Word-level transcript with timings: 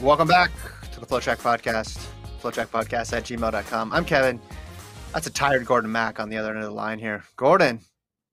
Welcome 0.00 0.28
back 0.28 0.50
to 0.92 1.00
the 1.00 1.06
FloTrack 1.06 1.38
Podcast. 1.38 2.06
FloTrack 2.40 2.68
Podcast 2.68 3.12
at 3.16 3.24
gmail.com. 3.24 3.92
I'm 3.92 4.04
Kevin. 4.04 4.40
That's 5.12 5.26
a 5.26 5.30
tired 5.30 5.66
Gordon 5.66 5.90
Mack 5.90 6.20
on 6.20 6.28
the 6.28 6.36
other 6.36 6.50
end 6.50 6.58
of 6.58 6.64
the 6.64 6.70
line 6.74 6.98
here. 7.00 7.24
Gordon, 7.36 7.80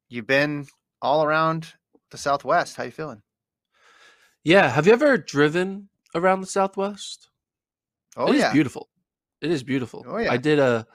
you've 0.07 0.27
been 0.27 0.67
all 1.01 1.23
around 1.23 1.73
the 2.11 2.17
Southwest. 2.17 2.75
How 2.75 2.83
you 2.83 2.91
feeling? 2.91 3.21
Yeah. 4.43 4.69
Have 4.69 4.85
you 4.85 4.93
ever 4.93 5.17
driven 5.17 5.89
around 6.13 6.41
the 6.41 6.47
Southwest? 6.47 7.29
Oh, 8.15 8.27
It 8.27 8.35
is 8.35 8.41
yeah. 8.41 8.53
beautiful. 8.53 8.89
It 9.41 9.49
is 9.51 9.63
beautiful. 9.63 10.05
Oh, 10.07 10.17
yeah. 10.17 10.31
I 10.31 10.37
did 10.37 10.59
a 10.59 10.85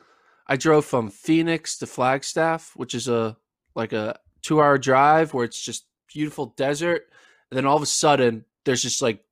I 0.46 0.56
drove 0.56 0.84
from 0.84 1.10
Phoenix 1.10 1.78
to 1.78 1.86
Flagstaff, 1.86 2.72
which 2.76 2.94
is 2.94 3.08
a 3.08 3.36
like 3.74 3.92
a 3.92 4.18
2-hour 4.42 4.78
drive 4.78 5.34
where 5.34 5.44
it's 5.44 5.60
just 5.60 5.86
beautiful 6.12 6.54
desert, 6.56 7.02
and 7.50 7.56
then 7.58 7.66
all 7.66 7.76
of 7.76 7.82
a 7.82 7.86
sudden 7.86 8.44
there's 8.64 8.82
just 8.82 9.02
like 9.02 9.24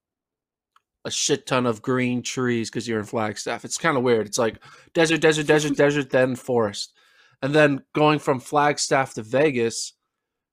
a 1.05 1.11
shit 1.11 1.47
ton 1.47 1.67
of 1.67 1.81
green 1.83 2.23
trees 2.23 2.71
because 2.71 2.87
you're 2.89 2.99
in 2.99 3.05
Flagstaff. 3.07 3.65
It's 3.65 3.79
kind 3.79 3.97
of 3.97 4.03
weird. 4.03 4.27
It's 4.27 4.39
like 4.39 4.59
desert, 4.95 5.21
desert, 5.21 5.47
desert, 5.47 5.77
desert, 5.77 6.11
then 6.11 6.37
forest. 6.37 6.93
And 7.41 7.55
then 7.55 7.83
going 7.95 8.19
from 8.19 8.41
Flagstaff 8.41 9.15
to 9.15 9.23
Vegas, 9.23 9.93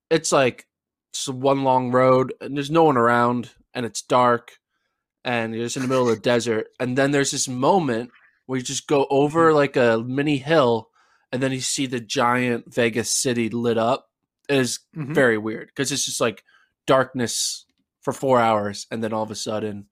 it's 0.09 0.31
like 0.31 0.67
it's 1.11 1.27
one 1.27 1.63
long 1.63 1.91
road 1.91 2.33
and 2.41 2.55
there's 2.55 2.69
no 2.71 2.83
one 2.83 2.97
around 2.97 3.49
and 3.73 3.85
it's 3.85 4.01
dark 4.03 4.59
and 5.23 5.55
you're 5.55 5.65
just 5.65 5.77
in 5.77 5.81
the 5.81 5.87
middle 5.89 6.07
of 6.09 6.15
the 6.15 6.21
desert. 6.21 6.67
And 6.79 6.95
then 6.97 7.11
there's 7.11 7.31
this 7.31 7.47
moment 7.47 8.11
where 8.45 8.57
you 8.59 8.63
just 8.63 8.87
go 8.87 9.07
over 9.09 9.51
like 9.51 9.75
a 9.75 10.03
mini 10.05 10.37
hill 10.37 10.89
and 11.31 11.41
then 11.41 11.51
you 11.51 11.59
see 11.61 11.87
the 11.87 11.99
giant 11.99 12.71
Vegas 12.73 13.09
city 13.09 13.49
lit 13.49 13.77
up. 13.79 14.09
It 14.47 14.57
is 14.57 14.79
Mhm. 14.95 15.15
very 15.15 15.39
weird 15.39 15.67
because 15.69 15.91
it's 15.91 16.05
just 16.05 16.21
like 16.21 16.43
darkness 16.85 17.65
for 18.01 18.13
four 18.13 18.39
hours 18.39 18.85
and 18.91 19.03
then 19.03 19.11
all 19.11 19.23
of 19.23 19.31
a 19.31 19.35
sudden 19.35 19.87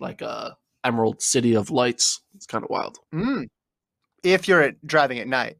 like 0.00 0.22
a 0.22 0.56
emerald 0.84 1.22
city 1.22 1.54
of 1.54 1.70
lights. 1.70 2.20
It's 2.34 2.46
kind 2.46 2.64
of 2.64 2.70
wild. 2.70 2.98
Mm. 3.14 3.46
If 4.22 4.48
you're 4.48 4.72
driving 4.84 5.18
at 5.18 5.28
night. 5.28 5.56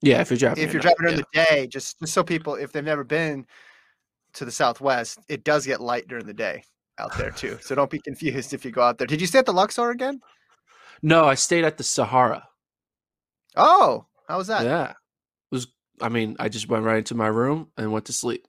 Yeah, 0.00 0.20
if 0.20 0.30
you're 0.30 0.38
driving. 0.38 0.62
if 0.62 0.72
you're 0.72 0.82
night, 0.82 0.96
driving 0.96 1.16
during 1.16 1.24
yeah. 1.34 1.44
the 1.50 1.56
day, 1.56 1.66
just, 1.66 1.98
just 1.98 2.12
so 2.12 2.22
people, 2.22 2.54
if 2.54 2.72
they've 2.72 2.84
never 2.84 3.04
been 3.04 3.46
to 4.34 4.44
the 4.44 4.52
Southwest, 4.52 5.18
it 5.28 5.42
does 5.44 5.66
get 5.66 5.80
light 5.80 6.06
during 6.06 6.26
the 6.26 6.34
day 6.34 6.62
out 6.98 7.16
there 7.16 7.30
too. 7.30 7.58
So 7.60 7.74
don't 7.74 7.90
be 7.90 7.98
confused 8.04 8.54
if 8.54 8.64
you 8.64 8.70
go 8.70 8.82
out 8.82 8.98
there. 8.98 9.06
Did 9.06 9.20
you 9.20 9.26
stay 9.26 9.38
at 9.38 9.46
the 9.46 9.52
Luxor 9.52 9.90
again? 9.90 10.20
No, 11.02 11.24
I 11.24 11.34
stayed 11.34 11.64
at 11.64 11.78
the 11.78 11.84
Sahara. 11.84 12.48
Oh, 13.56 14.06
how 14.28 14.38
was 14.38 14.46
that? 14.48 14.64
Yeah. 14.64 14.90
It 14.90 14.96
was 15.50 15.68
I 16.00 16.08
mean, 16.08 16.36
I 16.38 16.48
just 16.48 16.68
went 16.68 16.84
right 16.84 16.98
into 16.98 17.14
my 17.14 17.26
room 17.26 17.68
and 17.76 17.92
went 17.92 18.06
to 18.06 18.12
sleep. 18.12 18.46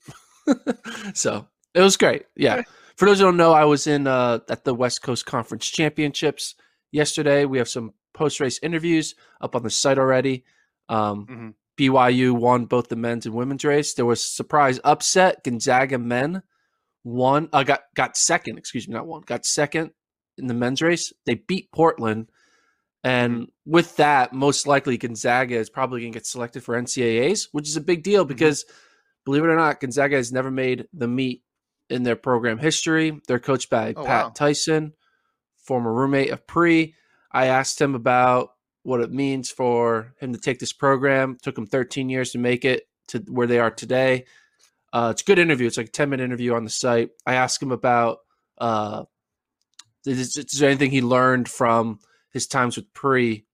so 1.14 1.48
it 1.74 1.82
was 1.82 1.98
great. 1.98 2.26
Yeah. 2.36 2.64
For 3.00 3.06
those 3.06 3.20
who 3.20 3.26
don't 3.26 3.38
know, 3.38 3.54
I 3.54 3.64
was 3.64 3.88
in 3.88 4.08
uh 4.08 4.40
at 4.50 4.66
the 4.66 4.74
West 4.76 5.02
Coast 5.02 5.26
Conference 5.26 5.66
Championships 5.66 6.56
yesterday. 6.92 7.46
We 7.46 7.58
have 7.58 7.70
some 7.70 7.94
post 8.14 8.42
race 8.42 8.60
interviews 8.62 9.16
up 9.40 9.56
on 9.56 9.64
the 9.64 9.70
site 9.70 9.98
already. 9.98 10.44
Um 10.90 11.26
Mhm. 11.26 11.54
BYU 11.78 12.34
won 12.36 12.66
both 12.66 12.90
the 12.90 12.98
men's 12.98 13.26
and 13.26 13.34
women's 13.34 13.64
race. 13.64 13.94
There 13.94 14.06
was 14.06 14.20
a 14.20 14.28
surprise 14.28 14.82
upset. 14.84 15.46
Gonzaga 15.46 15.98
men 15.98 16.44
won. 17.06 17.48
Uh, 17.54 17.64
got 17.64 17.84
got 17.96 18.18
second. 18.18 18.58
Excuse 18.58 18.86
me, 18.86 18.96
not 18.96 19.08
one. 19.08 19.22
Got 19.22 19.46
second 19.46 19.92
in 20.38 20.48
the 20.48 20.54
men's 20.54 20.82
race. 20.82 21.14
They 21.26 21.36
beat 21.36 21.72
Portland, 21.72 22.30
and 23.06 23.48
with 23.66 23.96
that, 23.96 24.34
most 24.34 24.68
likely 24.68 24.98
Gonzaga 24.98 25.56
is 25.56 25.70
probably 25.70 26.02
going 26.02 26.12
to 26.12 26.20
get 26.20 26.26
selected 26.26 26.66
for 26.66 26.76
NCAA's, 26.76 27.48
which 27.54 27.70
is 27.70 27.78
a 27.78 27.82
big 27.82 28.04
deal 28.04 28.26
because, 28.26 28.66
believe 29.24 29.46
it 29.46 29.48
or 29.48 29.56
not, 29.56 29.80
Gonzaga 29.80 30.18
has 30.18 30.34
never 30.34 30.52
made 30.52 30.86
the 30.92 31.08
meet 31.08 31.44
in 31.90 32.04
their 32.04 32.16
program 32.16 32.58
history. 32.58 33.20
They're 33.28 33.40
coached 33.40 33.70
by 33.70 33.94
Oh, 33.96 34.04
Pat 34.04 34.26
wow. 34.26 34.30
Tyson, 34.36 34.94
former 35.58 35.94
roommate 35.94 36.32
of 36.32 36.46
Pre. 36.48 36.94
I 37.32 37.48
asked 37.48 37.80
him 37.80 37.96
about 37.96 38.52
what 38.84 39.02
it 39.02 39.12
means 39.12 39.50
for 39.52 40.14
him 40.20 40.34
to 40.34 40.40
take 40.40 40.60
this 40.60 40.74
program. 40.74 41.38
took 41.42 41.58
him 41.58 41.68
13 41.68 42.10
years 42.10 42.32
to 42.32 42.38
make 42.40 42.66
it 42.66 42.84
to 43.10 43.20
where 43.28 43.48
they 43.48 43.60
are 43.60 43.72
today. 43.72 44.26
Uh, 44.92 45.10
it's 45.12 45.22
a 45.22 45.26
good 45.26 45.40
interview. 45.40 45.68
It's 45.68 45.78
like 45.78 45.88
a 45.88 45.92
10 45.92 46.10
minute 46.10 46.24
interview 46.24 46.56
on 46.56 46.64
the 46.64 46.70
site. 46.70 47.10
I 47.26 47.36
asked 47.36 47.62
him 47.62 47.72
about 47.72 48.20
uh, 48.58 49.04
is, 50.06 50.38
is 50.38 50.60
there 50.60 50.70
anything 50.70 50.92
he 50.92 51.02
learned 51.02 51.48
from 51.50 52.00
his 52.32 52.48
times 52.48 52.76
with 52.78 52.92
Pre 52.94 53.46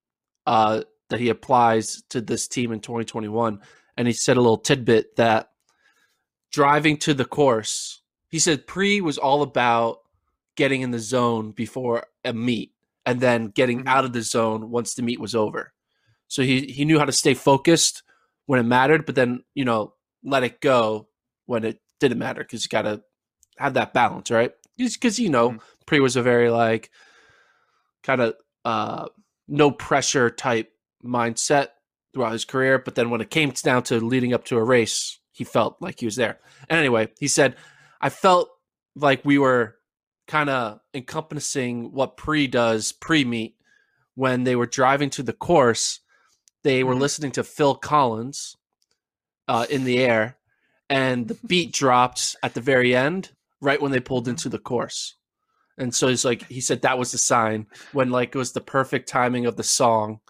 uh, 0.46 0.81
that 1.09 1.19
he 1.19 1.29
applies 1.29 2.02
to 2.09 2.22
this 2.22 2.47
team 2.47 2.72
in 2.72 2.79
2021. 2.79 3.59
And 3.97 4.07
he 4.07 4.13
said 4.13 4.38
a 4.38 4.41
little 4.41 4.57
tidbit 4.57 5.16
that 5.16 5.50
driving 6.52 6.97
to 6.97 7.13
the 7.13 7.25
course, 7.25 8.02
he 8.35 8.40
said 8.40 8.68
Pre 8.68 9.00
was 9.00 9.18
all 9.18 9.41
about 9.44 10.00
getting 10.57 10.81
in 10.81 10.91
the 10.91 11.00
zone 11.00 11.51
before 11.51 12.07
a 12.25 12.34
meet 12.34 12.73
and 13.06 13.22
then 13.22 13.47
getting 13.47 13.85
Mhm. 13.85 13.88
out 13.88 14.03
of 14.03 14.12
the 14.12 14.22
zone 14.22 14.69
once 14.69 14.94
the 14.94 15.03
meet 15.03 15.22
was 15.22 15.34
over. 15.34 15.72
So 16.28 16.44
he, 16.44 16.66
he 16.66 16.84
knew 16.84 17.00
how 17.00 17.06
to 17.06 17.13
stay 17.13 17.34
focused 17.34 18.03
when 18.46 18.59
it 18.59 18.63
mattered, 18.63 19.06
but 19.06 19.16
then, 19.16 19.46
you 19.53 19.63
know, 19.63 19.94
let 20.22 20.44
it 20.44 20.59
go 20.59 21.08
when 21.46 21.64
it 21.64 21.79
didn't 22.02 22.17
matter 22.20 22.41
because 22.43 22.66
you 22.66 22.67
got 22.70 22.82
to 22.82 23.02
have 23.55 23.76
that 23.76 23.93
balance, 23.93 24.29
right? 24.29 24.52
Because, 24.78 25.17
you 25.17 25.29
know, 25.29 25.52
Mhm. 25.52 25.59
Pre 25.85 26.02
was 26.02 26.17
a 26.17 26.22
very 26.22 26.49
like 26.49 26.91
kind 28.03 28.20
of 28.20 28.35
uh, 28.66 29.08
no 29.47 29.72
pressure 29.72 30.29
type 30.29 30.73
mindset 31.02 31.67
throughout 32.14 32.34
his 32.34 32.43
career. 32.43 32.79
But 32.79 32.96
then 32.96 33.09
when 33.09 33.22
it 33.22 33.29
came 33.29 33.52
down 33.52 33.84
to 33.84 34.02
leading 34.02 34.34
up 34.34 34.43
to 34.46 34.58
a 34.58 34.64
race, 34.64 35.20
he 35.31 35.46
felt 35.46 35.78
like 35.79 36.02
he 36.02 36.05
was 36.05 36.17
there. 36.17 36.40
And 36.70 36.78
anyway, 36.78 37.08
he 37.17 37.29
said, 37.29 37.55
I 38.02 38.09
felt 38.09 38.50
like 38.96 39.24
we 39.26 39.38
were 39.38 39.76
kind 40.28 40.50
of 40.50 40.80
encompassing 40.94 41.92
what 41.92 42.18
pre 42.18 42.47
does 42.47 42.92
pre 42.92 43.24
meet 43.24 43.56
when 44.16 44.44
they 44.44 44.56
were 44.56 44.66
driving 44.66 45.09
to 45.12 45.24
the 45.24 45.34
course. 45.34 46.00
They 46.64 46.84
were 46.84 46.96
Mhm. 46.96 47.00
listening 47.00 47.32
to 47.34 47.44
Phil 47.44 47.76
Collins 47.76 48.56
uh, 49.47 49.68
in 49.70 49.84
the 49.84 50.00
air, 50.00 50.38
and 50.90 51.28
the 51.28 51.36
beat 51.47 51.72
dropped 51.72 52.36
at 52.42 52.53
the 52.56 52.62
very 52.62 52.96
end, 52.96 53.32
right 53.62 53.82
when 53.82 53.92
they 53.92 54.00
pulled 54.00 54.28
into 54.28 54.50
the 54.50 54.58
course. 54.59 55.16
And 55.78 55.94
so 55.94 56.08
it's 56.08 56.24
like 56.26 56.48
he 56.48 56.62
said 56.62 56.82
that 56.82 56.98
was 56.98 57.12
the 57.12 57.18
sign 57.18 57.68
when 57.91 58.09
like 58.09 58.34
it 58.34 58.38
was 58.38 58.53
the 58.53 58.62
perfect 58.62 59.09
timing 59.09 59.46
of 59.46 59.58
the 59.58 59.64
song 59.64 60.22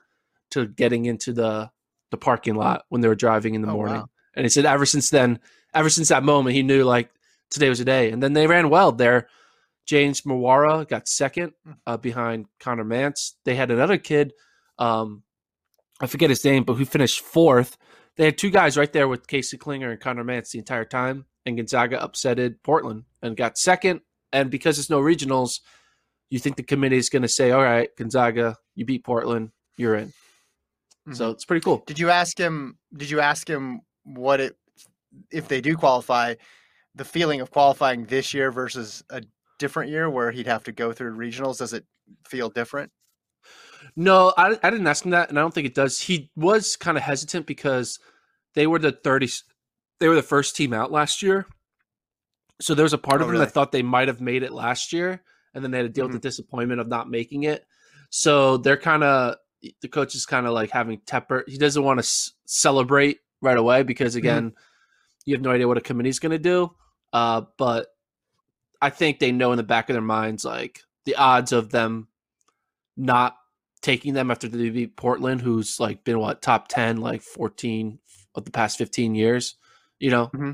to 0.52 0.66
getting 0.68 1.06
into 1.06 1.32
the 1.34 1.70
the 2.12 2.18
parking 2.18 2.56
lot 2.56 2.86
when 2.90 3.02
they 3.02 3.08
were 3.08 3.16
driving 3.16 3.56
in 3.56 3.62
the 3.62 3.68
Oh, 3.70 3.74
morning. 3.74 3.98
wow. 3.98 4.10
And 4.36 4.44
he 4.46 4.50
said 4.50 4.66
ever 4.66 4.86
since 4.86 5.10
then, 5.12 5.40
ever 5.74 5.90
since 5.90 6.08
that 6.10 6.24
moment, 6.24 6.56
he 6.56 6.64
knew 6.64 6.84
like 6.84 7.10
today 7.50 7.70
was 7.70 7.80
a 7.80 7.86
day. 7.86 8.12
And 8.12 8.22
then 8.22 8.34
they 8.34 8.48
ran 8.48 8.70
well 8.70 8.92
there. 8.92 9.28
James 9.86 10.22
Mwaura 10.22 10.88
got 10.88 11.08
second 11.08 11.54
uh, 11.86 11.98
behind 11.98 12.48
Conner 12.60 12.86
Mantz. 12.86 13.34
They 13.46 13.56
had 13.56 13.72
another 13.72 13.98
kid, 13.98 14.34
um, 14.80 15.24
I 16.02 16.08
forget 16.08 16.30
his 16.30 16.44
name, 16.44 16.64
but 16.64 16.74
who 16.74 16.86
finished 16.86 17.22
fourth. 17.22 17.78
They 18.18 18.26
had 18.26 18.38
two 18.38 18.50
guys 18.50 18.78
right 18.78 18.92
there 18.92 19.08
with 19.08 19.28
Casey 19.28 19.58
Clinger 19.58 19.92
and 19.92 20.00
Conner 20.00 20.24
Mantz 20.24 20.52
the 20.52 20.60
entire 20.60 20.86
time. 20.86 21.26
And 21.46 21.58
Gonzaga 21.58 22.00
upsetted 22.00 22.56
Portland 22.64 23.04
and 23.22 23.38
got 23.38 23.58
second. 23.58 24.02
And 24.34 24.50
because 24.50 24.80
it's 24.80 24.90
no 24.90 25.00
regionals, 25.00 25.60
you 26.30 26.40
think 26.40 26.56
the 26.56 26.64
committee 26.64 26.98
is 26.98 27.10
going 27.10 27.22
to 27.22 27.28
say, 27.28 27.52
all 27.52 27.62
right, 27.64 27.96
Gonzaga, 27.96 28.58
you 28.74 28.86
beat 28.86 29.04
Portland, 29.04 29.52
you're 29.78 29.96
in. 29.96 30.08
Mm-hmm. 30.08 31.14
So 31.14 31.30
it's 31.30 31.46
pretty 31.46 31.64
cool. 31.64 31.84
Did 31.86 32.00
you 32.00 32.10
ask 32.10 32.38
him? 32.38 32.80
Did 32.98 33.12
you 33.12 33.20
ask 33.20 33.48
him 33.48 33.82
what 34.04 34.40
it 34.40 34.58
if 35.32 35.48
they 35.48 35.62
do 35.62 35.78
qualify, 35.78 36.36
the 36.96 37.06
feeling 37.06 37.42
of 37.42 37.52
qualifying 37.52 38.06
this 38.06 38.34
year 38.34 38.52
versus 38.52 39.04
a 39.10 39.22
different 39.60 39.92
year 39.92 40.10
where 40.10 40.32
he'd 40.32 40.48
have 40.48 40.64
to 40.64 40.72
go 40.72 40.94
through 40.94 41.16
regionals? 41.16 41.60
Does 41.60 41.74
it 41.74 41.86
feel 42.26 42.50
different? 42.50 42.92
No, 43.96 44.34
I, 44.38 44.58
I 44.64 44.70
didn't 44.70 44.88
ask 44.88 45.06
him 45.06 45.12
that, 45.12 45.30
and 45.30 45.38
I 45.38 45.42
don't 45.42 45.54
think 45.54 45.68
it 45.68 45.76
does. 45.76 46.00
He 46.02 46.32
was 46.36 46.76
kind 46.76 46.98
of 46.98 47.04
hesitant 47.04 47.46
because 47.46 48.00
they 48.54 48.68
were 48.68 48.80
the 48.80 48.92
30, 48.92 49.30
they 50.00 50.08
were 50.08 50.16
the 50.16 50.24
first 50.24 50.56
team 50.56 50.74
out 50.74 50.92
last 50.92 51.22
year. 51.22 51.46
So 52.62 52.74
there 52.74 52.84
was 52.84 52.94
a 52.94 52.98
part 52.98 53.22
oh, 53.22 53.26
of 53.26 53.30
him 53.30 53.34
really? 53.34 53.46
that 53.46 53.52
thought 53.52 53.72
they 53.72 53.84
might 53.84 54.08
have 54.08 54.22
made 54.22 54.44
it 54.44 54.54
last 54.54 54.94
year, 54.94 55.22
and 55.54 55.64
then 55.64 55.72
they 55.72 55.78
had 55.78 55.84
to 55.84 55.90
deal 55.90 56.06
mm-hmm. 56.06 56.14
with 56.14 56.22
the 56.22 56.28
disappointment 56.28 56.82
of 56.82 56.88
not 56.88 57.10
making 57.10 57.44
it. 57.44 57.66
So 58.10 58.58
they're 58.58 58.78
kind 58.78 59.04
of 59.04 59.36
the 59.82 59.88
coach 59.88 60.16
is 60.16 60.26
kind 60.26 60.46
of 60.46 60.54
like 60.54 60.70
having 60.70 61.00
temper. 61.06 61.44
He 61.48 61.58
doesn't 61.58 61.84
want 61.84 61.98
to 61.98 62.04
s- 62.04 62.32
celebrate 62.46 63.20
right 63.42 63.58
away 63.58 63.84
because 63.84 64.14
mm-hmm. 64.14 64.20
again, 64.20 64.50
mm-hmm. 64.50 64.60
you 65.26 65.36
have 65.36 65.42
no 65.42 65.52
idea 65.52 65.68
what 65.68 65.78
a 65.78 65.82
committee's 65.82 66.20
going 66.20 66.32
to 66.32 66.40
do. 66.40 66.72
Uh, 67.16 67.46
but 67.58 67.96
I 68.82 68.90
think 68.90 69.20
they 69.20 69.32
know 69.32 69.54
in 69.54 69.58
the 69.58 69.64
back 69.64 69.90
of 69.90 69.94
their 69.94 70.02
minds 70.02 70.44
like 70.44 70.82
the 71.06 71.16
odds 71.16 71.54
of 71.54 71.70
them 71.70 72.10
not 72.98 73.38
taking 73.82 74.14
them 74.14 74.32
after 74.32 74.50
they 74.50 74.70
beat 74.70 74.98
Portland, 74.98 75.40
who's 75.40 75.80
like 75.80 76.04
been 76.04 76.20
what 76.20 76.42
top 76.42 76.68
ten 76.68 76.98
like 76.98 77.22
fourteen 77.22 78.00
of 78.36 78.44
the 78.44 78.52
past 78.52 78.78
fifteen 78.78 79.16
years. 79.16 79.56
You 79.98 80.12
know, 80.12 80.26
mm-hmm. 80.28 80.52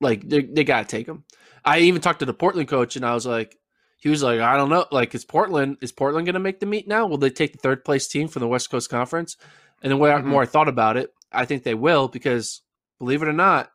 like 0.00 0.28
they 0.28 0.42
they 0.42 0.62
got 0.62 0.88
to 0.88 0.96
take 0.96 1.06
them. 1.06 1.24
I 1.64 1.80
even 1.80 2.00
talked 2.00 2.20
to 2.20 2.24
the 2.24 2.32
Portland 2.32 2.68
coach, 2.68 2.94
and 2.94 3.04
I 3.04 3.12
was 3.12 3.26
like, 3.26 3.58
he 3.96 4.10
was 4.10 4.22
like, 4.22 4.38
I 4.38 4.56
don't 4.56 4.70
know. 4.70 4.86
Like, 4.92 5.12
is 5.12 5.24
Portland 5.24 5.78
is 5.80 5.90
Portland 5.90 6.24
going 6.24 6.34
to 6.34 6.38
make 6.38 6.60
the 6.60 6.66
meet 6.66 6.86
now? 6.86 7.06
Will 7.06 7.18
they 7.18 7.30
take 7.30 7.50
the 7.50 7.58
third 7.58 7.84
place 7.84 8.06
team 8.06 8.28
from 8.28 8.42
the 8.42 8.48
West 8.48 8.70
Coast 8.70 8.90
Conference? 8.90 9.36
And 9.82 9.90
the 9.90 9.96
more, 9.96 10.08
mm-hmm. 10.08 10.28
more 10.28 10.42
I 10.42 10.46
thought 10.46 10.68
about 10.68 10.96
it, 10.96 11.12
I 11.32 11.46
think 11.46 11.64
they 11.64 11.74
will 11.74 12.06
because 12.06 12.62
believe 13.00 13.22
it 13.22 13.28
or 13.28 13.32
not, 13.32 13.72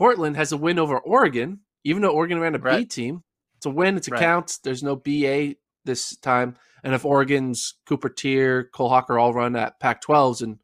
Portland 0.00 0.36
has 0.36 0.50
a 0.50 0.56
win 0.56 0.78
over 0.78 0.98
Oregon, 0.98 1.60
even 1.84 2.00
though 2.00 2.08
Oregon 2.08 2.40
ran 2.40 2.54
a 2.54 2.58
right. 2.58 2.78
B 2.78 2.84
team. 2.86 3.22
It's 3.58 3.66
a 3.66 3.70
win. 3.70 3.98
It's 3.98 4.08
a 4.08 4.12
right. 4.12 4.20
count. 4.20 4.58
There's 4.64 4.82
no 4.82 4.96
BA 4.96 5.56
this 5.84 6.16
time. 6.16 6.56
And 6.82 6.94
if 6.94 7.04
Oregon's 7.04 7.74
Cooper 7.84 8.08
Teare, 8.08 8.64
Cole 8.72 8.88
Hocker 8.88 9.18
all 9.18 9.34
run 9.34 9.54
at 9.56 9.78
Pac-12s 9.78 10.40
and 10.40 10.58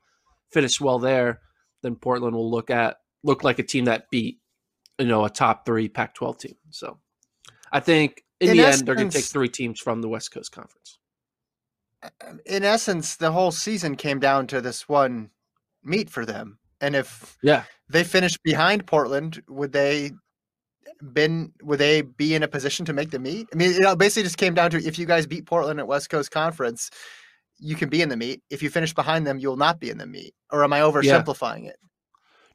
finish 0.50 0.80
well 0.80 0.98
there, 0.98 1.42
then 1.82 1.96
Portland 1.96 2.34
will 2.34 2.50
look 2.50 2.70
at 2.70 2.96
look 3.24 3.44
like 3.44 3.58
a 3.58 3.62
team 3.62 3.84
that 3.84 4.10
beat 4.10 4.38
you 4.98 5.06
know 5.06 5.26
a 5.26 5.30
top 5.30 5.66
three 5.66 5.90
Pac-12 5.90 6.38
team. 6.38 6.56
So 6.70 6.98
I 7.70 7.80
think 7.80 8.24
in, 8.40 8.48
in 8.48 8.56
the 8.56 8.62
essence, 8.62 8.80
end, 8.80 8.88
they're 8.88 8.94
going 8.94 9.10
to 9.10 9.18
take 9.18 9.26
three 9.26 9.50
teams 9.50 9.78
from 9.78 10.00
the 10.00 10.08
West 10.08 10.32
Coast 10.32 10.50
Conference. 10.50 10.98
Um, 12.26 12.40
in 12.46 12.64
essence, 12.64 13.16
the 13.16 13.32
whole 13.32 13.50
season 13.50 13.96
came 13.96 14.18
down 14.18 14.46
to 14.46 14.62
this 14.62 14.88
one 14.88 15.28
meet 15.84 16.08
for 16.08 16.24
them, 16.24 16.58
and 16.80 16.94
if 16.96 17.36
yeah 17.42 17.64
they 17.88 18.04
finished 18.04 18.42
behind 18.42 18.86
Portland, 18.86 19.42
would 19.48 19.72
they 19.72 20.10
been 21.12 21.52
would 21.62 21.78
they 21.78 22.02
be 22.02 22.34
in 22.34 22.42
a 22.42 22.48
position 22.48 22.84
to 22.86 22.92
make 22.92 23.10
the 23.10 23.18
meet? 23.18 23.48
I 23.52 23.56
mean, 23.56 23.82
it 23.82 23.98
basically 23.98 24.24
just 24.24 24.38
came 24.38 24.54
down 24.54 24.70
to 24.70 24.78
if 24.78 24.98
you 24.98 25.06
guys 25.06 25.26
beat 25.26 25.46
Portland 25.46 25.80
at 25.80 25.86
West 25.86 26.10
Coast 26.10 26.30
Conference, 26.30 26.90
you 27.58 27.76
can 27.76 27.88
be 27.88 28.02
in 28.02 28.08
the 28.08 28.16
meet. 28.16 28.42
If 28.50 28.62
you 28.62 28.70
finish 28.70 28.94
behind 28.94 29.26
them, 29.26 29.38
you'll 29.38 29.56
not 29.56 29.80
be 29.80 29.90
in 29.90 29.98
the 29.98 30.06
meet. 30.06 30.34
Or 30.50 30.64
am 30.64 30.72
I 30.72 30.80
oversimplifying 30.80 31.64
yeah. 31.64 31.70
it? 31.70 31.76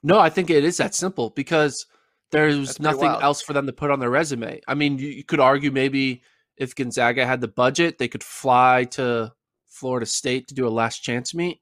No, 0.03 0.19
I 0.19 0.29
think 0.29 0.49
it 0.49 0.63
is 0.63 0.77
that 0.77 0.95
simple 0.95 1.29
because 1.29 1.85
there's 2.31 2.79
nothing 2.79 3.09
wild. 3.09 3.23
else 3.23 3.41
for 3.41 3.53
them 3.53 3.67
to 3.67 3.73
put 3.73 3.91
on 3.91 3.99
their 3.99 4.09
resume. 4.09 4.61
I 4.67 4.73
mean, 4.73 4.97
you, 4.97 5.09
you, 5.09 5.23
could 5.23 5.39
argue 5.39 5.69
maybe 5.69 6.23
if 6.57 6.75
Gonzaga 6.75 7.25
had 7.25 7.41
the 7.41 7.47
budget, 7.47 7.97
they 7.97 8.07
could 8.07 8.23
fly 8.23 8.85
to 8.91 9.31
Florida 9.67 10.05
State 10.05 10.47
to 10.47 10.55
do 10.55 10.67
a 10.67 10.69
last 10.69 10.99
chance 10.99 11.35
meet. 11.35 11.61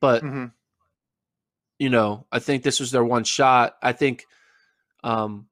But 0.00 0.22
mm-hmm. 0.22 0.46
You 1.78 1.90
know, 1.90 2.26
I 2.30 2.38
think 2.38 2.62
this 2.62 2.80
was 2.80 2.90
their 2.90 3.04
one 3.04 3.24
shot. 3.24 3.74
I 3.82 3.92
think, 3.92 4.24
um, 5.02 5.46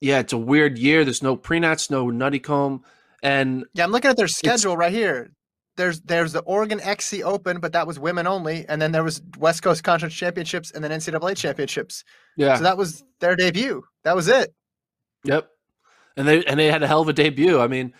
yeah, 0.00 0.20
it's 0.20 0.32
a 0.32 0.38
weird 0.38 0.78
year. 0.78 1.04
There's 1.04 1.22
no 1.22 1.36
prenats, 1.36 1.90
no 1.90 2.06
Nuttycombe, 2.06 2.82
and 3.22 3.64
yeah, 3.74 3.84
I'm 3.84 3.90
looking 3.90 4.10
at 4.10 4.16
their 4.16 4.28
schedule 4.28 4.76
right 4.76 4.92
here 4.92 5.32
there's 5.78 6.00
there's 6.02 6.32
the 6.32 6.40
Oregon 6.40 6.80
XC 6.80 7.22
Open, 7.22 7.60
but 7.60 7.72
that 7.72 7.86
was 7.86 7.98
women 7.98 8.26
only, 8.26 8.66
and 8.68 8.82
then 8.82 8.92
there 8.92 9.04
was 9.04 9.22
West 9.38 9.62
Coast 9.62 9.82
Conference 9.82 10.14
Championships 10.14 10.70
and 10.70 10.84
then 10.84 10.90
NCAA 10.90 11.34
Championships. 11.36 12.04
Yeah, 12.36 12.56
so 12.56 12.64
that 12.64 12.76
was 12.76 13.02
their 13.20 13.34
debut. 13.34 13.82
That 14.04 14.14
was 14.14 14.28
it. 14.28 14.52
Yep, 15.24 15.48
and 16.18 16.28
they 16.28 16.44
and 16.44 16.60
they 16.60 16.66
had 16.66 16.82
a 16.82 16.86
hell 16.86 17.00
of 17.00 17.08
a 17.08 17.14
debut. 17.14 17.58
I 17.58 17.68
mean, 17.68 17.94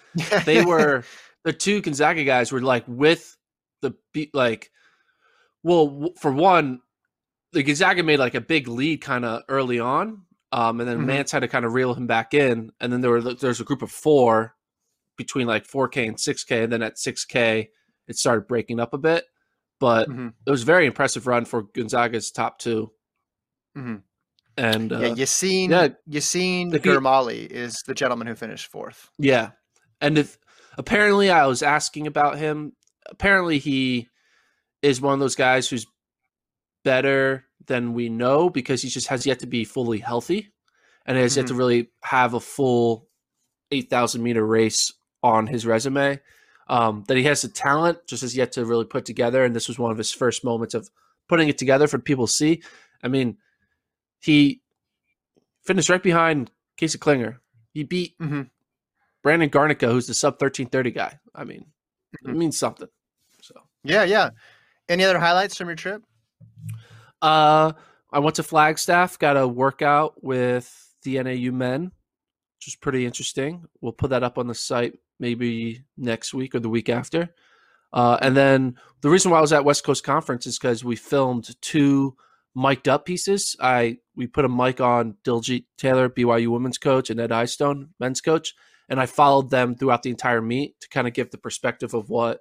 they 0.45 0.63
were 0.67 1.05
the 1.45 1.55
two 1.55 1.81
Gonzaga 1.81 2.25
guys 2.25 2.53
were 2.53 2.61
like 2.61 2.85
with 2.87 3.35
the 3.81 3.95
like, 4.35 4.71
well, 5.69 6.11
for 6.19 6.33
one, 6.33 6.81
the 7.53 7.63
Gonzaga 7.63 8.03
made 8.03 8.19
like 8.19 8.35
a 8.35 8.41
big 8.41 8.69
lead 8.69 9.03
kind 9.03 9.25
of 9.25 9.43
early 9.49 9.79
on, 9.79 10.23
um, 10.51 10.81
and 10.81 10.89
then 10.89 10.99
mm-hmm. 10.99 11.11
Mantz 11.11 11.31
had 11.31 11.41
to 11.41 11.49
kind 11.49 11.65
of 11.65 11.75
reel 11.75 11.95
him 11.95 12.07
back 12.07 12.33
in, 12.33 12.73
and 12.81 12.93
then 12.93 13.03
there 13.03 13.11
were 13.11 13.21
there's 13.21 13.61
a 13.61 13.65
group 13.65 13.83
of 13.83 13.91
four 13.91 14.55
between 15.17 15.47
like 15.47 15.67
4K 15.67 16.09
and 16.09 16.17
6K, 16.17 16.65
and 16.65 16.73
then 16.73 16.83
at 16.83 16.97
6K 16.97 17.69
it 18.07 18.17
started 18.17 18.47
breaking 18.47 18.81
up 18.81 18.95
a 18.95 18.99
bit. 18.99 19.25
But 19.79 20.09
mm-hmm. 20.09 20.29
it 20.47 20.51
was 20.51 20.63
a 20.63 20.67
very 20.67 20.87
impressive 20.87 21.27
run 21.27 21.45
for 21.45 21.63
Gonzaga's 21.63 22.31
top 22.31 22.59
2 22.59 22.91
mm-hmm. 23.77 23.97
And 24.57 24.93
uh, 24.93 24.99
yeah, 24.99 25.09
Yassine 25.11 25.69
yeah, 25.69 25.89
Yassine 26.11 26.73
Gurmali 26.73 27.47
is 27.47 27.83
the 27.87 27.95
gentleman 27.95 28.27
who 28.27 28.35
finished 28.35 28.67
fourth. 28.67 29.09
Yeah, 29.17 29.51
and 30.01 30.19
if 30.19 30.37
apparently 30.77 31.31
I 31.31 31.47
was 31.47 31.63
asking 31.63 32.09
about 32.09 32.39
him. 32.39 32.73
Apparently 33.09 33.59
he 33.59 34.09
is 34.83 35.01
one 35.01 35.15
of 35.15 35.21
those 35.21 35.35
guys 35.35 35.69
who's 35.69 35.87
better 36.85 37.45
than 37.67 37.93
we 37.93 38.09
know 38.09 38.49
because 38.49 38.83
he 38.83 38.89
just 38.89 39.09
has 39.09 39.27
yet 39.27 39.41
to 39.41 39.47
be 39.47 39.65
fully 39.65 39.99
healthy 39.99 40.53
and 41.07 41.17
has 41.17 41.33
mm-hmm. 41.33 41.41
yet 41.41 41.47
to 41.47 41.53
mm-hmm. 41.53 41.59
really 41.59 41.91
have 42.03 42.35
a 42.35 42.41
full 42.41 43.09
8,000 43.71 44.23
meter 44.23 44.45
race 44.45 44.93
on 45.23 45.47
his 45.47 45.67
resume. 45.67 46.21
Um, 46.71 47.05
that 47.09 47.17
he 47.17 47.23
has 47.23 47.41
the 47.41 47.49
talent, 47.49 48.07
just 48.07 48.23
as 48.23 48.37
yet 48.37 48.53
to 48.53 48.67
really 48.67 48.85
put 48.85 49.07
together. 49.07 49.43
And 49.43 49.57
this 49.57 49.69
was 49.69 49.79
one 49.79 49.91
of 49.91 49.97
his 49.97 50.13
first 50.13 50.45
moments 50.45 50.75
of 50.75 50.91
putting 51.27 51.49
it 51.49 51.57
together 51.57 51.87
for 51.87 51.99
people 51.99 52.27
to 52.27 52.33
see. 52.33 52.63
I 53.03 53.09
mean, 53.09 53.39
he 54.21 54.61
finished 55.65 55.89
right 55.89 56.03
behind 56.03 56.51
Casey 56.77 56.99
Clinger. 56.99 57.39
He 57.73 57.85
beat 57.85 58.19
mm-hmm. 58.19 58.43
Brandon 59.23 59.49
Garnica, 59.49 59.91
who's 59.91 60.07
the 60.07 60.15
sub 60.15 60.39
thirteen 60.39 60.69
thirty 60.69 60.91
guy. 60.91 61.19
I 61.35 61.45
mean, 61.45 61.61
mm-hmm. 61.61 62.31
it 62.31 62.37
means 62.37 62.59
something. 62.59 62.89
So 63.41 63.55
yeah, 63.85 64.05
yeah. 64.05 64.31
Any 64.89 65.05
other 65.05 65.19
highlights 65.19 65.57
from 65.57 65.69
your 65.69 65.77
trip? 65.77 66.03
Uh, 67.21 67.73
I 68.13 68.19
went 68.21 68.37
to 68.37 68.43
Flagstaff, 68.43 69.19
got 69.19 69.37
a 69.37 69.47
workout 69.47 70.23
with 70.23 70.95
the 71.03 71.23
NAU 71.23 71.53
men, 71.53 71.85
which 71.85 72.67
was 72.67 72.77
pretty 72.77 73.05
interesting. 73.05 73.65
We'll 73.81 73.93
put 73.93 74.11
that 74.11 74.23
up 74.23 74.39
on 74.39 74.47
the 74.47 74.55
site 74.55 74.99
maybe 75.21 75.85
next 75.97 76.33
week 76.33 76.55
or 76.55 76.61
the 76.61 76.69
week 76.69 76.89
after. 76.89 77.35
Uh, 77.93 78.19
and 78.21 78.37
then 78.37 78.77
the 79.01 79.11
reason 79.11 79.31
why 79.31 79.39
I 79.39 79.43
was 79.43 79.53
at 79.53 79.65
West 79.65 79.85
Coast 79.85 80.05
Conference 80.05 80.47
is 80.47 80.59
because 80.59 80.85
we 80.85 80.97
filmed 80.97 81.57
two 81.61 82.17
mic'd 82.55 82.89
up 82.89 83.05
pieces. 83.05 83.57
I 83.61 83.99
we 84.15 84.27
put 84.27 84.45
a 84.45 84.49
mic 84.49 84.81
on 84.81 85.17
Diljeet 85.25 85.65
Taylor, 85.77 86.09
BYU 86.09 86.49
women's 86.49 86.79
coach, 86.79 87.11
and 87.11 87.21
Ed 87.21 87.33
Eyestone, 87.33 87.91
men's 87.99 88.21
coach, 88.21 88.55
and 88.89 89.01
I 89.01 89.07
followed 89.07 89.51
them 89.51 89.75
throughout 89.75 90.03
the 90.03 90.11
entire 90.11 90.43
meet 90.43 90.81
to 90.81 90.89
kind 90.89 91.07
of 91.07 91.15
give 91.15 91.31
the 91.31 91.39
perspective 91.39 91.95
of 91.95 92.11
what 92.11 92.41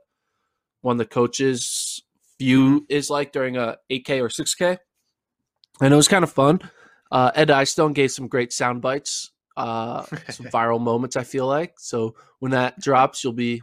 one 0.81 0.95
of 0.95 0.99
the 0.99 1.05
coaches' 1.05 2.01
view 2.39 2.85
is 2.89 3.09
like 3.09 3.31
during 3.31 3.57
a 3.57 3.77
8K 3.91 4.21
or 4.21 4.29
6K. 4.29 4.77
And 5.81 5.93
it 5.93 5.97
was 5.97 6.07
kind 6.07 6.23
of 6.23 6.31
fun. 6.31 6.59
Uh, 7.11 7.31
Ed 7.35 7.51
Eyestone 7.51 7.93
gave 7.93 8.11
some 8.11 8.27
great 8.27 8.51
sound 8.51 8.81
bites 8.81 9.31
uh, 9.57 10.03
some 10.29 10.45
viral 10.45 10.79
moments. 10.79 11.17
I 11.17 11.23
feel 11.23 11.47
like 11.47 11.73
so 11.77 12.15
when 12.39 12.51
that 12.51 12.79
drops, 12.79 13.23
you'll 13.23 13.33
be 13.33 13.61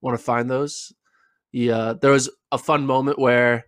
want 0.00 0.18
to 0.18 0.24
find 0.24 0.50
those. 0.50 0.92
Yeah, 1.52 1.94
there 2.00 2.10
was 2.10 2.28
a 2.50 2.58
fun 2.58 2.86
moment 2.86 3.18
where 3.18 3.66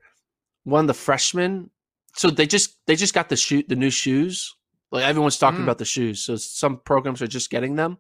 one 0.65 0.85
of 0.85 0.89
the 0.89 0.95
freshmen. 0.95 1.71
So 2.17 2.31
they 2.31 2.47
just 2.47 2.75
they 2.87 2.97
just 2.97 3.15
got 3.15 3.29
the 3.29 3.37
shoot 3.37 3.69
the 3.69 3.77
new 3.77 3.91
shoes. 3.91 4.57
Like 4.91 5.05
everyone's 5.05 5.39
talking 5.39 5.61
mm. 5.61 5.65
about 5.65 5.79
the 5.79 5.85
shoes. 5.85 6.25
So 6.25 6.37
some 6.37 6.81
programs 6.85 7.23
are 7.23 7.29
just 7.29 7.51
getting 7.51 7.77
them, 7.77 7.99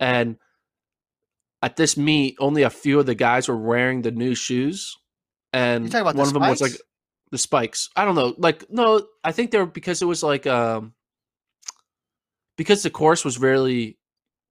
and 0.00 0.38
at 1.62 1.76
this 1.76 1.96
meet, 1.96 2.36
only 2.40 2.62
a 2.62 2.70
few 2.70 2.98
of 2.98 3.06
the 3.06 3.14
guys 3.14 3.48
were 3.48 3.56
wearing 3.56 4.02
the 4.02 4.10
new 4.10 4.34
shoes. 4.34 4.96
And 5.52 5.92
one 5.92 6.18
of 6.18 6.32
them 6.32 6.42
was 6.42 6.60
like, 6.60 6.72
the 7.30 7.38
spikes. 7.38 7.88
I 7.96 8.04
don't 8.04 8.14
know. 8.14 8.34
Like 8.38 8.70
no, 8.70 9.06
I 9.24 9.32
think 9.32 9.50
they're 9.50 9.66
because 9.66 10.02
it 10.02 10.06
was 10.06 10.22
like 10.22 10.46
um 10.46 10.94
because 12.56 12.82
the 12.82 12.90
course 12.90 13.24
was 13.24 13.38
really 13.38 13.98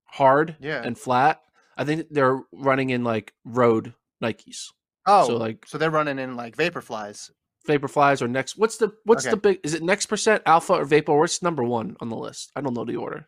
hard 0.05 0.55
Yeah. 0.59 0.81
and 0.83 0.97
flat. 0.97 1.41
I 1.77 1.83
think 1.83 2.07
they're 2.09 2.41
running 2.51 2.89
in 2.89 3.03
like 3.03 3.33
road 3.45 3.93
Nikes. 4.23 4.67
Oh, 5.05 5.27
so 5.27 5.37
like 5.37 5.65
so 5.67 5.77
they're 5.77 5.91
running 5.91 6.19
in 6.19 6.35
like 6.35 6.55
Vaporflies. 6.55 7.31
Vaporflies 7.67 8.21
or 8.21 8.27
next 8.27 8.57
what's 8.57 8.77
the 8.77 8.93
what's 9.03 9.25
Okay. 9.25 9.31
the 9.31 9.37
big 9.37 9.59
is 9.63 9.73
it 9.73 9.83
next 9.83 10.05
percent 10.05 10.41
alpha 10.45 10.73
or 10.73 10.85
vapor? 10.85 11.17
What's 11.17 11.41
number 11.41 11.63
one 11.63 11.97
on 11.99 12.09
the 12.09 12.15
list? 12.15 12.51
I 12.55 12.61
don't 12.61 12.73
know 12.73 12.85
the 12.85 12.95
order. 12.95 13.27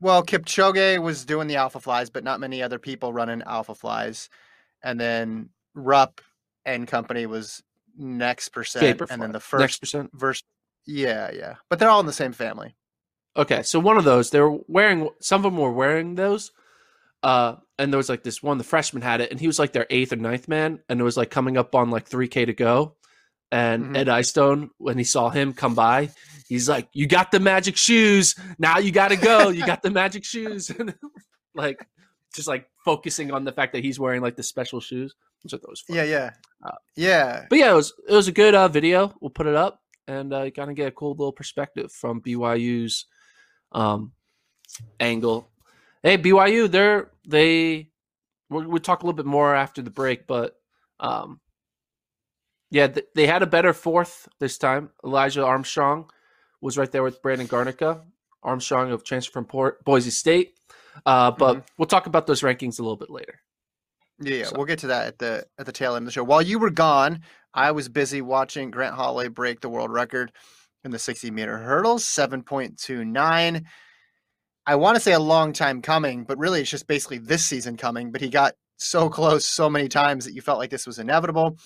Well, 0.00 0.22
Kipchoge 0.22 1.02
was 1.02 1.24
doing 1.24 1.48
the 1.48 1.56
Alpha 1.56 1.80
Flies, 1.80 2.08
but 2.08 2.22
not 2.22 2.38
many 2.38 2.62
other 2.62 2.78
people 2.78 3.12
running 3.12 3.42
Alpha 3.42 3.74
Flies. 3.74 4.28
And 4.80 5.00
then 5.00 5.48
Rupp 5.74 6.20
and 6.68 6.86
company 6.86 7.26
was 7.26 7.62
next 7.96 8.50
percent, 8.50 9.00
and 9.10 9.20
then 9.22 9.32
the 9.32 9.38
Vaporfly. 9.38 9.58
next 9.60 9.74
first 9.74 9.80
percent. 9.80 10.10
verse. 10.14 10.42
Yeah, 10.86 11.30
yeah, 11.32 11.54
but 11.68 11.78
they're 11.78 11.90
all 11.90 12.00
in 12.00 12.06
the 12.06 12.12
same 12.12 12.32
family. 12.32 12.74
Okay, 13.36 13.62
so 13.62 13.78
one 13.78 13.96
of 13.98 14.04
those 14.04 14.30
they 14.30 14.40
were 14.40 14.58
wearing. 14.68 15.08
Some 15.20 15.44
of 15.44 15.52
them 15.52 15.60
were 15.60 15.72
wearing 15.72 16.14
those, 16.14 16.50
uh, 17.22 17.56
and 17.78 17.92
there 17.92 17.98
was 17.98 18.08
like 18.08 18.22
this 18.22 18.42
one. 18.42 18.58
The 18.58 18.64
freshman 18.64 19.02
had 19.02 19.20
it, 19.20 19.30
and 19.30 19.38
he 19.40 19.46
was 19.46 19.58
like 19.58 19.72
their 19.72 19.86
eighth 19.90 20.12
or 20.12 20.16
ninth 20.16 20.48
man, 20.48 20.80
and 20.88 21.00
it 21.00 21.04
was 21.04 21.16
like 21.16 21.30
coming 21.30 21.56
up 21.56 21.74
on 21.74 21.90
like 21.90 22.06
three 22.06 22.28
k 22.28 22.44
to 22.44 22.52
go. 22.54 22.94
And 23.50 23.86
Mhm. 23.86 23.96
Ed 23.96 24.08
Eyestone, 24.10 24.70
when 24.78 24.98
he 24.98 25.04
saw 25.04 25.30
him 25.30 25.54
come 25.54 25.74
by, 25.74 26.10
he's 26.48 26.68
like, 26.68 26.88
"You 26.92 27.06
got 27.06 27.30
the 27.30 27.40
magic 27.40 27.76
shoes. 27.78 28.34
Now 28.58 28.78
you 28.78 28.92
got 28.92 29.08
to 29.08 29.16
go. 29.16 29.48
You 29.48 29.64
got 29.64 29.82
the 29.82 29.90
magic 29.90 30.24
shoes." 30.24 30.70
And 30.78 30.94
like, 31.54 31.86
just 32.34 32.46
like 32.48 32.68
focusing 32.84 33.32
on 33.32 33.44
the 33.44 33.52
fact 33.52 33.72
that 33.72 33.82
he's 33.82 33.98
wearing 33.98 34.20
like 34.22 34.36
the 34.36 34.42
special 34.42 34.80
shoes, 34.80 35.14
which 35.42 35.54
I 35.54 35.58
thought 35.58 35.70
was 35.70 35.80
fun. 35.80 35.96
Yeah, 35.96 36.04
yeah, 36.04 36.30
Uh, 36.62 36.70
yeah. 36.96 37.46
But 37.48 37.58
yeah, 37.58 37.72
it 37.72 37.74
was 37.74 37.92
it 38.08 38.14
was 38.14 38.28
a 38.28 38.32
good 38.32 38.54
uh, 38.54 38.68
video. 38.68 39.14
We'll 39.20 39.30
put 39.30 39.46
it 39.46 39.54
up 39.54 39.80
and 40.06 40.32
uh, 40.32 40.50
kind 40.50 40.70
of 40.70 40.76
get 40.76 40.88
a 40.88 40.92
cool 40.92 41.10
little 41.10 41.32
perspective 41.32 41.92
from 41.92 42.20
BYU's 42.20 43.06
um, 43.72 44.12
angle. 45.00 45.48
Hey, 46.02 46.18
BYU, 46.18 46.70
they're 46.70 47.10
they 47.26 47.90
we'll, 48.50 48.68
we'll 48.68 48.80
talk 48.80 49.02
a 49.02 49.06
little 49.06 49.16
bit 49.16 49.26
more 49.26 49.54
after 49.54 49.82
the 49.82 49.90
break, 49.90 50.26
but 50.26 50.56
um, 51.00 51.40
yeah, 52.70 52.88
th- 52.88 53.06
they 53.14 53.26
had 53.26 53.42
a 53.42 53.46
better 53.46 53.72
fourth 53.72 54.28
this 54.40 54.58
time. 54.58 54.90
Elijah 55.04 55.44
Armstrong 55.44 56.10
was 56.60 56.76
right 56.76 56.90
there 56.90 57.02
with 57.02 57.22
Brandon 57.22 57.46
Garnica. 57.48 58.02
Armstrong 58.42 58.92
of 58.92 59.04
transfer 59.04 59.32
from 59.32 59.44
Port, 59.44 59.84
Boise 59.84 60.10
State. 60.10 60.54
Uh, 61.04 61.30
but 61.30 61.64
we'll 61.76 61.86
talk 61.86 62.06
about 62.06 62.26
those 62.26 62.42
rankings 62.42 62.78
a 62.78 62.82
little 62.82 62.96
bit 62.96 63.10
later. 63.10 63.40
Yeah, 64.20 64.44
So- 64.44 64.56
we'll 64.56 64.66
get 64.66 64.80
to 64.80 64.88
that 64.88 65.06
at 65.06 65.18
the 65.18 65.46
at 65.58 65.66
the 65.66 65.72
tail 65.72 65.94
end 65.94 66.02
of 66.02 66.06
the 66.06 66.12
show. 66.12 66.24
While 66.24 66.42
you 66.42 66.58
were 66.58 66.70
gone, 66.70 67.20
I 67.54 67.70
was 67.72 67.88
busy 67.88 68.20
watching 68.20 68.70
Grant 68.70 68.94
Holloway 68.94 69.28
break 69.28 69.60
the 69.60 69.68
world 69.68 69.90
record 69.90 70.32
in 70.84 70.90
the 70.90 70.98
60 70.98 71.30
meter 71.30 71.58
hurdles, 71.58 72.04
7.29. 72.04 73.64
I 74.66 74.74
want 74.74 74.96
to 74.96 75.00
say 75.00 75.12
a 75.12 75.18
long 75.18 75.52
time 75.52 75.80
coming, 75.82 76.24
but 76.24 76.38
really 76.38 76.60
it's 76.60 76.70
just 76.70 76.86
basically 76.86 77.18
this 77.18 77.44
season 77.44 77.76
coming. 77.76 78.12
But 78.12 78.20
he 78.20 78.28
got 78.28 78.54
so 78.76 79.08
close 79.08 79.44
so 79.46 79.68
many 79.70 79.88
times 79.88 80.24
that 80.24 80.34
you 80.34 80.42
felt 80.42 80.58
like 80.58 80.70
this 80.70 80.86
was 80.86 80.98
inevitable. 80.98 81.58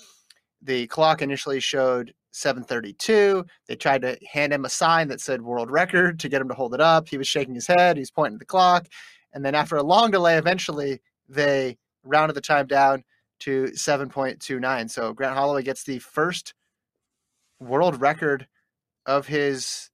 The 0.62 0.86
clock 0.86 1.20
initially 1.20 1.60
showed 1.60 2.14
732. 2.30 3.44
They 3.68 3.76
tried 3.76 4.02
to 4.02 4.16
hand 4.32 4.52
him 4.52 4.64
a 4.64 4.68
sign 4.70 5.08
that 5.08 5.20
said 5.20 5.42
world 5.42 5.70
record 5.70 6.20
to 6.20 6.28
get 6.28 6.40
him 6.40 6.48
to 6.48 6.54
hold 6.54 6.74
it 6.74 6.80
up. 6.80 7.08
He 7.08 7.18
was 7.18 7.26
shaking 7.26 7.54
his 7.54 7.66
head, 7.66 7.96
he's 7.96 8.10
pointing 8.10 8.36
at 8.36 8.40
the 8.40 8.46
clock. 8.46 8.86
And 9.34 9.44
then 9.44 9.54
after 9.54 9.76
a 9.76 9.82
long 9.82 10.10
delay, 10.10 10.36
eventually 10.38 11.00
they 11.28 11.76
rounded 12.04 12.34
the 12.34 12.40
time 12.40 12.66
down 12.66 13.04
to 13.40 13.64
7.29. 13.74 14.90
So 14.90 15.12
Grant 15.12 15.34
Holloway 15.36 15.62
gets 15.62 15.84
the 15.84 15.98
first 15.98 16.54
world 17.60 18.00
record 18.00 18.46
of 19.06 19.26
his 19.26 19.90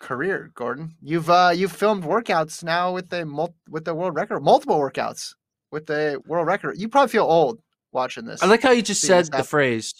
career. 0.00 0.50
Gordon, 0.54 0.94
you've 1.00 1.30
uh, 1.30 1.52
you've 1.54 1.72
filmed 1.72 2.04
workouts 2.04 2.62
now 2.64 2.92
with 2.92 3.08
the 3.10 3.24
mul- 3.24 3.54
with 3.68 3.84
the 3.84 3.94
world 3.94 4.14
record, 4.14 4.40
multiple 4.40 4.78
workouts 4.78 5.34
with 5.70 5.86
the 5.86 6.20
world 6.26 6.46
record. 6.46 6.76
You 6.78 6.88
probably 6.88 7.10
feel 7.12 7.24
old 7.24 7.60
watching 7.92 8.24
this. 8.26 8.42
I 8.42 8.46
like 8.46 8.62
how 8.62 8.72
you 8.72 8.82
just 8.82 9.00
said 9.02 9.26
the 9.32 9.44
phrase 9.44 9.94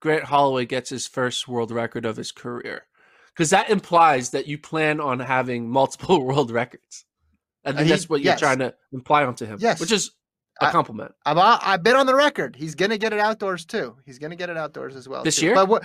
Grant 0.00 0.24
Holloway 0.24 0.66
gets 0.66 0.90
his 0.90 1.06
first 1.06 1.46
world 1.46 1.70
record 1.70 2.04
of 2.04 2.16
his 2.16 2.32
career. 2.32 2.86
Because 3.34 3.50
that 3.50 3.70
implies 3.70 4.30
that 4.30 4.46
you 4.46 4.58
plan 4.58 5.00
on 5.00 5.18
having 5.20 5.70
multiple 5.70 6.22
world 6.24 6.50
records. 6.50 7.04
I 7.64 7.70
Uh, 7.70 7.82
he- 7.82 7.88
that's 7.88 8.08
what 8.08 8.20
you're 8.20 8.32
yes. 8.32 8.40
trying 8.40 8.58
to 8.58 8.74
imply 8.92 9.24
onto 9.24 9.46
him. 9.46 9.58
Yes. 9.60 9.80
Which 9.80 9.92
is 9.92 10.10
a 10.60 10.66
I- 10.66 10.70
compliment. 10.70 11.12
I'm, 11.24 11.38
uh, 11.38 11.58
I've 11.62 11.82
been 11.82 11.96
on 11.96 12.06
the 12.06 12.14
record. 12.14 12.54
He's 12.56 12.74
gonna 12.74 12.98
get 12.98 13.12
it 13.12 13.18
outdoors 13.18 13.64
too. 13.64 13.96
He's 14.04 14.18
gonna 14.18 14.36
get 14.36 14.50
it 14.50 14.56
outdoors 14.56 14.94
as 14.96 15.08
well 15.08 15.22
This 15.24 15.36
too. 15.36 15.46
year? 15.46 15.54
But 15.54 15.68
what? 15.68 15.84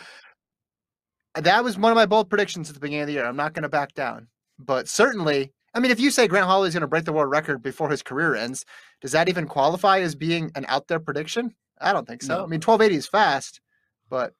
That 1.35 1.63
was 1.63 1.77
one 1.77 1.91
of 1.91 1.95
my 1.95 2.05
bold 2.05 2.29
predictions 2.29 2.67
at 2.69 2.73
the 2.73 2.79
beginning 2.81 3.01
of 3.01 3.07
the 3.07 3.13
year. 3.13 3.25
I'm 3.25 3.35
not 3.35 3.53
gonna 3.53 3.69
back 3.69 3.93
down. 3.93 4.27
But 4.59 4.87
certainly, 4.89 5.53
I 5.73 5.79
mean, 5.79 5.91
if 5.91 5.99
you 5.99 6.09
say 6.09 6.27
Grant 6.27 6.47
Holloway's 6.47 6.73
gonna 6.73 6.87
break 6.87 7.05
the 7.05 7.13
world 7.13 7.29
record 7.29 7.61
before 7.61 7.89
his 7.89 8.01
career 8.01 8.35
ends, 8.35 8.65
does 9.01 9.11
that 9.11 9.29
even 9.29 9.47
qualify 9.47 9.99
as 9.99 10.15
being 10.15 10.51
an 10.55 10.65
out 10.67 10.87
there 10.87 10.99
prediction? 10.99 11.53
I 11.79 11.93
don't 11.93 12.07
think 12.07 12.23
so. 12.23 12.37
No. 12.39 12.43
I 12.43 12.47
mean, 12.47 12.59
1280 12.59 12.95
is 12.95 13.07
fast, 13.07 13.61
but 14.09 14.33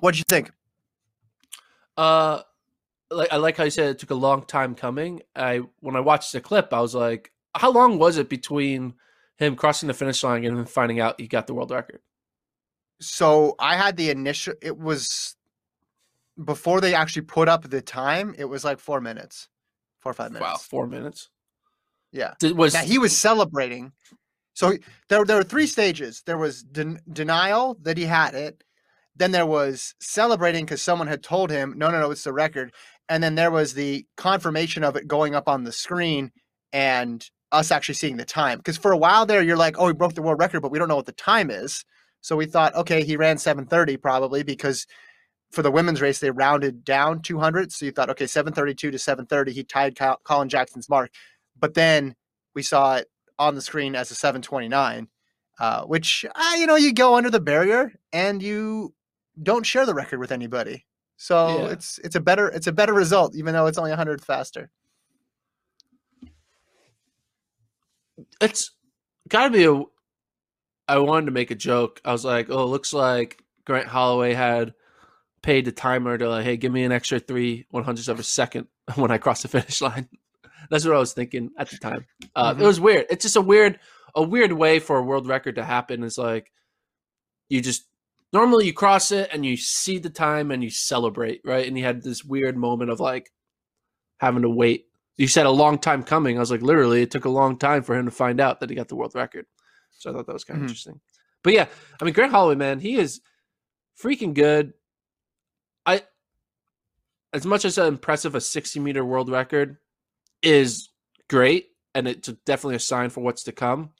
what'd 0.00 0.18
you 0.18 0.24
think? 0.28 0.50
Uh 1.96 2.42
like 3.10 3.32
I 3.32 3.36
like 3.36 3.56
how 3.56 3.64
you 3.64 3.70
said 3.70 3.90
it 3.90 3.98
took 3.98 4.10
a 4.10 4.14
long 4.14 4.42
time 4.44 4.74
coming. 4.74 5.20
I 5.34 5.62
when 5.80 5.96
I 5.96 6.00
watched 6.00 6.32
the 6.32 6.40
clip, 6.40 6.72
I 6.72 6.80
was 6.80 6.94
like, 6.94 7.32
how 7.54 7.70
long 7.70 7.98
was 7.98 8.16
it 8.18 8.28
between 8.28 8.94
him 9.40 9.56
crossing 9.56 9.88
the 9.88 9.94
finish 9.94 10.22
line 10.22 10.44
and 10.44 10.56
then 10.56 10.66
finding 10.66 11.00
out 11.00 11.20
he 11.20 11.26
got 11.26 11.46
the 11.46 11.54
world 11.54 11.70
record? 11.70 12.00
So 13.00 13.56
I 13.58 13.76
had 13.76 13.96
the 13.96 14.10
initial. 14.10 14.54
It 14.62 14.78
was 14.78 15.36
before 16.42 16.80
they 16.80 16.94
actually 16.94 17.22
put 17.22 17.48
up 17.48 17.68
the 17.68 17.82
time. 17.82 18.34
It 18.38 18.44
was 18.44 18.64
like 18.64 18.78
four 18.78 19.00
minutes, 19.00 19.48
four 20.00 20.10
or 20.10 20.14
five 20.14 20.32
minutes. 20.32 20.50
Wow, 20.50 20.56
four 20.56 20.86
minutes. 20.86 21.30
Yeah. 22.12 22.34
Did, 22.38 22.56
was 22.56 22.74
Now 22.74 22.82
he 22.82 22.98
was 22.98 23.16
celebrating. 23.16 23.92
So 24.52 24.74
there, 25.08 25.24
there 25.24 25.36
were 25.36 25.44
three 25.44 25.66
stages. 25.66 26.22
There 26.26 26.36
was 26.36 26.62
den- 26.62 27.00
denial 27.10 27.78
that 27.82 27.96
he 27.96 28.04
had 28.04 28.34
it. 28.34 28.62
Then 29.16 29.30
there 29.30 29.46
was 29.46 29.94
celebrating 30.00 30.64
because 30.64 30.82
someone 30.82 31.08
had 31.08 31.22
told 31.22 31.50
him, 31.50 31.74
no, 31.76 31.90
no, 31.90 32.00
no, 32.00 32.10
it's 32.10 32.24
the 32.24 32.32
record. 32.32 32.72
And 33.08 33.22
then 33.22 33.34
there 33.34 33.50
was 33.50 33.74
the 33.74 34.06
confirmation 34.16 34.84
of 34.84 34.96
it 34.96 35.08
going 35.08 35.34
up 35.34 35.48
on 35.48 35.64
the 35.64 35.72
screen 35.72 36.32
and 36.72 37.24
us 37.52 37.70
actually 37.70 37.94
seeing 37.94 38.16
the 38.16 38.24
time. 38.24 38.58
Because 38.58 38.76
for 38.76 38.92
a 38.92 38.96
while 38.96 39.26
there, 39.26 39.42
you're 39.42 39.56
like, 39.56 39.78
oh, 39.78 39.86
he 39.88 39.92
broke 39.92 40.14
the 40.14 40.22
world 40.22 40.38
record, 40.38 40.60
but 40.60 40.70
we 40.70 40.78
don't 40.78 40.88
know 40.88 40.96
what 40.96 41.06
the 41.06 41.12
time 41.12 41.50
is. 41.50 41.84
So 42.20 42.36
we 42.36 42.46
thought, 42.46 42.74
okay, 42.74 43.02
he 43.02 43.16
ran 43.16 43.38
730 43.38 43.96
probably 43.96 44.42
because 44.42 44.86
for 45.50 45.62
the 45.62 45.70
women's 45.70 46.00
race, 46.00 46.20
they 46.20 46.30
rounded 46.30 46.84
down 46.84 47.22
200. 47.22 47.72
So 47.72 47.84
you 47.86 47.92
thought, 47.92 48.10
okay, 48.10 48.26
732 48.26 48.90
to 48.90 48.98
730, 48.98 49.52
he 49.52 49.64
tied 49.64 49.96
Col- 49.96 50.20
Colin 50.24 50.48
Jackson's 50.48 50.88
mark. 50.88 51.10
But 51.58 51.74
then 51.74 52.14
we 52.54 52.62
saw 52.62 52.96
it 52.96 53.08
on 53.38 53.54
the 53.54 53.62
screen 53.62 53.96
as 53.96 54.10
a 54.10 54.14
729, 54.14 55.08
uh, 55.58 55.84
which, 55.84 56.24
uh, 56.34 56.54
you 56.56 56.66
know, 56.66 56.76
you 56.76 56.92
go 56.92 57.16
under 57.16 57.30
the 57.30 57.40
barrier 57.40 57.92
and 58.12 58.42
you 58.42 58.94
don't 59.42 59.64
share 59.66 59.86
the 59.86 59.94
record 59.94 60.20
with 60.20 60.30
anybody. 60.30 60.86
So 61.16 61.56
Yeah. 61.58 61.72
it's 61.72 61.98
it's 61.98 62.16
a 62.16 62.20
better 62.20 62.48
it's 62.48 62.66
a 62.66 62.72
better 62.72 62.92
result, 62.94 63.34
even 63.34 63.52
though 63.54 63.66
it's 63.66 63.78
only 63.78 63.90
100 63.90 64.22
faster. 64.24 64.70
It's 68.40 68.72
gotta 69.28 69.50
be 69.50 69.64
a 69.64 69.82
I 70.88 70.98
wanted 70.98 71.26
to 71.26 71.32
make 71.32 71.50
a 71.50 71.54
joke. 71.56 72.00
I 72.04 72.12
was 72.12 72.24
like, 72.24 72.50
oh, 72.50 72.62
it 72.64 72.66
looks 72.66 72.92
like 72.92 73.42
Grant 73.64 73.86
Holloway 73.86 74.34
had 74.34 74.74
paid 75.42 75.64
the 75.64 75.72
timer 75.72 76.18
to 76.18 76.28
like, 76.28 76.44
hey, 76.44 76.56
give 76.56 76.72
me 76.72 76.82
an 76.84 76.92
extra 76.92 77.20
three 77.20 77.66
one 77.70 77.84
hundredths 77.84 78.08
of 78.08 78.18
a 78.18 78.22
second 78.24 78.66
when 78.96 79.10
I 79.10 79.18
cross 79.18 79.42
the 79.42 79.48
finish 79.48 79.80
line. 79.80 80.08
That's 80.70 80.84
what 80.84 80.94
I 80.94 80.98
was 80.98 81.12
thinking 81.12 81.50
at 81.58 81.70
the 81.70 81.78
time. 81.78 82.06
Uh, 82.34 82.54
Mhm. 82.54 82.60
It 82.60 82.66
was 82.66 82.80
weird. 82.80 83.06
It's 83.10 83.24
just 83.24 83.36
a 83.36 83.40
weird, 83.40 83.78
a 84.14 84.22
weird 84.22 84.52
way 84.52 84.78
for 84.78 84.98
a 84.98 85.02
world 85.02 85.26
record 85.26 85.56
to 85.56 85.64
happen. 85.64 86.04
It's 86.04 86.18
like 86.18 86.52
you 87.48 87.60
just 87.60 87.86
normally 88.32 88.66
you 88.66 88.72
cross 88.72 89.10
it 89.12 89.30
and 89.32 89.44
you 89.46 89.56
see 89.56 89.98
the 89.98 90.10
time 90.10 90.50
and 90.50 90.62
you 90.62 90.70
celebrate, 90.70 91.40
right? 91.44 91.66
And 91.66 91.76
you 91.78 91.84
had 91.84 92.02
this 92.02 92.24
weird 92.24 92.56
moment 92.56 92.90
of 92.90 93.00
like 93.00 93.32
having 94.18 94.42
to 94.42 94.50
wait. 94.50 94.86
You 95.20 95.28
said 95.28 95.44
a 95.44 95.50
long 95.50 95.76
time 95.78 96.02
coming. 96.02 96.38
I 96.38 96.40
was 96.40 96.50
like, 96.50 96.62
literally, 96.62 97.02
it 97.02 97.10
took 97.10 97.26
a 97.26 97.28
long 97.28 97.58
time 97.58 97.82
for 97.82 97.94
him 97.94 98.06
to 98.06 98.10
find 98.10 98.40
out 98.40 98.58
that 98.60 98.70
he 98.70 98.74
got 98.74 98.88
the 98.88 98.96
world 98.96 99.14
record. 99.14 99.44
So 99.90 100.08
I 100.08 100.14
thought 100.14 100.26
that 100.26 100.32
was 100.32 100.44
kind 100.44 100.56
of 100.56 100.62
Mhm. 100.62 100.68
interesting. 100.70 101.00
But 101.42 101.52
yeah, 101.52 101.68
I 102.00 102.04
mean, 102.06 102.14
Grant 102.14 102.32
Holloway, 102.32 102.54
man, 102.54 102.80
he 102.80 102.94
is 102.96 103.20
freaking 104.02 104.32
good. 104.32 104.72
I, 105.84 106.06
as 107.34 107.44
much 107.44 107.66
as 107.66 107.76
an 107.76 107.86
impressive 107.86 108.34
a 108.34 108.40
60 108.40 108.80
meter 108.80 109.04
world 109.04 109.28
record 109.28 109.76
is 110.42 110.88
great, 111.28 111.68
and 111.94 112.08
it's 112.08 112.28
definitely 112.46 112.76
a 112.76 112.80
sign 112.80 113.10
for 113.10 113.20
what's 113.20 113.42
to 113.42 113.52
come. 113.52 113.92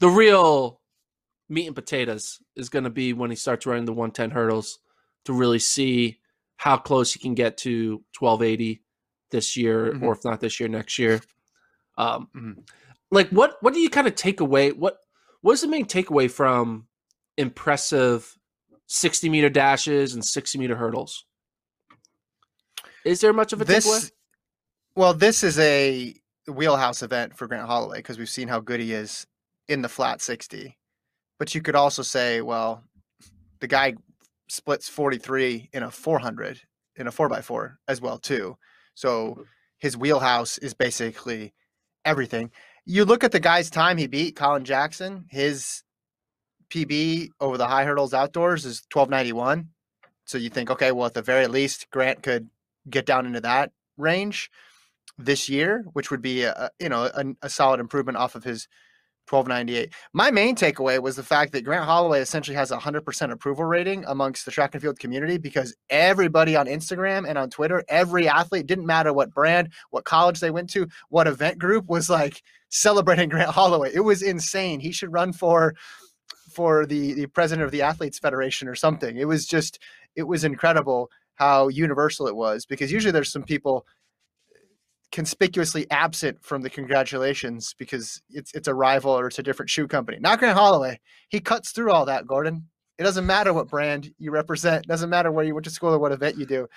The 0.00 0.08
real 0.08 0.80
meat 1.50 1.66
and 1.66 1.76
potatoes 1.76 2.42
is 2.56 2.70
going 2.70 2.84
to 2.84 2.90
be 2.90 3.12
when 3.12 3.28
he 3.28 3.36
starts 3.36 3.66
running 3.66 3.84
the 3.84 3.92
110 3.92 4.30
hurdles 4.30 4.78
to 5.26 5.34
really 5.34 5.58
see 5.58 6.22
how 6.56 6.78
close 6.78 7.12
he 7.12 7.18
can 7.18 7.34
get 7.34 7.58
to 7.58 8.02
1280 8.18 8.82
this 9.30 9.56
year, 9.56 9.92
Mhm. 9.92 10.02
or 10.02 10.12
if 10.12 10.24
not 10.24 10.40
this 10.40 10.58
year, 10.60 10.68
next 10.68 10.98
year. 10.98 11.20
Um, 11.96 12.28
Mhm. 12.34 12.68
Like, 13.10 13.30
what 13.30 13.56
what 13.62 13.72
do 13.74 13.80
you 13.80 13.90
kind 13.90 14.06
of 14.06 14.14
take 14.14 14.40
away? 14.40 14.72
What 14.72 14.98
what 15.40 15.52
is 15.52 15.60
the 15.62 15.68
main 15.68 15.86
takeaway 15.86 16.30
from 16.30 16.88
impressive 17.36 18.36
60 18.86 19.28
meter 19.28 19.48
dashes 19.48 20.14
and 20.14 20.24
60 20.24 20.58
meter 20.58 20.74
hurdles. 20.76 21.24
Is 23.04 23.20
there 23.20 23.32
much 23.32 23.52
of 23.52 23.60
a 23.60 23.64
takeaway? 23.64 24.10
Well, 24.96 25.14
this 25.14 25.44
is 25.44 25.58
a 25.58 26.14
wheelhouse 26.48 27.02
event 27.02 27.36
for 27.36 27.46
Grant 27.46 27.66
Holloway 27.66 27.98
because 27.98 28.18
we've 28.18 28.28
seen 28.28 28.48
how 28.48 28.60
good 28.60 28.80
he 28.80 28.92
is 28.92 29.26
in 29.68 29.82
the 29.82 29.88
flat 29.88 30.20
60. 30.20 30.76
But 31.38 31.54
you 31.54 31.62
could 31.62 31.76
also 31.76 32.02
say, 32.02 32.40
well, 32.40 32.82
the 33.60 33.68
guy 33.68 33.94
splits 34.48 34.88
43 34.88 35.68
in 35.72 35.82
a 35.82 35.90
400 35.90 36.60
in 36.96 37.06
a 37.06 37.12
4x4 37.12 37.76
as 37.86 38.00
well 38.00 38.18
too. 38.18 38.56
So 38.98 39.30
mm-hmm. 39.30 39.42
his 39.78 39.96
wheelhouse 39.96 40.58
is 40.58 40.74
basically 40.74 41.54
everything. 42.04 42.50
You 42.84 43.04
look 43.04 43.22
at 43.22 43.30
the 43.30 43.38
guy's 43.38 43.70
time 43.70 43.96
he 43.96 44.08
beat, 44.08 44.34
Colin 44.34 44.64
Jackson, 44.64 45.26
his 45.30 45.84
PB 46.70 47.28
over 47.40 47.56
the 47.56 47.68
high 47.68 47.84
hurdles 47.84 48.12
outdoors 48.12 48.64
is 48.64 48.82
1291. 48.92 49.68
So 50.24 50.36
you 50.36 50.50
think, 50.50 50.70
okay, 50.70 50.90
well, 50.90 51.06
at 51.06 51.14
the 51.14 51.22
very 51.22 51.46
least, 51.46 51.88
Grant 51.90 52.24
could 52.24 52.48
get 52.90 53.06
down 53.06 53.24
into 53.24 53.40
that 53.42 53.70
range 53.96 54.50
this 55.16 55.48
year, 55.48 55.84
which 55.92 56.10
would 56.10 56.22
be 56.22 56.42
a, 56.42 56.70
you 56.80 56.88
know 56.88 57.04
a, 57.04 57.24
a 57.42 57.48
solid 57.48 57.78
improvement 57.78 58.18
off 58.18 58.34
of 58.34 58.42
his 58.42 58.66
1298. 59.30 59.92
My 60.12 60.30
main 60.30 60.56
takeaway 60.56 61.00
was 61.00 61.16
the 61.16 61.22
fact 61.22 61.52
that 61.52 61.64
Grant 61.64 61.84
Holloway 61.84 62.20
essentially 62.20 62.56
has 62.56 62.70
a 62.70 62.78
100% 62.78 63.30
approval 63.30 63.64
rating 63.64 64.04
amongst 64.06 64.44
the 64.44 64.50
track 64.50 64.74
and 64.74 64.82
field 64.82 64.98
community 64.98 65.38
because 65.38 65.76
everybody 65.90 66.56
on 66.56 66.66
Instagram 66.66 67.28
and 67.28 67.36
on 67.36 67.50
Twitter, 67.50 67.84
every 67.88 68.28
athlete, 68.28 68.66
didn't 68.66 68.86
matter 68.86 69.12
what 69.12 69.32
brand, 69.32 69.72
what 69.90 70.04
college 70.04 70.40
they 70.40 70.50
went 70.50 70.70
to, 70.70 70.88
what 71.08 71.26
event 71.26 71.58
group 71.58 71.86
was 71.88 72.08
like 72.08 72.42
celebrating 72.70 73.28
Grant 73.30 73.50
Holloway. 73.50 73.90
It 73.94 74.00
was 74.00 74.22
insane. 74.22 74.80
He 74.80 74.92
should 74.92 75.12
run 75.12 75.32
for 75.32 75.74
for 76.50 76.86
the 76.86 77.12
the 77.12 77.26
president 77.26 77.64
of 77.64 77.70
the 77.70 77.82
athletes 77.82 78.18
federation 78.18 78.68
or 78.68 78.74
something. 78.74 79.16
It 79.16 79.28
was 79.28 79.46
just 79.46 79.78
it 80.16 80.24
was 80.24 80.44
incredible 80.44 81.10
how 81.34 81.68
universal 81.68 82.26
it 82.26 82.34
was 82.34 82.66
because 82.66 82.90
usually 82.90 83.12
there's 83.12 83.30
some 83.30 83.44
people 83.44 83.86
conspicuously 85.10 85.90
absent 85.90 86.42
from 86.44 86.62
the 86.62 86.70
congratulations 86.70 87.74
because 87.78 88.20
it's 88.30 88.52
it's 88.54 88.68
a 88.68 88.74
rival 88.74 89.12
or 89.12 89.26
it's 89.28 89.38
a 89.38 89.42
different 89.42 89.70
shoe 89.70 89.88
company. 89.88 90.18
Not 90.20 90.38
Grant 90.38 90.58
Holloway. 90.58 91.00
He 91.28 91.40
cuts 91.40 91.70
through 91.72 91.92
all 91.92 92.06
that, 92.06 92.26
Gordon. 92.26 92.68
It 92.98 93.04
doesn't 93.04 93.26
matter 93.26 93.54
what 93.54 93.68
brand 93.68 94.12
you 94.18 94.30
represent. 94.30 94.84
It 94.84 94.88
doesn't 94.88 95.08
matter 95.10 95.30
where 95.30 95.44
you 95.44 95.54
went 95.54 95.64
to 95.64 95.70
school 95.70 95.94
or 95.94 95.98
what 95.98 96.12
event 96.12 96.36
you 96.36 96.46
do. 96.46 96.68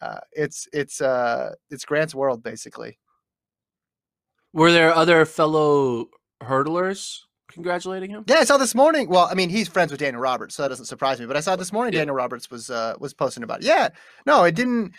Uh, 0.00 0.20
it's 0.32 0.68
it's 0.72 1.00
uh 1.00 1.54
it's 1.70 1.84
Grant's 1.84 2.14
world 2.14 2.42
basically. 2.42 2.98
Were 4.52 4.72
there 4.72 4.94
other 4.94 5.24
fellow 5.26 6.06
hurdlers 6.42 7.20
congratulating 7.50 8.10
him? 8.10 8.24
Yeah, 8.26 8.36
I 8.36 8.44
saw 8.44 8.56
this 8.56 8.74
morning. 8.74 9.08
Well, 9.08 9.28
I 9.30 9.34
mean, 9.34 9.50
he's 9.50 9.68
friends 9.68 9.90
with 9.90 10.00
Daniel 10.00 10.20
Roberts, 10.20 10.54
so 10.54 10.62
that 10.62 10.68
doesn't 10.68 10.86
surprise 10.86 11.20
me. 11.20 11.26
But 11.26 11.36
I 11.36 11.40
saw 11.40 11.56
this 11.56 11.72
morning 11.72 11.92
Yeah. 11.92 12.00
Daniel 12.00 12.16
Roberts 12.16 12.50
was 12.50 12.70
uh 12.70 12.94
was 12.98 13.12
posting 13.12 13.42
about 13.42 13.60
it. 13.60 13.66
Yeah, 13.66 13.88
no, 14.24 14.44
it 14.44 14.54
didn't. 14.54 14.94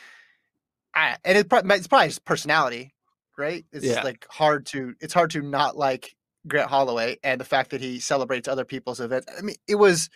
I, 0.97 1.17
and 1.23 1.37
it, 1.37 1.47
it's 1.51 1.87
probably 1.87 2.07
his 2.07 2.19
personality, 2.19 2.93
right? 3.37 3.65
It's 3.71 3.85
Yeah. 3.85 4.01
like 4.03 4.25
hard 4.29 4.65
to 4.67 4.95
it's 4.99 5.13
hard 5.13 5.29
to 5.31 5.41
not 5.41 5.77
like 5.77 6.15
Grant 6.47 6.69
Holloway 6.69 7.17
and 7.23 7.39
the 7.39 7.45
fact 7.45 7.71
that 7.71 7.81
he 7.81 7.99
celebrates 7.99 8.47
other 8.47 8.65
people's 8.65 8.99
events. 8.99 9.27
I 9.37 9.41
mean, 9.41 9.57
it 9.67 9.75
was 9.75 10.09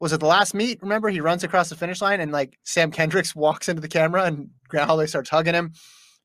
was 0.00 0.12
it 0.12 0.20
the 0.20 0.26
last 0.26 0.52
meet? 0.52 0.82
Remember, 0.82 1.08
he 1.08 1.20
runs 1.20 1.44
across 1.44 1.68
the 1.70 1.76
finish 1.76 2.02
line 2.02 2.20
and 2.20 2.32
like 2.32 2.58
Sam 2.64 2.90
Kendricks 2.90 3.34
walks 3.36 3.68
into 3.68 3.80
the 3.80 3.88
camera 3.88 4.24
and 4.24 4.50
Grant 4.68 4.88
Holloway 4.88 5.06
starts 5.06 5.30
hugging 5.30 5.54
him. 5.54 5.72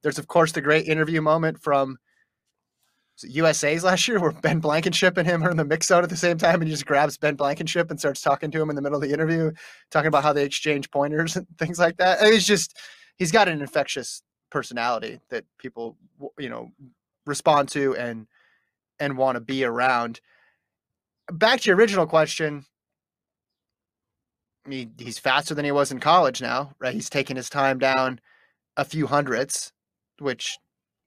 There's 0.02 0.20
of 0.20 0.28
course 0.28 0.52
the 0.52 0.62
great 0.62 0.88
interview 0.88 1.22
moment 1.22 1.62
from 1.62 1.98
USA's 3.24 3.84
last 3.84 4.08
year 4.08 4.20
where 4.20 4.32
Ben 4.32 4.60
Blankenship 4.60 5.16
and 5.18 5.28
him 5.28 5.44
are 5.44 5.52
in 5.52 5.58
the 5.58 5.66
mix 5.66 5.88
zone 5.88 6.04
at 6.04 6.10
the 6.10 6.18
same 6.18 6.40
time 6.40 6.56
and 6.56 6.64
he 6.64 6.72
just 6.72 6.88
grabs 6.88 7.18
Ben 7.20 7.36
Blankenship 7.36 7.92
and 7.92 8.00
starts 8.00 8.22
talking 8.22 8.50
to 8.50 8.62
him 8.62 8.72
in 8.72 8.76
the 8.76 8.82
middle 8.82 8.96
of 9.02 9.08
the 9.08 9.14
interview, 9.14 9.52
talking 9.92 10.08
about 10.08 10.24
how 10.24 10.34
they 10.34 10.44
exchange 10.44 10.90
pointers 10.90 11.36
and 11.36 11.46
things 11.60 11.78
like 11.78 11.98
that. 11.98 12.18
It's 12.22 12.48
just 12.48 12.76
he's 13.22 13.32
got 13.32 13.48
an 13.48 13.62
infectious 13.62 14.24
personality 14.50 15.20
that 15.30 15.46
people 15.60 15.96
you 16.40 16.50
know 16.50 16.72
respond 17.28 17.70
to 17.70 17.96
and 17.96 18.26
and 19.00 19.16
want 19.16 19.36
to 19.36 19.40
be 19.40 19.64
around. 19.64 20.20
Back 21.32 21.62
to 21.62 21.70
your 21.70 21.78
original 21.78 22.08
question. 22.08 22.66
He, 24.68 24.90
he's 24.98 25.20
faster 25.20 25.54
than 25.54 25.66
he 25.66 25.72
was 25.72 25.92
in 25.92 26.00
college 26.00 26.42
now, 26.42 26.74
right? 26.80 26.94
He's 26.96 27.10
taking 27.12 27.36
his 27.36 27.50
time 27.50 27.78
down 27.78 28.20
a 28.76 28.86
few 28.86 29.06
hundredths, 29.06 29.72
which 30.18 30.58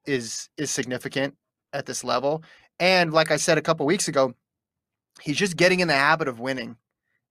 is 0.06 0.48
is 0.56 0.70
significant 0.70 1.34
at 1.72 1.86
this 1.86 2.04
level. 2.04 2.44
And 2.78 3.12
like 3.12 3.32
I 3.32 3.38
said 3.38 3.58
a 3.58 3.62
couple 3.62 3.86
weeks 3.86 4.06
ago, 4.06 4.34
he's 5.20 5.36
just 5.36 5.56
getting 5.56 5.80
in 5.80 5.88
the 5.88 5.94
habit 5.94 6.28
of 6.28 6.38
winning 6.38 6.76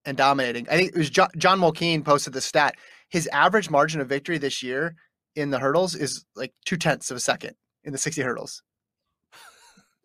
and 0.03 0.17
dominating. 0.17 0.67
I 0.69 0.75
think 0.75 0.89
it 0.89 0.97
was 0.97 1.09
John, 1.09 1.29
John 1.37 1.61
Mulkeen 1.61 2.03
posted 2.03 2.33
the 2.33 2.41
stat. 2.41 2.75
His 3.13 3.27
average 3.27 3.69
margin 3.69 4.01
of 4.01 4.09
victory 4.09 4.39
this 4.39 4.63
year 4.63 4.95
in 5.35 5.51
the 5.51 5.59
hurdles 5.59 5.93
is 5.93 6.25
like 6.35 6.51
two 6.65 6.77
tenths 6.77 7.11
of 7.11 7.17
a 7.17 7.19
second 7.19 7.53
in 7.83 7.91
the 7.91 7.99
60 7.99 8.23
hurdles. 8.23 8.63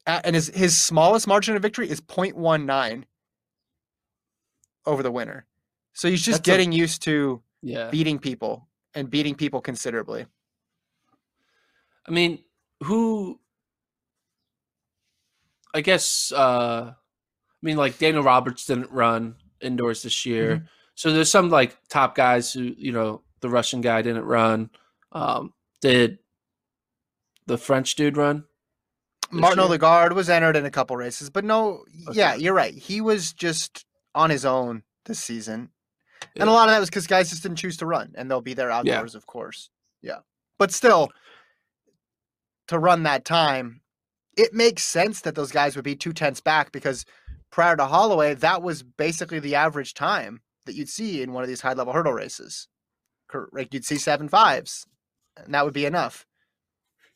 And 0.07 0.35
his, 0.37 0.49
his 0.49 0.77
smallest 0.79 1.27
margin 1.27 1.57
of 1.57 1.62
victory 1.62 1.88
is 1.88 2.03
0.19 2.03 3.05
over 4.85 5.03
the 5.03 5.11
winner. 5.11 5.47
So 5.94 6.11
he's 6.11 6.21
just 6.23 6.40
That's 6.40 6.49
a- 6.49 6.51
getting 6.53 6.71
used 6.73 7.01
to 7.05 7.42
Yeah. 7.62 7.88
beating 7.88 8.18
people 8.18 8.68
and 8.92 9.09
beating 9.09 9.35
people 9.35 9.62
considerably. 9.62 10.27
I 12.07 12.11
mean, 12.11 12.44
who? 12.83 13.40
I 15.73 15.81
guess. 15.81 16.31
uh 16.31 16.92
I 16.92 17.66
mean, 17.66 17.79
like 17.79 17.97
Daniel 17.99 18.23
Roberts 18.23 18.66
didn't 18.66 18.90
run 18.90 19.37
indoors 19.62 20.03
this 20.03 20.27
year, 20.27 20.68
so 20.98 21.12
there's 21.12 21.30
some 21.30 21.48
like 21.48 21.78
top 21.88 22.16
guys 22.16 22.52
who 22.52 22.74
you 22.76 22.90
know 22.90 23.22
the 23.40 23.48
Russian 23.48 23.80
guy 23.80 24.02
didn't 24.02 24.24
run. 24.24 24.68
Um 25.12 25.54
Did 25.80 26.18
the 27.46 27.56
French 27.56 27.94
dude 27.94 28.16
run? 28.16 28.46
Martin 29.30 29.61
year? 29.61 29.68
Odegaard 29.68 30.14
was 30.14 30.28
entered 30.28 30.56
in 30.56 30.66
a 30.66 30.72
couple 30.72 30.96
races, 30.96 31.30
but 31.30 31.44
no, 31.44 31.84
yeah, 32.11 32.34
you're 32.34 32.52
right. 32.52 32.74
He 32.74 33.00
was 33.00 33.32
just 33.32 33.87
on 34.12 34.28
his 34.30 34.44
own 34.44 34.82
this 35.06 35.20
season. 35.20 35.70
And 36.34 36.48
a 36.48 36.52
lot 36.52 36.68
of 36.68 36.74
that 36.74 36.80
was 36.80 36.90
because 36.90 37.06
guys 37.06 37.30
just 37.30 37.44
didn't 37.44 37.58
choose 37.58 37.76
to 37.76 37.87
run, 37.87 38.12
and 38.16 38.28
they'll 38.28 38.40
be 38.40 38.54
there 38.54 38.70
outdoors, 38.70 39.14
of 39.14 39.24
course. 39.26 39.70
Yeah. 40.02 40.18
But 40.58 40.72
still, 40.72 41.11
to 42.66 42.78
run 42.78 43.04
that 43.04 43.24
time, 43.24 43.82
it 44.37 44.52
makes 44.52 44.82
sense 44.82 45.20
that 45.20 45.37
those 45.37 45.52
guys 45.52 45.76
would 45.76 45.84
be 45.84 45.94
two 45.94 46.12
tenths 46.12 46.40
back 46.40 46.72
because 46.72 47.04
prior 47.50 47.76
to 47.76 47.87
Holloway, 47.87 48.34
that 48.34 48.62
was 48.62 48.82
basically 48.82 49.38
the 49.38 49.54
average 49.54 49.94
time 49.94 50.40
that 50.68 50.74
you'd 50.76 50.88
see 50.88 51.20
in 51.22 51.33
one 51.33 51.42
of 51.42 51.48
these 51.48 51.62
high 51.62 51.72
level 51.72 51.92
hurdle 51.92 52.12
races. 52.12 52.68
Like 53.52 53.74
you'd 53.74 53.85
see 53.85 53.96
seven 53.98 54.28
fives, 54.28 54.87
and 55.37 55.52
that 55.54 55.64
would 55.64 55.74
be 55.74 55.85
enough. 55.87 56.24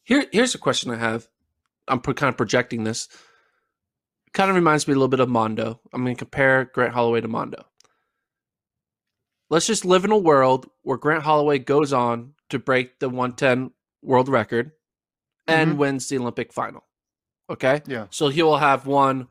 Here, 0.02 0.26
here's 0.32 0.54
a 0.54 0.58
question 0.58 0.90
I 0.90 0.96
have. 0.96 1.28
I'm 1.86 2.00
kind 2.00 2.28
of 2.28 2.36
projecting 2.36 2.84
this. 2.84 3.08
Kind 4.34 4.50
of 4.50 4.56
reminds 4.56 4.88
me 4.88 4.92
a 4.92 4.96
little 4.96 5.08
bit 5.08 5.20
of 5.20 5.28
Mondo. 5.28 5.80
I'm 5.92 6.02
going 6.02 6.16
to 6.16 6.18
compare 6.18 6.64
Grant 6.64 6.92
Holloway 6.94 7.20
to 7.20 7.28
Mondo. 7.28 7.64
Let's 9.50 9.66
just 9.66 9.84
live 9.84 10.04
in 10.04 10.10
a 10.10 10.18
world 10.18 10.68
where 10.82 10.96
Grant 10.96 11.24
Holloway 11.24 11.58
goes 11.58 11.92
on 11.92 12.34
to 12.48 12.58
break 12.58 12.98
the 12.98 13.08
110 13.08 13.72
world 14.02 14.28
record 14.28 14.72
and 15.46 15.74
Mhm. 15.74 15.76
wins 15.76 16.08
the 16.08 16.18
Olympic 16.18 16.52
final. 16.52 16.86
Okay? 17.50 17.82
Yeah. 17.86 18.06
So 18.10 18.28
he 18.28 18.42
will 18.42 18.58
have 18.58 18.86
won 18.86 19.28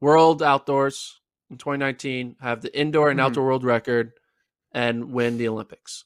World 0.00 0.42
Outdoors 0.42 1.20
in 1.50 1.58
2019, 1.58 2.36
have 2.40 2.60
the 2.62 2.76
indoor 2.78 3.10
and 3.10 3.18
Mhm. 3.18 3.24
outdoor 3.24 3.46
world 3.46 3.64
record, 3.64 4.12
and 4.72 5.12
win 5.12 5.38
the 5.38 5.48
Olympics. 5.48 6.04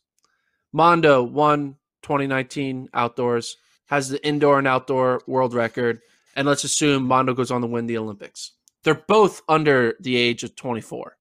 Mondo 0.73 1.23
won 1.23 1.79
2019 2.03 2.89
outdoors, 2.95 3.57
has 3.87 4.09
the 4.09 4.25
indoor 4.25 4.59
and 4.59 4.67
outdoor 4.67 5.23
world 5.27 5.53
record, 5.55 6.01
and 6.35 6.47
let's 6.47 6.65
assume 6.65 7.05
Mondo 7.05 7.35
goes 7.35 7.51
on 7.51 7.61
to 7.61 7.67
win 7.67 7.87
the 7.87 7.99
Olympics. 7.99 8.53
They're 8.85 8.95
both 8.95 9.43
under 9.49 9.97
the 10.01 10.17
age 10.17 10.43
of 10.43 10.57
24. 10.57 11.19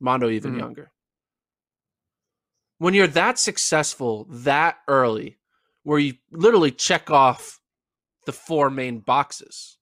Mondo 0.00 0.28
even 0.28 0.54
Mhm. 0.54 0.58
younger. 0.58 0.92
When 2.78 2.94
you're 2.94 3.06
that 3.06 3.38
successful 3.38 4.24
that 4.24 4.82
early, 4.88 5.38
where 5.84 5.98
you 5.98 6.14
literally 6.30 6.72
check 6.72 7.10
off 7.10 7.60
the 8.26 8.32
four 8.32 8.70
main 8.70 9.00
boxes 9.00 9.78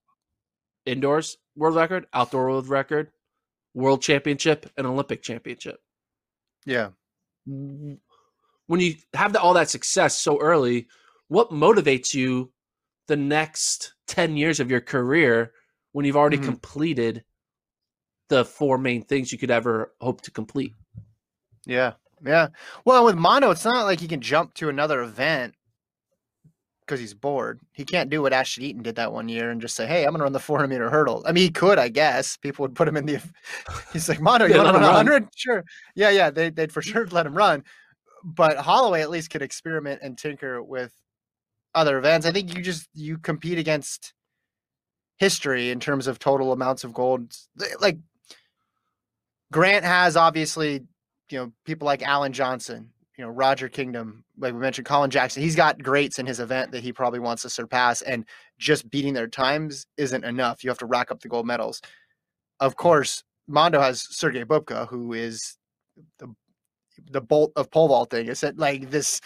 indoors 0.84 1.36
world 1.54 1.76
record, 1.76 2.06
outdoor 2.12 2.46
world 2.46 2.68
record, 2.68 3.12
world 3.74 4.02
championship, 4.02 4.70
and 4.76 4.86
Olympic 4.86 5.22
championship. 5.22 5.80
Yeah. 6.66 6.90
When 7.46 7.98
you 8.68 8.94
have 9.14 9.32
the, 9.32 9.40
all 9.40 9.54
that 9.54 9.70
success 9.70 10.18
so 10.18 10.40
early, 10.40 10.88
what 11.28 11.50
motivates 11.50 12.14
you 12.14 12.52
the 13.08 13.16
next 13.16 13.94
10 14.06 14.36
years 14.36 14.60
of 14.60 14.70
your 14.70 14.80
career 14.80 15.52
when 15.92 16.04
you've 16.04 16.16
already 16.16 16.38
Mhm. 16.38 16.44
completed 16.44 17.24
the 18.28 18.44
four 18.44 18.78
main 18.78 19.02
things 19.02 19.32
you 19.32 19.38
could 19.38 19.50
ever 19.50 19.94
hope 20.00 20.20
to 20.22 20.30
complete? 20.30 20.74
Yeah, 21.66 21.94
yeah. 22.24 22.48
Well, 22.84 23.04
with 23.04 23.16
Mondo, 23.16 23.50
it's 23.50 23.64
not 23.64 23.84
like 23.84 24.00
you 24.02 24.08
can 24.08 24.20
jump 24.20 24.54
to 24.54 24.68
another 24.68 25.02
event 25.02 25.54
because 26.90 26.98
he's 26.98 27.14
bored. 27.14 27.60
He 27.70 27.84
can't 27.84 28.10
do 28.10 28.20
what 28.20 28.32
Ashton 28.32 28.64
Eaton 28.64 28.82
did 28.82 28.96
that 28.96 29.12
one 29.12 29.28
year 29.28 29.52
and 29.52 29.60
just 29.60 29.76
say, 29.76 29.86
"Hey, 29.86 30.04
I'm 30.04 30.10
gonna 30.10 30.24
run 30.24 30.32
the 30.32 30.40
400 30.40 30.66
meter 30.66 30.90
hurdle." 30.90 31.22
I 31.24 31.30
mean, 31.30 31.44
he 31.44 31.50
could, 31.50 31.78
I 31.78 31.88
guess. 31.88 32.36
People 32.36 32.64
would 32.64 32.74
put 32.74 32.88
him 32.88 32.96
in 32.96 33.06
the. 33.06 33.22
He's 33.92 34.08
like, 34.08 34.20
"Mondo, 34.20 34.46
you 34.46 34.56
want 34.56 34.66
to 34.66 34.72
run 34.72 34.82
him 34.82 34.88
run. 34.88 35.06
100? 35.06 35.28
Sure. 35.36 35.64
Yeah, 35.94 36.10
yeah. 36.10 36.30
They, 36.30 36.50
they'd 36.50 36.72
for 36.72 36.82
sure 36.82 37.06
let 37.06 37.26
him 37.26 37.34
run, 37.34 37.62
but 38.24 38.56
Holloway 38.56 39.02
at 39.02 39.10
least 39.10 39.30
could 39.30 39.40
experiment 39.40 40.00
and 40.02 40.18
tinker 40.18 40.60
with 40.60 40.92
other 41.72 41.96
events. 41.96 42.26
I 42.26 42.32
think 42.32 42.56
you 42.56 42.60
just 42.60 42.88
you 42.92 43.18
compete 43.18 43.58
against 43.58 44.12
history 45.18 45.70
in 45.70 45.78
terms 45.78 46.08
of 46.08 46.18
total 46.18 46.52
amounts 46.52 46.82
of 46.82 46.92
gold. 46.92 47.36
Like 47.78 47.98
Grant 49.52 49.84
has 49.84 50.16
obviously, 50.16 50.82
you 51.30 51.38
know, 51.38 51.52
people 51.64 51.86
like 51.86 52.02
Alan 52.02 52.32
Johnson, 52.32 52.90
you 53.20 53.26
know, 53.26 53.32
Roger 53.32 53.68
Kingdom, 53.68 54.24
like 54.38 54.54
we 54.54 54.60
mentioned, 54.60 54.86
Colin 54.86 55.10
Jackson. 55.10 55.42
He's 55.42 55.54
got 55.54 55.82
greats 55.82 56.18
in 56.18 56.24
his 56.24 56.40
event 56.40 56.72
that 56.72 56.82
he 56.82 56.90
probably 56.90 57.18
wants 57.18 57.42
to 57.42 57.50
surpass, 57.50 58.00
and 58.00 58.24
just 58.58 58.90
beating 58.90 59.12
their 59.12 59.28
times 59.28 59.86
isn't 59.98 60.24
enough. 60.24 60.64
You 60.64 60.70
have 60.70 60.78
to 60.78 60.86
rack 60.86 61.10
up 61.10 61.20
the 61.20 61.28
gold 61.28 61.46
medals. 61.46 61.82
Of 62.60 62.76
course, 62.76 63.22
Mondo 63.46 63.78
has 63.78 64.00
Sergey 64.00 64.44
Bubka, 64.44 64.88
who 64.88 65.12
is 65.12 65.58
the 66.18 66.34
the 67.10 67.20
bolt 67.20 67.52
of 67.56 67.70
pole 67.70 67.88
vaulting. 67.88 68.26
It's 68.26 68.42
like 68.56 68.90
this 68.90 69.20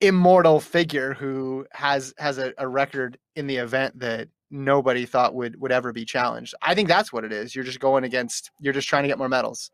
immortal 0.00 0.58
figure 0.58 1.14
who 1.14 1.64
has 1.70 2.12
has 2.18 2.38
a, 2.38 2.52
a 2.58 2.66
record 2.66 3.16
in 3.36 3.46
the 3.46 3.58
event 3.58 3.96
that 4.00 4.26
nobody 4.50 5.06
thought 5.06 5.36
would 5.36 5.60
would 5.60 5.70
ever 5.70 5.92
be 5.92 6.04
challenged. 6.04 6.52
I 6.62 6.74
think 6.74 6.88
that's 6.88 7.12
what 7.12 7.24
it 7.24 7.32
is. 7.32 7.54
You're 7.54 7.62
just 7.62 7.78
going 7.78 8.02
against. 8.02 8.50
You're 8.58 8.74
just 8.74 8.88
trying 8.88 9.04
to 9.04 9.08
get 9.08 9.18
more 9.18 9.28
medals, 9.28 9.70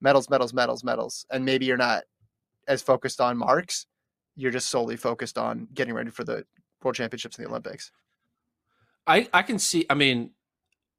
medals, 0.00 0.30
medals, 0.30 0.54
medals, 0.54 0.84
medals, 0.84 1.26
and 1.32 1.44
maybe 1.44 1.66
you're 1.66 1.76
not 1.76 2.04
as 2.66 2.82
focused 2.82 3.20
on 3.20 3.36
marks. 3.36 3.86
You're 4.36 4.50
just 4.50 4.68
solely 4.68 4.96
focused 4.96 5.38
on 5.38 5.68
getting 5.74 5.94
ready 5.94 6.10
for 6.10 6.24
the 6.24 6.44
world 6.82 6.94
championships 6.94 7.36
and 7.36 7.44
the 7.44 7.50
Olympics. 7.50 7.90
I 9.06 9.28
I 9.32 9.42
can 9.42 9.58
see. 9.58 9.86
I 9.90 9.94
mean, 9.94 10.30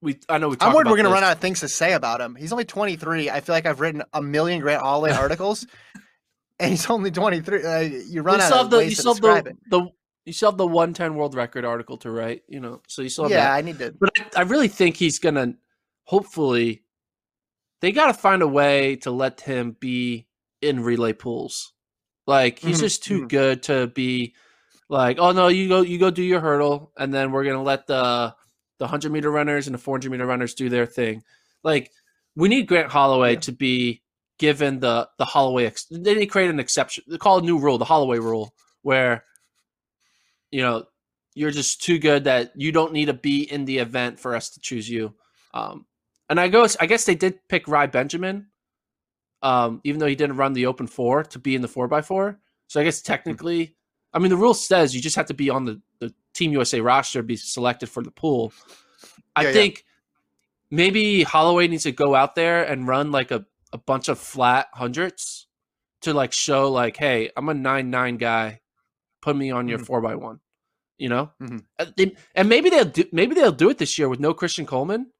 we 0.01 0.19
I 0.27 0.37
know 0.37 0.49
we. 0.49 0.57
I'm 0.59 0.73
worried 0.73 0.87
we're 0.87 0.95
going 0.95 1.05
to 1.05 1.11
run 1.11 1.23
out 1.23 1.33
of 1.33 1.39
things 1.39 1.59
to 1.61 1.67
say 1.67 1.93
about 1.93 2.21
him. 2.21 2.35
He's 2.35 2.51
only 2.51 2.65
23. 2.65 3.29
I 3.29 3.39
feel 3.41 3.55
like 3.55 3.65
I've 3.65 3.79
written 3.79 4.03
a 4.13 4.21
million 4.21 4.59
Grant 4.59 4.81
Holloway 4.81 5.11
articles, 5.13 5.65
and 6.59 6.71
he's 6.71 6.89
only 6.89 7.11
23. 7.11 7.63
Uh, 7.63 7.79
you 7.79 8.21
run 8.21 8.39
you 8.39 8.45
out 8.45 8.53
of 8.53 8.69
the 8.69 8.77
you 8.77 8.83
ways 8.83 8.97
to 8.97 9.03
describe 9.03 9.43
the, 9.45 9.49
it. 9.51 9.57
the 9.69 9.87
you 10.25 10.33
still 10.33 10.51
have 10.51 10.57
the 10.57 10.67
110 10.67 11.15
world 11.15 11.33
record 11.33 11.65
article 11.65 11.97
to 11.97 12.11
write. 12.11 12.43
You 12.47 12.59
know, 12.59 12.81
so 12.87 13.01
you 13.01 13.09
still 13.09 13.25
have 13.25 13.31
Yeah, 13.31 13.45
that. 13.45 13.53
I 13.53 13.61
need 13.61 13.79
to. 13.79 13.93
But 13.99 14.11
I, 14.17 14.41
I 14.41 14.41
really 14.43 14.67
think 14.67 14.97
he's 14.97 15.19
gonna. 15.19 15.53
Hopefully, 16.05 16.83
they 17.79 17.91
got 17.91 18.07
to 18.07 18.13
find 18.13 18.41
a 18.41 18.47
way 18.47 18.97
to 18.97 19.11
let 19.11 19.41
him 19.41 19.77
be 19.79 20.27
in 20.61 20.81
relay 20.83 21.13
pools. 21.13 21.73
Like 22.27 22.59
he's 22.59 22.79
Mhm, 22.79 22.81
just 22.81 23.03
too 23.03 23.21
mhm. 23.21 23.29
good 23.29 23.63
to 23.63 23.87
be 23.87 24.35
like, 24.89 25.17
oh 25.19 25.31
no, 25.31 25.47
you 25.47 25.67
go, 25.69 25.81
you 25.81 25.97
go 25.99 26.11
do 26.11 26.23
your 26.23 26.41
hurdle, 26.41 26.91
and 26.97 27.13
then 27.13 27.31
we're 27.31 27.45
gonna 27.45 27.63
let 27.63 27.87
the 27.87 28.35
the 28.79 28.87
hundred 28.87 29.11
meter 29.11 29.31
runners 29.31 29.67
and 29.67 29.73
the 29.73 29.79
four 29.79 29.95
hundred 29.95 30.11
meter 30.11 30.25
runners 30.25 30.53
do 30.55 30.69
their 30.69 30.85
thing. 30.85 31.23
Like 31.63 31.91
we 32.35 32.49
need 32.49 32.67
Grant 32.67 32.91
Holloway 32.91 33.35
Yeah. 33.35 33.39
to 33.39 33.51
be 33.51 34.03
given 34.39 34.79
the 34.79 35.09
the 35.17 35.25
Holloway. 35.25 35.65
Ex- 35.65 35.85
they 35.91 36.13
need 36.15 36.21
to 36.21 36.25
create 36.27 36.49
an 36.49 36.59
exception. 36.59 37.03
They 37.07 37.17
call 37.17 37.37
it 37.37 37.43
a 37.43 37.45
new 37.45 37.59
rule, 37.59 37.77
the 37.77 37.85
Holloway 37.85 38.19
rule, 38.19 38.53
where 38.83 39.25
you 40.51 40.61
know 40.61 40.85
you're 41.33 41.51
just 41.51 41.81
too 41.81 41.97
good 41.97 42.25
that 42.25 42.51
you 42.55 42.71
don't 42.71 42.93
need 42.93 43.05
to 43.05 43.13
be 43.13 43.43
in 43.49 43.65
the 43.65 43.77
event 43.79 44.19
for 44.19 44.35
us 44.35 44.49
to 44.51 44.59
choose 44.59 44.89
you. 44.89 45.13
Um, 45.53 45.85
and 46.29 46.39
I 46.39 46.49
go, 46.49 46.67
I 46.79 46.87
guess 46.87 47.05
they 47.05 47.15
did 47.15 47.39
pick 47.47 47.67
Rai 47.69 47.87
Benjamin, 47.87 48.47
um, 49.41 49.81
even 49.83 49.99
though 49.99 50.07
he 50.07 50.15
didn't 50.15 50.37
run 50.37 50.53
the 50.53 50.65
open 50.67 50.87
four 50.87 51.23
to 51.23 51.39
be 51.39 51.55
in 51.55 51.61
the 51.61 51.67
four 51.67 51.87
by 51.87 52.01
four. 52.01 52.39
So 52.67 52.79
I 52.79 52.83
guess 52.83 53.01
technically, 53.01 53.75
I 54.13 54.19
mean, 54.19 54.29
the 54.29 54.37
rule 54.37 54.53
says 54.53 54.95
you 54.95 55.01
just 55.01 55.15
have 55.15 55.25
to 55.27 55.33
be 55.33 55.49
on 55.49 55.65
the, 55.65 55.81
the 55.99 56.13
Team 56.33 56.51
USA 56.53 56.79
roster 56.81 57.19
to 57.19 57.23
be 57.23 57.35
selected 57.35 57.89
for 57.89 58.03
the 58.03 58.11
pool. 58.11 58.53
I 59.35 59.43
Yeah, 59.43 59.47
yeah. 59.49 59.53
think 59.53 59.85
maybe 60.69 61.23
Holloway 61.23 61.67
needs 61.67 61.83
to 61.83 61.91
go 61.91 62.15
out 62.15 62.35
there 62.35 62.63
and 62.63 62.87
run 62.87 63.11
like 63.11 63.31
a, 63.31 63.45
a 63.73 63.77
bunch 63.77 64.09
of 64.09 64.19
flat 64.19 64.67
hundreds 64.73 65.47
to 66.01 66.13
like 66.13 66.33
show 66.33 66.71
like, 66.71 66.97
hey, 66.97 67.29
I'm 67.35 67.49
a 67.49 67.53
nine 67.53 67.89
nine 67.89 68.17
guy. 68.17 68.61
Put 69.21 69.35
me 69.35 69.51
on 69.51 69.67
your 69.67 69.79
Mhm. 69.79 69.85
four 69.85 70.01
by 70.01 70.15
one. 70.15 70.39
You 70.97 71.09
know, 71.09 71.31
Mhm. 71.41 71.63
and, 71.79 72.17
and 72.35 72.47
maybe 72.49 72.69
they'll 72.69 72.85
do 72.85 73.05
maybe 73.11 73.33
they'll 73.33 73.51
do 73.51 73.69
it 73.69 73.77
this 73.79 73.97
year 73.97 74.07
with 74.07 74.19
no 74.19 74.33
Christian 74.33 74.65
Coleman. 74.67 75.11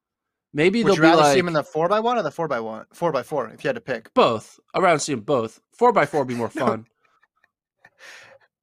Maybe 0.54 0.82
Would 0.82 0.88
they'll 0.88 0.94
you 0.96 1.00
be 1.02 1.06
rather 1.08 1.22
like 1.22 1.32
see 1.34 1.38
him 1.38 1.48
in 1.48 1.54
the 1.54 1.64
four 1.64 1.88
by 1.88 2.00
one 2.00 2.18
or 2.18 2.22
the 2.22 2.30
four 2.30 2.46
by 2.48 2.60
one? 2.60 2.84
Four 2.92 3.10
by 3.10 3.22
four, 3.22 3.48
if 3.48 3.64
you 3.64 3.68
had 3.68 3.74
to 3.76 3.80
pick. 3.80 4.12
both. 4.14 4.60
I'd 4.74 4.82
rather 4.82 4.98
see 4.98 5.14
them 5.14 5.22
both. 5.22 5.60
Four 5.72 5.92
by 5.92 6.04
four 6.06 6.20
would 6.20 6.28
be 6.28 6.34
more 6.34 6.50
No. 6.56 6.66
fun. 6.66 6.86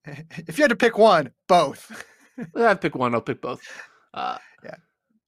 If 0.05 0.57
you 0.57 0.63
had 0.63 0.69
to 0.69 0.75
pick 0.75 0.97
one, 0.97 1.31
both. 1.47 2.05
I'd 2.55 2.81
pick 2.81 2.95
one. 2.95 3.13
I'll 3.13 3.21
pick 3.21 3.41
both. 3.41 3.61
Uh, 4.13 4.37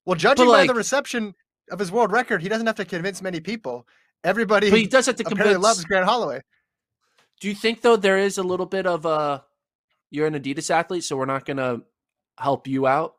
Well, 0.06 0.16
judging 0.16 0.48
by 0.48 0.66
the 0.68 0.74
reception 0.74 1.36
of 1.70 1.78
his 1.80 1.92
world 1.92 2.12
record, 2.12 2.42
he 2.42 2.50
doesn't 2.50 2.66
have 2.68 2.76
to 2.78 2.86
convince 2.86 3.22
many 3.22 3.40
people. 3.40 3.88
Everybody 4.24 4.70
but 4.70 4.80
he 4.80 4.88
does 4.88 5.08
have 5.08 5.16
to 5.18 5.24
convince. 5.24 5.60
loves 5.60 5.84
Grant 5.86 6.06
Holloway. 6.06 6.42
Do 7.40 7.48
you 7.48 7.56
think 7.56 7.82
though 7.82 7.96
there 7.96 8.18
is 8.20 8.38
a 8.38 8.44
little 8.44 8.66
bit 8.68 8.86
of 8.86 9.06
a 9.06 9.44
you're 10.12 10.28
an 10.28 10.34
Adidas 10.36 10.70
athlete, 10.70 11.04
so 11.04 11.16
we're 11.18 11.26
not 11.26 11.46
going 11.46 11.58
to 11.58 11.82
help 12.38 12.68
you 12.68 12.86
out 12.86 13.16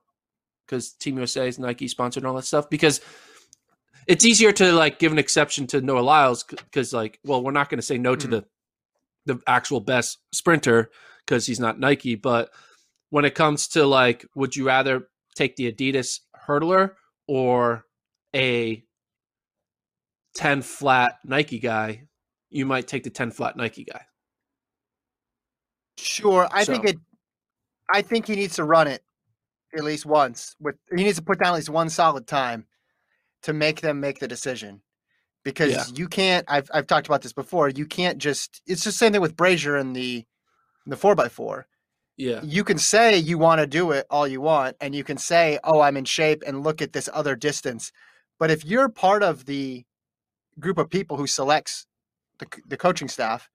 because 0.66 0.92
Team 0.92 1.16
USA 1.16 1.48
is 1.48 1.58
Nike 1.58 1.88
sponsored 1.88 2.22
and 2.22 2.28
all 2.28 2.36
that 2.36 2.44
stuff? 2.44 2.70
Because 2.70 3.00
it's 4.06 4.24
easier 4.24 4.52
to 4.52 4.72
like 4.72 4.98
give 4.98 5.12
an 5.12 5.18
exception 5.18 5.66
to 5.68 5.80
Noah 5.80 6.00
Lyles 6.00 6.44
because 6.44 6.92
like, 6.92 7.18
well, 7.24 7.42
we're 7.42 7.52
not 7.52 7.68
going 7.70 7.78
to 7.78 7.82
say 7.86 7.98
no 7.98 8.16
to 8.16 8.26
Mhm. 8.26 8.30
the 8.30 8.44
the 9.24 9.40
actual 9.46 9.78
best 9.80 10.18
sprinter 10.32 10.90
because 11.24 11.46
he's 11.46 11.60
not 11.60 11.78
Nike. 11.78 12.16
But 12.16 12.50
when 13.10 13.24
it 13.24 13.34
comes 13.36 13.68
to 13.68 13.86
like, 13.86 14.26
would 14.34 14.56
you 14.56 14.66
rather 14.66 15.08
take 15.36 15.54
the 15.54 15.70
Adidas 15.72 16.20
hurdler 16.46 16.94
or 17.28 17.84
a 18.34 18.84
10 20.34 20.62
flat 20.62 21.18
Nike 21.24 21.60
guy? 21.60 22.08
You 22.50 22.66
might 22.66 22.88
take 22.88 23.04
the 23.04 23.10
10 23.10 23.30
flat 23.30 23.56
Nike 23.56 23.84
guy. 23.84 24.06
Sure, 25.96 26.48
I 26.50 26.64
think 26.64 26.84
it. 26.84 26.96
I 27.94 28.02
think 28.02 28.26
he 28.26 28.34
needs 28.34 28.56
to 28.56 28.64
run 28.64 28.88
it 28.88 29.04
at 29.76 29.84
least 29.84 30.04
once. 30.06 30.56
With 30.58 30.76
he 30.94 31.04
needs 31.04 31.18
to 31.18 31.22
put 31.24 31.38
down 31.38 31.52
at 31.52 31.56
least 31.56 31.68
one 31.68 31.90
solid 31.90 32.26
time 32.26 32.66
to 33.42 33.52
make 33.52 33.80
them 33.80 34.00
make 34.00 34.18
the 34.20 34.28
decision, 34.28 34.82
because 35.44 35.72
Yeah. 35.72 35.84
you 35.94 36.08
can't. 36.08 36.44
I've 36.48 36.70
I've 36.72 36.86
talked 36.86 37.06
about 37.06 37.22
this 37.22 37.32
before. 37.32 37.68
You 37.68 37.86
can't 37.86 38.18
just. 38.18 38.62
It's 38.66 38.84
the 38.84 38.92
same 38.92 39.12
thing 39.12 39.20
with 39.20 39.36
Brazier 39.36 39.76
and 39.76 39.94
the 39.94 40.24
the 40.86 40.96
four 40.96 41.14
by 41.14 41.28
four. 41.28 41.66
Yeah. 42.16 42.40
You 42.42 42.62
can 42.64 42.78
say 42.78 43.16
you 43.16 43.38
want 43.38 43.60
to 43.60 43.66
do 43.66 43.90
it 43.92 44.06
all 44.10 44.28
you 44.28 44.40
want, 44.40 44.76
and 44.80 44.94
you 44.94 45.02
can 45.04 45.16
say, 45.18 45.58
"Oh, 45.64 45.80
I'm 45.80 45.96
in 45.96 46.04
shape," 46.04 46.42
and 46.46 46.62
look 46.62 46.82
at 46.82 46.92
this 46.92 47.08
other 47.12 47.34
distance. 47.36 47.90
But 48.38 48.50
if 48.50 48.64
you're 48.64 48.88
part 48.88 49.22
of 49.22 49.46
the 49.46 49.84
group 50.60 50.78
of 50.78 50.90
people 50.90 51.16
who 51.16 51.26
selects 51.26 51.86
the 52.38 52.46
the 52.66 52.76
coaching 52.76 53.08
staff, 53.08 53.48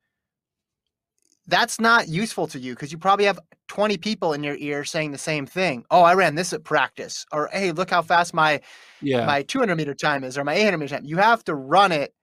that's 1.47 1.79
not 1.79 2.07
useful 2.09 2.47
to 2.47 2.59
you 2.59 2.73
because 2.73 2.91
you 2.91 2.97
probably 2.97 3.25
have 3.25 3.39
20 3.69 3.97
people 3.97 4.33
in 4.33 4.43
your 4.43 4.55
ear 4.57 4.83
saying 4.83 5.11
the 5.11 5.17
same 5.17 5.45
thing. 5.45 5.85
Oh, 5.89 6.01
I 6.01 6.13
ran 6.13 6.35
this 6.35 6.53
at 6.53 6.63
practice, 6.63 7.25
or 7.31 7.49
hey, 7.51 7.71
look 7.71 7.89
how 7.89 8.01
fast 8.01 8.33
my 8.33 8.61
Yeah. 9.01 9.25
my 9.25 9.43
200 9.43 9.75
meter 9.75 9.93
time 9.93 10.23
is, 10.23 10.37
or 10.37 10.43
my 10.43 10.53
800 10.55 10.77
meter 10.77 10.95
time. 10.95 11.05
You 11.05 11.17
have 11.17 11.43
to 11.45 11.55
run 11.55 11.91
it, 11.91 12.13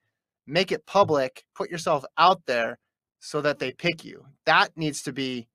make 0.46 0.72
it 0.72 0.86
public, 0.86 1.44
put 1.54 1.70
yourself 1.70 2.04
out 2.18 2.42
there 2.46 2.78
so 3.20 3.40
that 3.40 3.58
they 3.58 3.72
pick 3.72 4.04
you. 4.04 4.26
That 4.44 4.76
needs 4.76 5.02
to 5.04 5.12
be 5.12 5.48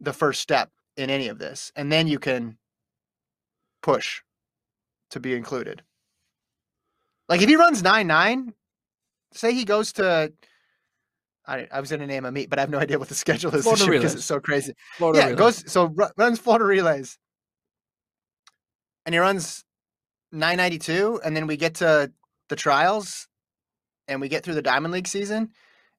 the 0.00 0.12
first 0.12 0.40
step 0.40 0.70
in 0.96 1.08
any 1.10 1.28
of 1.28 1.38
this, 1.38 1.72
and 1.74 1.90
then 1.90 2.06
you 2.06 2.18
can 2.18 2.58
push 3.82 4.20
to 5.10 5.20
be 5.20 5.34
included. 5.34 5.82
Like 7.28 7.40
if 7.40 7.48
he 7.48 7.56
runs 7.56 7.82
nine 7.82 8.06
nine, 8.08 8.52
say 9.32 9.54
he 9.54 9.64
goes 9.64 9.92
to. 9.94 10.32
I, 11.46 11.66
I 11.72 11.80
was 11.80 11.90
going 11.90 12.00
to 12.00 12.06
name 12.06 12.24
a 12.24 12.30
meet, 12.32 12.50
but 12.50 12.58
I 12.58 12.62
have 12.62 12.70
no 12.70 12.78
idea 12.78 12.98
what 12.98 13.08
the 13.08 13.14
schedule 13.14 13.48
is 13.54 13.64
this 13.64 13.64
Florida 13.64 13.84
year 13.84 13.92
because 14.00 14.14
it's 14.14 14.24
so 14.24 14.38
crazy. 14.40 14.74
Florida 14.96 15.18
yeah, 15.18 15.24
Relay. 15.26 15.36
goes 15.38 15.70
so 15.70 15.86
ru- 15.86 16.10
runs 16.16 16.38
Florida 16.38 16.64
relays, 16.64 17.18
and 19.04 19.14
he 19.14 19.18
runs 19.18 19.64
nine 20.30 20.56
ninety 20.56 20.78
two, 20.78 21.20
and 21.24 21.36
then 21.36 21.46
we 21.46 21.56
get 21.56 21.74
to 21.76 22.12
the 22.48 22.56
trials, 22.56 23.28
and 24.08 24.20
we 24.20 24.28
get 24.28 24.44
through 24.44 24.54
the 24.54 24.62
Diamond 24.62 24.92
League 24.92 25.08
season, 25.08 25.50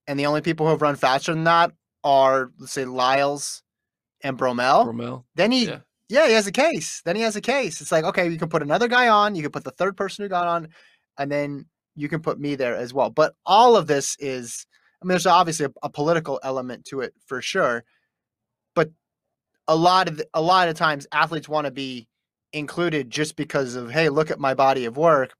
and 0.08 0.20
the 0.20 0.26
only 0.26 0.42
people 0.42 0.66
who 0.66 0.72
have 0.72 0.82
run 0.82 0.96
faster 0.96 1.34
than 1.34 1.44
that 1.44 1.72
are 2.04 2.52
let's 2.60 2.72
say 2.74 2.86
Lyles 2.86 3.64
and 4.22 4.38
Bromell. 4.38 4.86
Romel. 4.88 5.24
Then 5.36 5.52
he, 5.52 5.66
Yeah. 5.66 5.80
yeah. 6.08 6.28
he 6.28 6.34
has 6.34 6.48
a 6.48 6.52
case. 6.52 7.02
Then 7.04 7.16
he 7.18 7.22
has 7.24 7.36
a 7.36 7.42
case. 7.42 7.82
It's 7.82 7.92
like 7.92 8.06
okay, 8.06 8.30
you 8.30 8.38
can 8.38 8.50
put 8.50 8.62
another 8.62 8.88
guy 8.88 9.10
on, 9.10 9.36
you 9.36 9.42
can 9.42 9.52
put 9.52 9.66
the 9.66 9.72
third 9.72 9.98
person 9.98 10.24
who 10.24 10.30
got 10.30 10.48
on, 10.48 10.70
and 11.18 11.30
then 11.30 11.66
you 11.96 12.08
can 12.08 12.22
put 12.22 12.40
me 12.40 12.56
there 12.56 12.76
as 12.78 12.94
well. 12.94 13.10
But 13.10 13.34
all 13.46 13.76
of 13.76 13.88
this 13.88 14.16
is, 14.20 14.66
I 15.04 15.06
mean, 15.06 15.10
there's 15.10 15.26
obviously 15.26 15.66
a, 15.66 15.72
a 15.84 15.90
political 15.90 16.40
element 16.44 16.86
to 16.86 17.02
it 17.02 17.14
for 17.26 17.42
sure, 17.42 17.84
but 18.74 18.90
a 19.68 19.76
lot 19.76 20.08
of 20.08 20.18
the, 20.18 20.28
a 20.34 20.42
lot 20.42 20.70
of 20.70 20.76
times 20.76 21.06
athletes 21.12 21.50
want 21.50 21.66
to 21.66 21.72
be 21.72 22.08
included 22.54 23.10
just 23.10 23.36
because 23.36 23.76
of 23.76 23.92
hey, 23.92 24.08
look 24.10 24.32
at 24.32 24.40
my 24.40 24.54
body 24.54 24.86
of 24.86 24.96
work. 24.96 25.34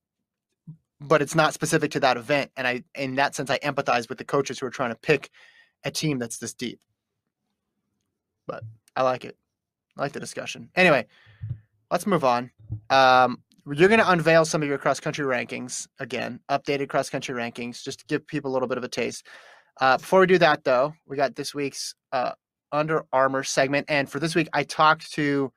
But 1.00 1.22
it's 1.22 1.36
not 1.36 1.54
specific 1.54 1.92
to 1.92 2.00
that 2.02 2.16
event, 2.16 2.52
and 2.56 2.66
I, 2.66 2.84
in 2.96 3.16
that 3.16 3.36
sense, 3.36 3.50
I 3.50 3.58
empathize 3.60 4.08
with 4.08 4.18
the 4.18 4.24
coaches 4.24 4.60
who 4.60 4.66
are 4.66 4.72
trying 4.72 4.92
to 4.92 4.96
pick 4.96 5.30
a 5.84 5.92
team 5.92 6.18
that's 6.18 6.38
this 6.38 6.54
deep. 6.54 6.80
But 8.48 8.64
I 8.96 9.04
like 9.04 9.26
it. 9.26 9.38
I 9.98 10.02
like 10.02 10.14
the 10.14 10.22
discussion. 10.22 10.70
Anyway, 10.76 11.08
let's 11.92 12.08
move 12.08 12.24
on. 12.24 12.52
Um, 12.90 13.44
you're 13.66 13.90
going 13.90 14.00
to 14.00 14.10
unveil 14.10 14.46
some 14.46 14.62
of 14.62 14.68
your 14.68 14.78
cross 14.78 15.00
country 15.00 15.26
rankings 15.26 15.88
again, 16.00 16.40
updated 16.50 16.90
cross 16.90 17.10
country 17.10 17.36
rankings, 17.36 17.84
just 17.84 18.00
to 18.00 18.06
give 18.06 18.26
people 18.28 18.52
a 18.52 18.54
little 18.54 18.68
bit 18.68 18.78
of 18.78 18.84
a 18.84 18.90
taste. 18.90 19.28
Uh, 19.80 19.98
before 19.98 20.22
we 20.22 20.28
do 20.28 20.38
that, 20.38 20.64
though, 20.64 20.94
we 21.08 21.18
got 21.18 21.36
this 21.36 21.54
week's 21.54 21.96
uh, 22.12 22.32
Under 22.72 23.06
Armour 23.12 23.44
segment, 23.44 23.86
and 23.90 24.10
for 24.10 24.20
this 24.20 24.36
week, 24.36 24.50
I 24.54 24.64
talked 24.64 25.12
to 25.14 25.52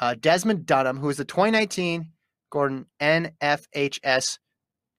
uh, 0.00 0.14
Desmond 0.20 0.66
Dunham, 0.66 0.98
who 0.98 1.08
is 1.08 1.16
the 1.16 1.24
2019 1.24 2.10
Gordon 2.50 2.86
NFHS 3.00 4.38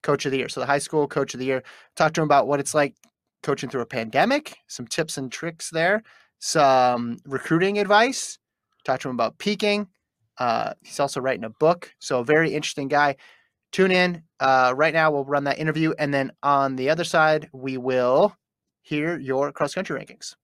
Coach 0.04 0.26
of 0.26 0.32
the 0.32 0.38
Year, 0.39 0.50
so 0.50 0.60
the 0.60 0.65
high 0.65 0.80
school 0.80 1.08
Coach 1.08 1.34
of 1.34 1.39
the 1.39 1.46
Year. 1.46 1.63
Talked 1.96 2.15
to 2.15 2.22
him 2.22 2.26
about 2.26 2.48
what 2.48 2.60
it's 2.60 2.74
like 2.74 2.96
coaching 3.43 3.70
through 3.70 3.82
a 3.82 3.86
pandemic, 3.86 4.58
some 4.67 4.88
tips 4.88 5.17
and 5.17 5.32
tricks 5.32 5.70
there, 5.70 6.04
some 6.39 7.20
recruiting 7.26 7.80
advice. 7.80 8.39
Talked 8.84 9.04
to 9.04 9.10
him 9.10 9.15
about 9.15 9.38
peaking 9.38 9.88
uh, 10.38 10.74
he's 10.84 11.00
also 11.00 11.20
writing 11.20 11.43
a 11.43 11.50
book, 11.50 11.93
so 12.00 12.20
a 12.20 12.24
very 12.24 12.54
interesting 12.54 12.88
guy. 12.88 13.15
Tune 13.72 13.91
in 13.91 14.24
uh, 14.39 14.74
right 14.76 14.93
now. 14.93 15.12
We'll 15.12 15.26
run 15.26 15.46
that 15.46 15.60
interview, 15.60 15.93
and 15.98 16.13
then 16.13 16.32
on 16.43 16.76
the 16.76 16.89
other 16.89 17.04
side, 17.04 17.50
we 17.54 17.78
will 17.78 18.36
hear 18.88 19.19
your 19.19 19.52
cross 19.52 19.73
country 19.73 20.00
rankings. 20.00 20.36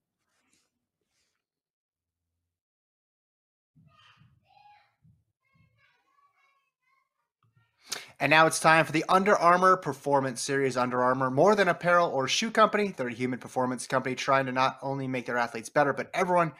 And 8.20 8.30
now 8.30 8.46
it's 8.46 8.60
time 8.60 8.84
for 8.84 8.92
the 8.92 9.04
Under 9.08 9.34
Armour 9.34 9.76
Performance 9.76 10.40
Series. 10.40 10.76
Under 10.76 11.02
Armour, 11.02 11.30
more 11.30 11.56
than 11.56 11.68
apparel 11.68 12.10
or 12.10 12.28
shoe 12.28 12.50
company, 12.50 12.94
they're 12.94 13.08
a 13.08 13.12
human 13.12 13.38
performance 13.38 13.86
company 13.86 14.14
trying 14.14 14.46
to 14.46 14.52
not 14.52 14.78
only 14.82 15.08
make 15.08 15.26
their 15.26 15.38
athletes 15.38 15.70
better, 15.70 15.92
but 15.92 16.10
everyone 16.12 16.52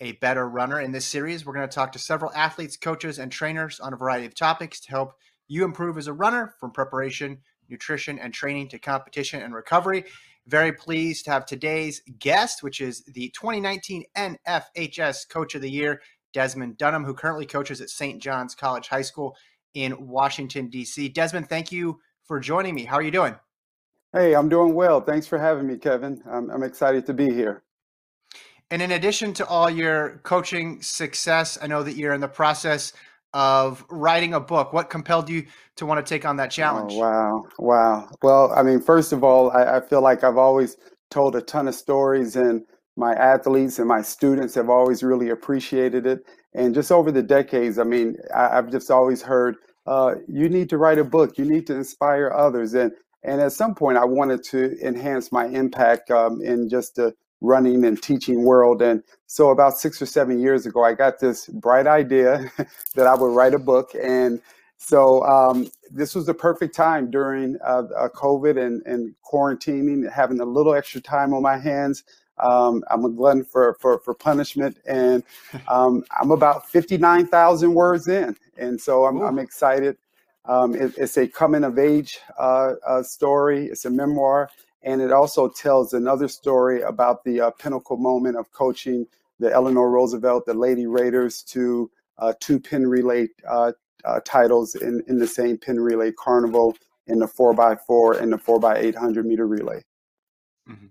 a 0.00 0.12
better 0.12 0.48
runner. 0.48 0.80
In 0.80 0.92
this 0.92 1.06
series, 1.06 1.44
we're 1.44 1.54
going 1.54 1.68
to 1.68 1.74
talk 1.74 1.92
to 1.92 1.98
several 1.98 2.32
athletes, 2.34 2.76
coaches, 2.76 3.18
and 3.18 3.30
trainers 3.30 3.78
on 3.78 3.92
a 3.92 3.96
variety 3.96 4.26
of 4.26 4.34
topics 4.34 4.80
to 4.80 4.90
help 4.90 5.12
you 5.48 5.64
improve 5.64 5.96
as 5.96 6.06
a 6.06 6.12
runner 6.12 6.54
from 6.58 6.70
preparation, 6.70 7.38
nutrition, 7.68 8.18
and 8.18 8.34
training 8.34 8.68
to 8.68 8.78
competition 8.78 9.42
and 9.42 9.54
recovery. 9.54 10.04
Very 10.46 10.72
pleased 10.72 11.24
to 11.24 11.32
have 11.32 11.44
today's 11.44 12.02
guest, 12.18 12.62
which 12.62 12.80
is 12.80 13.02
the 13.04 13.30
2019 13.30 14.04
NFHS 14.16 15.28
Coach 15.28 15.54
of 15.54 15.62
the 15.62 15.70
Year, 15.70 16.00
Desmond 16.32 16.76
Dunham, 16.76 17.04
who 17.04 17.14
currently 17.14 17.46
coaches 17.46 17.80
at 17.80 17.90
St. 17.90 18.22
John's 18.22 18.54
College 18.54 18.88
High 18.88 19.02
School 19.02 19.36
in 19.74 20.06
Washington, 20.06 20.68
D.C. 20.68 21.08
Desmond, 21.08 21.48
thank 21.48 21.72
you 21.72 21.98
for 22.24 22.40
joining 22.40 22.74
me. 22.74 22.84
How 22.84 22.96
are 22.96 23.02
you 23.02 23.10
doing? 23.10 23.34
Hey, 24.12 24.34
I'm 24.34 24.48
doing 24.48 24.74
well. 24.74 25.00
Thanks 25.00 25.26
for 25.26 25.38
having 25.38 25.66
me, 25.66 25.76
Kevin. 25.76 26.22
I'm, 26.30 26.50
I'm 26.50 26.62
excited 26.62 27.06
to 27.06 27.12
be 27.12 27.32
here. 27.32 27.62
And 28.70 28.82
in 28.82 28.92
addition 28.92 29.32
to 29.34 29.46
all 29.46 29.70
your 29.70 30.20
coaching 30.24 30.80
success, 30.82 31.58
I 31.60 31.66
know 31.66 31.82
that 31.82 31.96
you're 31.96 32.14
in 32.14 32.20
the 32.20 32.28
process 32.28 32.92
of 33.36 33.84
writing 33.90 34.32
a 34.32 34.40
book. 34.40 34.72
What 34.72 34.88
compelled 34.88 35.28
you 35.28 35.44
to 35.76 35.84
want 35.84 36.04
to 36.04 36.14
take 36.14 36.24
on 36.24 36.36
that 36.38 36.50
challenge? 36.50 36.94
Oh, 36.94 36.98
wow. 36.98 37.44
Wow. 37.58 38.08
Well, 38.22 38.52
I 38.56 38.62
mean, 38.62 38.80
first 38.80 39.12
of 39.12 39.22
all, 39.22 39.50
I, 39.50 39.76
I, 39.76 39.80
feel 39.80 40.00
like 40.00 40.24
I've 40.24 40.38
always 40.38 40.78
told 41.10 41.36
a 41.36 41.42
ton 41.42 41.68
of 41.68 41.74
stories, 41.74 42.34
and 42.34 42.62
my 42.96 43.12
athletes 43.12 43.78
and 43.78 43.86
my 43.86 44.00
students 44.00 44.54
have 44.54 44.70
always 44.70 45.02
really 45.02 45.28
appreciated 45.28 46.06
it. 46.06 46.24
And 46.54 46.74
just 46.74 46.90
over 46.90 47.12
the 47.12 47.22
decades, 47.22 47.78
I 47.78 47.84
mean, 47.84 48.16
I, 48.34 48.54
have 48.54 48.70
just 48.70 48.90
always 48.90 49.20
heard, 49.20 49.56
uh, 49.86 50.14
you 50.26 50.48
need 50.48 50.70
to 50.70 50.78
write 50.78 50.98
a 50.98 51.04
book, 51.04 51.36
you 51.36 51.44
need 51.44 51.66
to 51.66 51.74
inspire 51.74 52.32
others. 52.34 52.72
And 52.72 52.92
and 53.22 53.42
at 53.42 53.52
some 53.52 53.74
point, 53.74 53.98
I 53.98 54.06
wanted 54.06 54.44
to 54.44 54.78
enhance 54.82 55.30
my 55.30 55.44
impact 55.46 56.10
um, 56.10 56.40
in 56.40 56.70
just 56.70 56.94
the 56.94 57.14
running 57.40 57.84
and 57.84 58.02
teaching 58.02 58.44
world. 58.44 58.82
And 58.82 59.02
so 59.26 59.50
about 59.50 59.78
six 59.78 60.00
or 60.00 60.06
seven 60.06 60.38
years 60.38 60.66
ago, 60.66 60.84
I 60.84 60.94
got 60.94 61.18
this 61.18 61.46
bright 61.46 61.86
idea 61.86 62.50
that 62.94 63.06
I 63.06 63.14
would 63.14 63.34
write 63.34 63.54
a 63.54 63.58
book. 63.58 63.90
And 64.00 64.40
so 64.76 65.24
um, 65.24 65.70
this 65.90 66.14
was 66.14 66.26
the 66.26 66.34
perfect 66.34 66.74
time 66.74 67.10
during 67.10 67.56
uh, 67.64 67.84
uh, 67.96 68.08
COVID 68.08 68.62
and, 68.64 68.82
and 68.86 69.14
quarantining, 69.24 70.10
having 70.10 70.40
a 70.40 70.44
little 70.44 70.74
extra 70.74 71.00
time 71.00 71.32
on 71.34 71.42
my 71.42 71.58
hands. 71.58 72.04
Um, 72.38 72.84
I'm 72.90 73.04
a 73.04 73.08
glutton 73.08 73.44
for, 73.44 73.76
for, 73.80 73.98
for 74.00 74.12
punishment, 74.12 74.78
and 74.86 75.22
um, 75.68 76.04
I'm 76.20 76.30
about 76.30 76.68
59,000 76.68 77.72
words 77.72 78.08
in. 78.08 78.36
And 78.58 78.78
so 78.78 79.06
I'm, 79.06 79.22
I'm 79.22 79.38
excited. 79.38 79.96
Um, 80.44 80.74
it, 80.74 80.92
it's 80.98 81.16
a 81.16 81.26
coming 81.26 81.64
of 81.64 81.78
age 81.78 82.20
uh, 82.38 82.74
uh 82.86 83.02
story, 83.02 83.66
it's 83.66 83.84
a 83.84 83.90
memoir 83.90 84.48
and 84.82 85.00
it 85.00 85.12
also 85.12 85.48
tells 85.48 85.92
another 85.92 86.28
story 86.28 86.82
about 86.82 87.24
the 87.24 87.40
uh, 87.40 87.50
pinnacle 87.50 87.96
moment 87.96 88.36
of 88.36 88.50
coaching 88.52 89.06
the 89.38 89.52
Eleanor 89.52 89.90
Roosevelt, 89.90 90.46
the 90.46 90.54
Lady 90.54 90.86
Raiders, 90.86 91.42
to 91.42 91.90
uh, 92.18 92.32
two 92.40 92.58
Penn 92.58 92.86
relay 92.86 93.28
uh, 93.48 93.72
uh 94.04 94.20
titles 94.24 94.74
in, 94.74 95.02
in 95.08 95.18
the 95.18 95.26
same 95.26 95.58
Penn 95.58 95.80
relay 95.80 96.12
carnival 96.12 96.76
in 97.06 97.18
the 97.18 97.26
4x4 97.26 98.20
and 98.20 98.32
the 98.32 98.38
4x800 98.38 99.24
meter 99.24 99.46
relay. 99.46 99.82
Mm-hmm. 100.68 100.86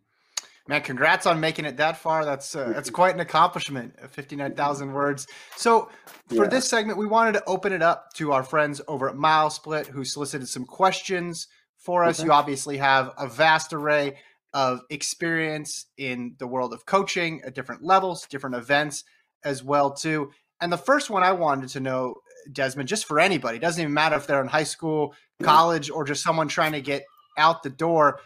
Man, 0.68 0.82
congrats 0.82 1.28
on 1.28 1.40
making 1.40 1.66
it 1.66 1.78
that 1.78 1.98
far. 1.98 2.26
That's 2.26 2.56
uh, 2.56 2.72
that's 2.74 2.90
quite 2.90 3.14
an 3.14 3.20
accomplishment. 3.20 3.94
Fifty 4.10 4.36
nine 4.36 4.56
thousand 4.56 4.94
words. 4.94 5.28
So, 5.56 5.90
for 6.28 6.46
yeah. 6.46 6.50
this 6.50 6.68
segment, 6.68 6.98
we 6.98 7.06
wanted 7.06 7.34
to 7.34 7.44
open 7.46 7.72
it 7.72 7.84
up 7.84 8.12
to 8.16 8.32
our 8.32 8.42
friends 8.42 8.82
over 8.88 9.08
at 9.08 9.16
MileSplit, 9.16 9.86
who 9.86 10.04
solicited 10.04 10.48
some 10.48 10.66
questions 10.66 11.48
for 11.86 12.04
us. 12.04 12.20
Okay. 12.20 12.26
You 12.28 12.34
obviously 12.34 12.78
have 12.78 13.14
a 13.18 13.28
vast 13.28 13.72
array 13.72 14.18
of 14.54 14.82
experience 14.90 15.86
in 15.98 16.36
the 16.40 16.48
world 16.48 16.74
of 16.74 16.86
coaching 16.86 17.42
at 17.46 17.54
different 17.54 17.84
levels, 17.84 18.26
different 18.28 18.56
events 18.56 19.04
as 19.44 19.64
well 19.64 19.94
too. 19.94 20.32
And 20.62 20.72
the 20.72 20.78
first 20.78 21.10
one 21.10 21.24
I 21.24 21.34
wanted 21.34 21.70
to 21.70 21.80
know, 21.80 22.16
Desmond, 22.52 22.88
just 22.88 23.06
for 23.06 23.20
anybody, 23.20 23.60
doesn't 23.60 23.82
even 23.82 23.94
matter 23.94 24.16
if 24.16 24.26
they're 24.26 24.42
in 24.42 24.48
high 24.48 24.64
school, 24.64 25.14
college, 25.44 25.90
or 25.90 26.06
just 26.06 26.24
someone 26.24 26.48
trying 26.48 26.72
to 26.72 26.82
get 26.82 27.04
out 27.38 27.64
the 27.64 27.70
door, 27.70 28.20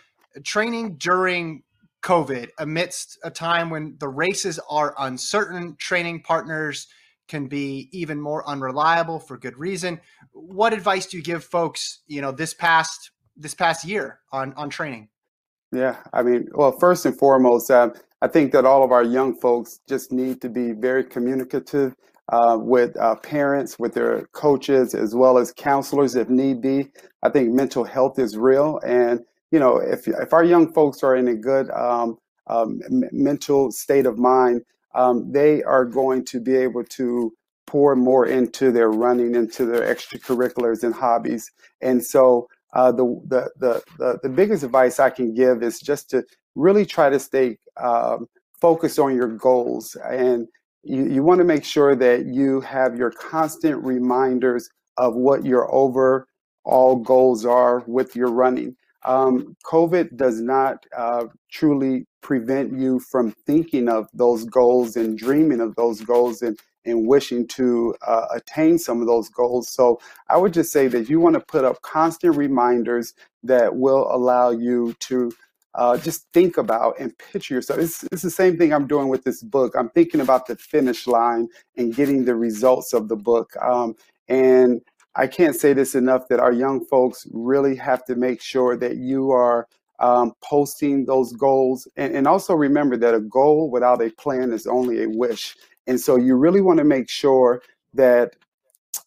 training 0.43 0.95
during 0.97 1.63
COVID 2.03 2.49
amidst 2.59 3.17
a 3.23 3.31
time 3.31 3.69
when 3.69 3.95
the 3.99 4.07
races 4.07 4.59
are 4.69 4.93
uncertain, 4.99 5.75
training 5.77 6.21
partners 6.21 6.87
can 7.27 7.47
be 7.47 7.89
even 7.91 8.21
more 8.21 8.47
unreliable 8.47 9.19
for 9.19 9.37
good 9.37 9.57
reason. 9.57 9.99
What 10.31 10.73
advice 10.73 11.07
do 11.07 11.17
you 11.17 11.23
give 11.23 11.43
folks, 11.43 11.99
you 12.07 12.21
know, 12.21 12.31
this 12.31 12.53
past 12.53 13.11
this 13.39 13.55
past 13.55 13.85
year 13.85 14.19
on 14.31 14.53
on 14.53 14.69
training? 14.69 15.09
Yeah, 15.71 15.97
I 16.13 16.23
mean, 16.23 16.49
well, 16.53 16.71
first 16.71 17.05
and 17.05 17.17
foremost, 17.17 17.69
um, 17.69 17.93
I 18.21 18.27
think 18.27 18.51
that 18.51 18.65
all 18.65 18.83
of 18.83 18.91
our 18.91 19.03
young 19.03 19.35
folks 19.35 19.79
just 19.87 20.11
need 20.11 20.41
to 20.41 20.49
be 20.49 20.71
very 20.71 21.03
communicative 21.03 21.95
uh, 22.29 22.57
with 22.59 22.97
uh, 22.97 23.15
parents, 23.15 23.77
with 23.79 23.93
their 23.93 24.25
coaches, 24.33 24.93
as 24.93 25.15
well 25.15 25.37
as 25.37 25.53
counselors 25.53 26.15
if 26.15 26.29
need 26.29 26.61
be. 26.61 26.89
I 27.23 27.29
think 27.29 27.51
mental 27.51 27.83
health 27.83 28.19
is 28.19 28.37
real, 28.37 28.79
and 28.85 29.21
you 29.51 29.59
know, 29.59 29.77
if 29.77 30.07
if 30.07 30.33
our 30.33 30.43
young 30.43 30.73
folks 30.73 31.03
are 31.03 31.15
in 31.15 31.27
a 31.27 31.35
good 31.35 31.69
um, 31.71 32.17
um, 32.47 32.81
mental 33.11 33.71
state 33.71 34.05
of 34.05 34.17
mind, 34.17 34.61
um, 34.95 35.31
they 35.31 35.63
are 35.63 35.85
going 35.85 36.25
to 36.25 36.39
be 36.39 36.55
able 36.55 36.83
to 36.83 37.31
pour 37.67 37.95
more 37.95 38.25
into 38.25 38.71
their 38.71 38.89
running, 38.89 39.35
into 39.35 39.65
their 39.65 39.81
extracurriculars 39.81 40.83
and 40.83 40.95
hobbies, 40.95 41.51
and 41.81 42.03
so 42.03 42.47
uh, 42.73 42.91
the, 42.91 43.03
the, 43.27 43.81
the, 43.97 44.19
the, 44.21 44.29
biggest 44.29 44.63
advice 44.63 44.99
I 44.99 45.09
can 45.09 45.33
give 45.33 45.63
is 45.63 45.79
just 45.79 46.09
to 46.11 46.23
really 46.55 46.85
try 46.85 47.09
to 47.09 47.19
stay 47.19 47.57
um, 47.77 48.27
focused 48.61 48.99
on 48.99 49.15
your 49.15 49.29
goals. 49.29 49.95
And 50.03 50.47
you, 50.83 51.05
you 51.05 51.23
want 51.23 51.39
to 51.39 51.45
make 51.45 51.63
sure 51.63 51.95
that 51.95 52.25
you 52.27 52.61
have 52.61 52.95
your 52.95 53.11
constant 53.11 53.83
reminders 53.83 54.69
of 54.97 55.15
what 55.15 55.45
your 55.45 55.73
overall 55.73 56.95
goals 57.03 57.45
are 57.45 57.83
with 57.87 58.15
your 58.15 58.31
running. 58.31 58.75
Um, 59.05 59.55
COVID 59.65 60.17
does 60.17 60.41
not 60.41 60.85
uh, 60.95 61.25
truly 61.51 62.05
prevent 62.21 62.77
you 62.77 62.99
from 62.99 63.33
thinking 63.45 63.87
of 63.87 64.07
those 64.13 64.43
goals 64.45 64.97
and 64.97 65.17
dreaming 65.17 65.61
of 65.61 65.75
those 65.75 66.01
goals 66.01 66.41
and 66.41 66.59
and 66.85 67.07
wishing 67.07 67.47
to 67.47 67.95
uh, 68.05 68.27
attain 68.33 68.77
some 68.77 69.01
of 69.01 69.07
those 69.07 69.29
goals. 69.29 69.69
So 69.69 69.99
I 70.29 70.37
would 70.37 70.53
just 70.53 70.71
say 70.71 70.87
that 70.87 71.09
you 71.09 71.19
want 71.19 71.35
to 71.35 71.39
put 71.41 71.65
up 71.65 71.81
constant 71.81 72.35
reminders 72.35 73.13
that 73.43 73.75
will 73.75 74.07
allow 74.13 74.49
you 74.49 74.93
to 75.01 75.31
uh, 75.75 75.97
just 75.97 76.27
think 76.33 76.57
about 76.57 76.99
and 76.99 77.17
picture 77.17 77.53
yourself. 77.53 77.79
It's, 77.79 78.03
it's 78.11 78.21
the 78.21 78.31
same 78.31 78.57
thing 78.57 78.73
I'm 78.73 78.87
doing 78.87 79.07
with 79.07 79.23
this 79.23 79.43
book. 79.43 79.75
I'm 79.77 79.89
thinking 79.89 80.21
about 80.21 80.47
the 80.47 80.55
finish 80.55 81.07
line 81.07 81.47
and 81.77 81.95
getting 81.95 82.25
the 82.25 82.35
results 82.35 82.93
of 82.93 83.07
the 83.07 83.15
book. 83.15 83.55
Um, 83.61 83.95
and 84.27 84.81
I 85.15 85.27
can't 85.27 85.55
say 85.55 85.73
this 85.73 85.95
enough 85.95 86.27
that 86.29 86.39
our 86.39 86.51
young 86.51 86.85
folks 86.85 87.27
really 87.31 87.75
have 87.75 88.03
to 88.05 88.15
make 88.15 88.41
sure 88.41 88.77
that 88.77 88.97
you 88.97 89.31
are 89.31 89.67
um, 89.99 90.33
posting 90.43 91.05
those 91.05 91.33
goals. 91.33 91.87
And, 91.97 92.15
and 92.15 92.27
also 92.27 92.53
remember 92.53 92.97
that 92.97 93.13
a 93.13 93.19
goal 93.19 93.69
without 93.69 94.01
a 94.01 94.09
plan 94.11 94.51
is 94.51 94.65
only 94.65 95.03
a 95.03 95.09
wish. 95.09 95.55
And 95.89 95.99
so 95.99 96.15
you 96.15 96.35
really 96.45 96.61
want 96.61 96.79
to 96.79 96.85
make 96.85 97.09
sure 97.09 97.61
that 97.93 98.27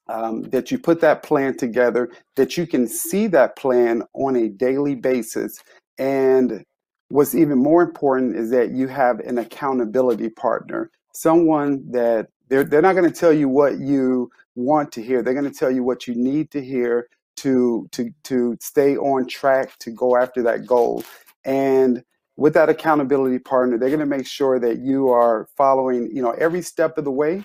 um, 0.08 0.42
that 0.50 0.70
you 0.70 0.78
put 0.78 1.00
that 1.00 1.22
plan 1.22 1.56
together, 1.56 2.10
that 2.36 2.56
you 2.56 2.66
can 2.66 2.86
see 2.86 3.26
that 3.28 3.56
plan 3.56 4.02
on 4.12 4.36
a 4.36 4.48
daily 4.48 4.96
basis. 4.96 5.58
And 5.98 6.64
what's 7.08 7.34
even 7.34 7.58
more 7.58 7.82
important 7.82 8.36
is 8.36 8.50
that 8.50 8.72
you 8.72 8.88
have 8.88 9.20
an 9.20 9.38
accountability 9.38 10.30
partner, 10.30 10.90
someone 11.14 11.70
that 11.92 12.28
They're, 12.48 12.68
they're 12.68 12.88
not 12.88 12.96
going 12.98 13.10
to 13.10 13.20
tell 13.24 13.32
you 13.32 13.48
what 13.48 13.78
you 13.78 14.30
want 14.54 14.92
to 14.92 15.00
hear. 15.02 15.22
They're 15.22 15.40
going 15.40 15.50
to 15.50 15.58
tell 15.62 15.74
you 15.76 15.84
what 15.84 16.06
you 16.06 16.14
need 16.14 16.50
to 16.50 16.60
hear 16.72 17.08
to 17.42 17.88
to 17.94 18.10
to 18.28 18.56
stay 18.60 18.96
on 18.96 19.26
track 19.26 19.66
to 19.78 19.90
go 19.90 20.08
after 20.22 20.42
that 20.48 20.66
goal. 20.66 21.02
And 21.44 22.04
with 22.36 22.54
that 22.54 22.68
accountability 22.68 23.38
partner, 23.38 23.78
they're 23.78 23.90
going 23.90 24.00
to 24.00 24.06
make 24.06 24.26
sure 24.26 24.58
that 24.58 24.78
you 24.78 25.10
are 25.10 25.48
following, 25.56 26.10
you 26.14 26.22
know, 26.22 26.32
every 26.32 26.62
step 26.62 26.98
of 26.98 27.04
the 27.04 27.10
way. 27.10 27.44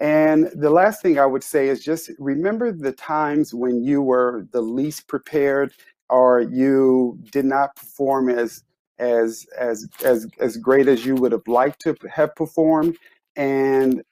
And 0.00 0.50
the 0.54 0.70
last 0.70 1.02
thing 1.02 1.18
I 1.18 1.26
would 1.26 1.44
say 1.44 1.68
is 1.68 1.84
just 1.84 2.10
remember 2.18 2.72
the 2.72 2.92
times 2.92 3.54
when 3.54 3.82
you 3.84 4.02
were 4.02 4.46
the 4.52 4.60
least 4.60 5.06
prepared 5.08 5.72
or 6.10 6.40
you 6.40 7.18
did 7.32 7.44
not 7.44 7.76
perform 7.76 8.28
as 8.28 8.64
as 8.98 9.46
as 9.58 9.88
as 10.04 10.26
as 10.40 10.56
great 10.56 10.88
as 10.88 11.04
you 11.04 11.14
would 11.16 11.32
have 11.32 11.46
liked 11.48 11.80
to 11.82 11.96
have 12.12 12.34
performed 12.36 12.96
and 13.36 14.02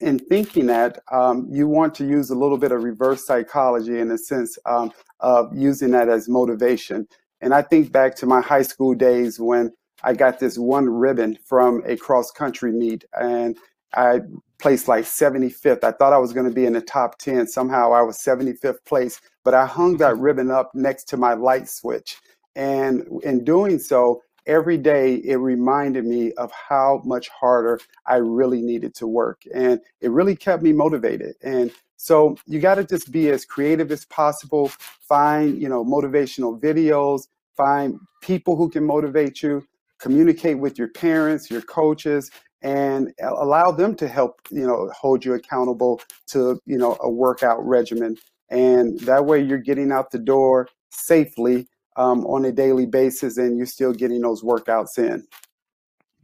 in 0.00 0.18
thinking 0.18 0.66
that, 0.66 1.00
um, 1.10 1.48
you 1.50 1.66
want 1.66 1.94
to 1.96 2.06
use 2.06 2.30
a 2.30 2.34
little 2.34 2.58
bit 2.58 2.72
of 2.72 2.84
reverse 2.84 3.26
psychology 3.26 3.98
in 3.98 4.08
the 4.08 4.18
sense 4.18 4.58
um, 4.66 4.92
of 5.20 5.50
using 5.56 5.90
that 5.90 6.08
as 6.08 6.28
motivation. 6.28 7.06
And 7.40 7.54
I 7.54 7.62
think 7.62 7.92
back 7.92 8.14
to 8.16 8.26
my 8.26 8.40
high 8.40 8.62
school 8.62 8.94
days 8.94 9.38
when 9.38 9.72
I 10.02 10.12
got 10.12 10.38
this 10.38 10.58
one 10.58 10.88
ribbon 10.88 11.38
from 11.44 11.82
a 11.86 11.96
cross 11.96 12.30
country 12.30 12.72
meet 12.72 13.04
and 13.18 13.56
I 13.94 14.20
placed 14.58 14.88
like 14.88 15.04
75th. 15.04 15.84
I 15.84 15.92
thought 15.92 16.12
I 16.12 16.18
was 16.18 16.32
going 16.32 16.48
to 16.48 16.54
be 16.54 16.66
in 16.66 16.72
the 16.74 16.80
top 16.80 17.18
10. 17.18 17.46
Somehow 17.46 17.92
I 17.92 18.02
was 18.02 18.18
75th 18.18 18.84
place, 18.84 19.20
but 19.44 19.54
I 19.54 19.66
hung 19.66 19.96
that 19.98 20.14
mm-hmm. 20.14 20.22
ribbon 20.22 20.50
up 20.50 20.70
next 20.74 21.04
to 21.08 21.16
my 21.16 21.34
light 21.34 21.68
switch. 21.68 22.18
And 22.56 23.06
in 23.22 23.44
doing 23.44 23.78
so, 23.78 24.22
every 24.46 24.78
day 24.78 25.16
it 25.16 25.36
reminded 25.36 26.04
me 26.04 26.32
of 26.32 26.50
how 26.50 27.02
much 27.04 27.28
harder 27.28 27.78
I 28.06 28.16
really 28.16 28.62
needed 28.62 28.94
to 28.96 29.06
work. 29.06 29.42
And 29.54 29.80
it 30.00 30.10
really 30.10 30.34
kept 30.34 30.62
me 30.62 30.72
motivated. 30.72 31.34
And 31.42 31.70
so 31.98 32.36
you 32.46 32.60
got 32.60 32.76
to 32.76 32.84
just 32.84 33.10
be 33.10 33.28
as 33.28 33.44
creative 33.44 33.90
as 33.90 34.04
possible. 34.04 34.68
Find, 34.68 35.60
you 35.60 35.68
know, 35.68 35.84
motivational 35.84 36.58
videos, 36.58 37.26
find 37.56 37.98
people 38.22 38.54
who 38.54 38.70
can 38.70 38.84
motivate 38.84 39.42
you, 39.42 39.66
communicate 39.98 40.58
with 40.60 40.78
your 40.78 40.88
parents, 40.88 41.50
your 41.50 41.60
coaches, 41.60 42.30
and 42.62 43.12
allow 43.20 43.72
them 43.72 43.96
to 43.96 44.06
help, 44.06 44.40
you 44.50 44.64
know, 44.64 44.90
hold 44.96 45.24
you 45.24 45.34
accountable 45.34 46.00
to, 46.28 46.60
you 46.66 46.78
know, 46.78 46.96
a 47.00 47.10
workout 47.10 47.64
regimen. 47.66 48.16
And 48.48 48.98
that 49.00 49.26
way 49.26 49.40
you're 49.40 49.58
getting 49.58 49.90
out 49.90 50.12
the 50.12 50.20
door 50.20 50.68
safely 50.90 51.66
um, 51.96 52.24
on 52.26 52.44
a 52.44 52.52
daily 52.52 52.86
basis 52.86 53.38
and 53.38 53.56
you're 53.56 53.66
still 53.66 53.92
getting 53.92 54.20
those 54.20 54.42
workouts 54.42 54.98
in. 54.98 55.26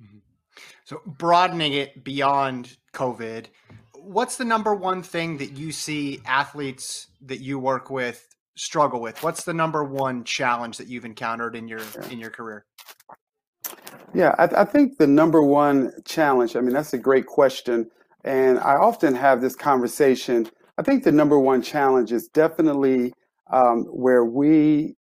Mm-hmm. 0.01 0.19
So, 0.85 1.03
broadening 1.05 1.73
it 1.73 2.05
beyond 2.05 2.77
COVID, 2.93 3.47
what's 4.05 4.37
the 4.37 4.45
number 4.45 4.75
one 4.75 5.03
thing 5.03 5.38
that 5.38 5.57
you 5.57 5.73
see 5.73 6.21
athletes 6.27 7.09
that 7.23 7.40
you 7.40 7.59
work 7.59 7.90
with 7.90 8.35
struggle 8.57 9.01
with? 9.01 9.23
What's 9.23 9.45
the 9.45 9.55
number 9.55 9.83
one 9.83 10.25
challenge 10.25 10.79
that 10.79 10.88
you've 10.88 11.05
encountered 11.05 11.57
in 11.57 11.69
your 11.69 11.81
yeah. 11.81 12.09
in 12.11 12.19
your 12.19 12.31
career? 12.31 12.64
Yeah, 14.12 14.35
I, 14.38 14.45
I 14.45 14.64
think 14.64 14.99
the 14.99 15.07
number 15.07 15.43
one 15.43 15.93
challenge. 16.05 16.55
I 16.57 16.61
mean, 16.61 16.75
that's 16.75 16.93
a 16.93 16.99
great 16.99 17.27
question, 17.27 17.90
and 18.23 18.59
I 18.61 18.75
often 18.75 19.14
have 19.14 19.40
this 19.40 19.57
conversation. 19.57 20.49
I 20.79 20.83
think 20.83 21.05
the 21.05 21.12
number 21.12 21.38
one 21.38 21.62
challenge 21.62 22.12
is 22.12 22.29
definitely 22.29 23.12
um, 23.51 23.85
where 23.85 24.25
we 24.25 24.97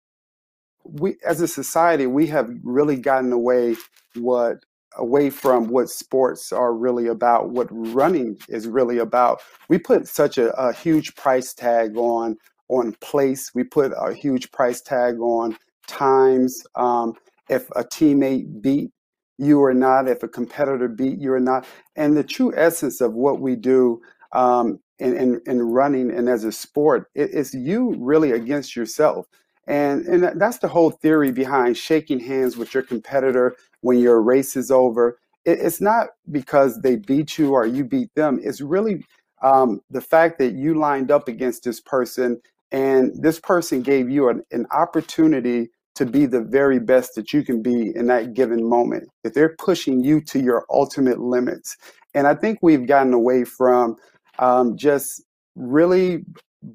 we 0.83 1.17
as 1.25 1.41
a 1.41 1.47
society 1.47 2.07
we 2.07 2.27
have 2.27 2.49
really 2.63 2.95
gotten 2.95 3.31
away 3.31 3.75
what 4.15 4.63
away 4.97 5.29
from 5.29 5.67
what 5.67 5.89
sports 5.89 6.51
are 6.51 6.73
really 6.73 7.07
about 7.07 7.49
what 7.49 7.67
running 7.71 8.37
is 8.49 8.67
really 8.67 8.97
about. 8.97 9.41
We 9.69 9.77
put 9.77 10.07
such 10.07 10.37
a, 10.37 10.51
a 10.59 10.73
huge 10.73 11.15
price 11.15 11.53
tag 11.53 11.95
on 11.97 12.37
on 12.67 12.95
place. 13.01 13.51
We 13.55 13.63
put 13.63 13.91
a 13.97 14.13
huge 14.13 14.51
price 14.51 14.81
tag 14.81 15.19
on 15.19 15.57
times. 15.87 16.63
Um, 16.75 17.13
if 17.49 17.67
a 17.71 17.83
teammate 17.83 18.61
beat 18.61 18.91
you 19.39 19.63
or 19.63 19.73
not 19.73 20.07
if 20.07 20.21
a 20.21 20.27
competitor 20.27 20.87
beat 20.87 21.17
you 21.17 21.33
or 21.33 21.39
not. 21.39 21.65
And 21.95 22.15
the 22.15 22.23
true 22.23 22.53
essence 22.55 23.01
of 23.01 23.13
what 23.13 23.39
we 23.39 23.55
do 23.55 24.01
um, 24.33 24.79
in, 24.99 25.17
in, 25.17 25.41
in 25.47 25.61
running 25.61 26.11
and 26.11 26.29
as 26.29 26.43
a 26.43 26.51
sport 26.51 27.09
it, 27.15 27.31
it's 27.33 27.53
you 27.53 27.95
really 27.97 28.31
against 28.31 28.75
yourself. 28.75 29.25
And, 29.65 30.05
and 30.05 30.41
that's 30.41 30.57
the 30.59 30.67
whole 30.67 30.91
theory 30.91 31.31
behind 31.31 31.77
shaking 31.77 32.19
hands 32.19 32.57
with 32.57 32.73
your 32.73 32.83
competitor 32.83 33.55
when 33.81 33.99
your 33.99 34.21
race 34.21 34.55
is 34.55 34.71
over. 34.71 35.17
It, 35.45 35.59
it's 35.59 35.81
not 35.81 36.07
because 36.31 36.79
they 36.81 36.95
beat 36.95 37.37
you 37.37 37.53
or 37.53 37.65
you 37.65 37.83
beat 37.83 38.13
them. 38.15 38.39
It's 38.43 38.61
really 38.61 39.05
um, 39.41 39.81
the 39.89 40.01
fact 40.01 40.37
that 40.39 40.53
you 40.53 40.75
lined 40.75 41.11
up 41.11 41.27
against 41.27 41.63
this 41.63 41.79
person 41.79 42.41
and 42.71 43.11
this 43.21 43.39
person 43.39 43.81
gave 43.81 44.09
you 44.09 44.29
an, 44.29 44.43
an 44.51 44.65
opportunity 44.71 45.69
to 45.95 46.05
be 46.05 46.25
the 46.25 46.41
very 46.41 46.79
best 46.79 47.15
that 47.15 47.33
you 47.33 47.43
can 47.43 47.61
be 47.61 47.91
in 47.95 48.07
that 48.07 48.33
given 48.33 48.67
moment. 48.67 49.09
If 49.23 49.33
they're 49.33 49.55
pushing 49.57 50.03
you 50.03 50.21
to 50.21 50.39
your 50.39 50.65
ultimate 50.69 51.19
limits. 51.19 51.75
And 52.13 52.27
I 52.27 52.35
think 52.35 52.59
we've 52.61 52.87
gotten 52.87 53.13
away 53.13 53.43
from 53.43 53.95
um, 54.37 54.77
just 54.77 55.23
really 55.55 56.23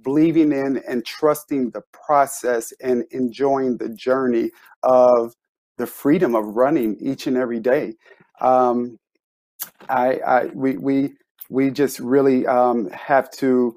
believing 0.03 0.53
in 0.53 0.83
and 0.89 1.05
trusting 1.05 1.71
the 1.71 1.83
process 1.93 2.73
and 2.83 3.05
enjoying 3.11 3.79
the 3.79 3.89
journey 3.89 4.51
of 4.83 5.35
the 5.79 5.87
freedom 5.87 6.35
of 6.35 6.45
running 6.57 6.97
each 7.01 7.27
and 7.27 7.37
every 7.37 7.61
day. 7.61 7.95
Um, 8.41 8.99
I, 9.89 10.19
I, 10.27 10.45
we, 10.47 10.77
we, 10.77 11.15
we 11.51 11.71
just 11.71 11.99
really 12.01 12.47
um, 12.47 12.89
have 12.91 13.31
to 13.33 13.77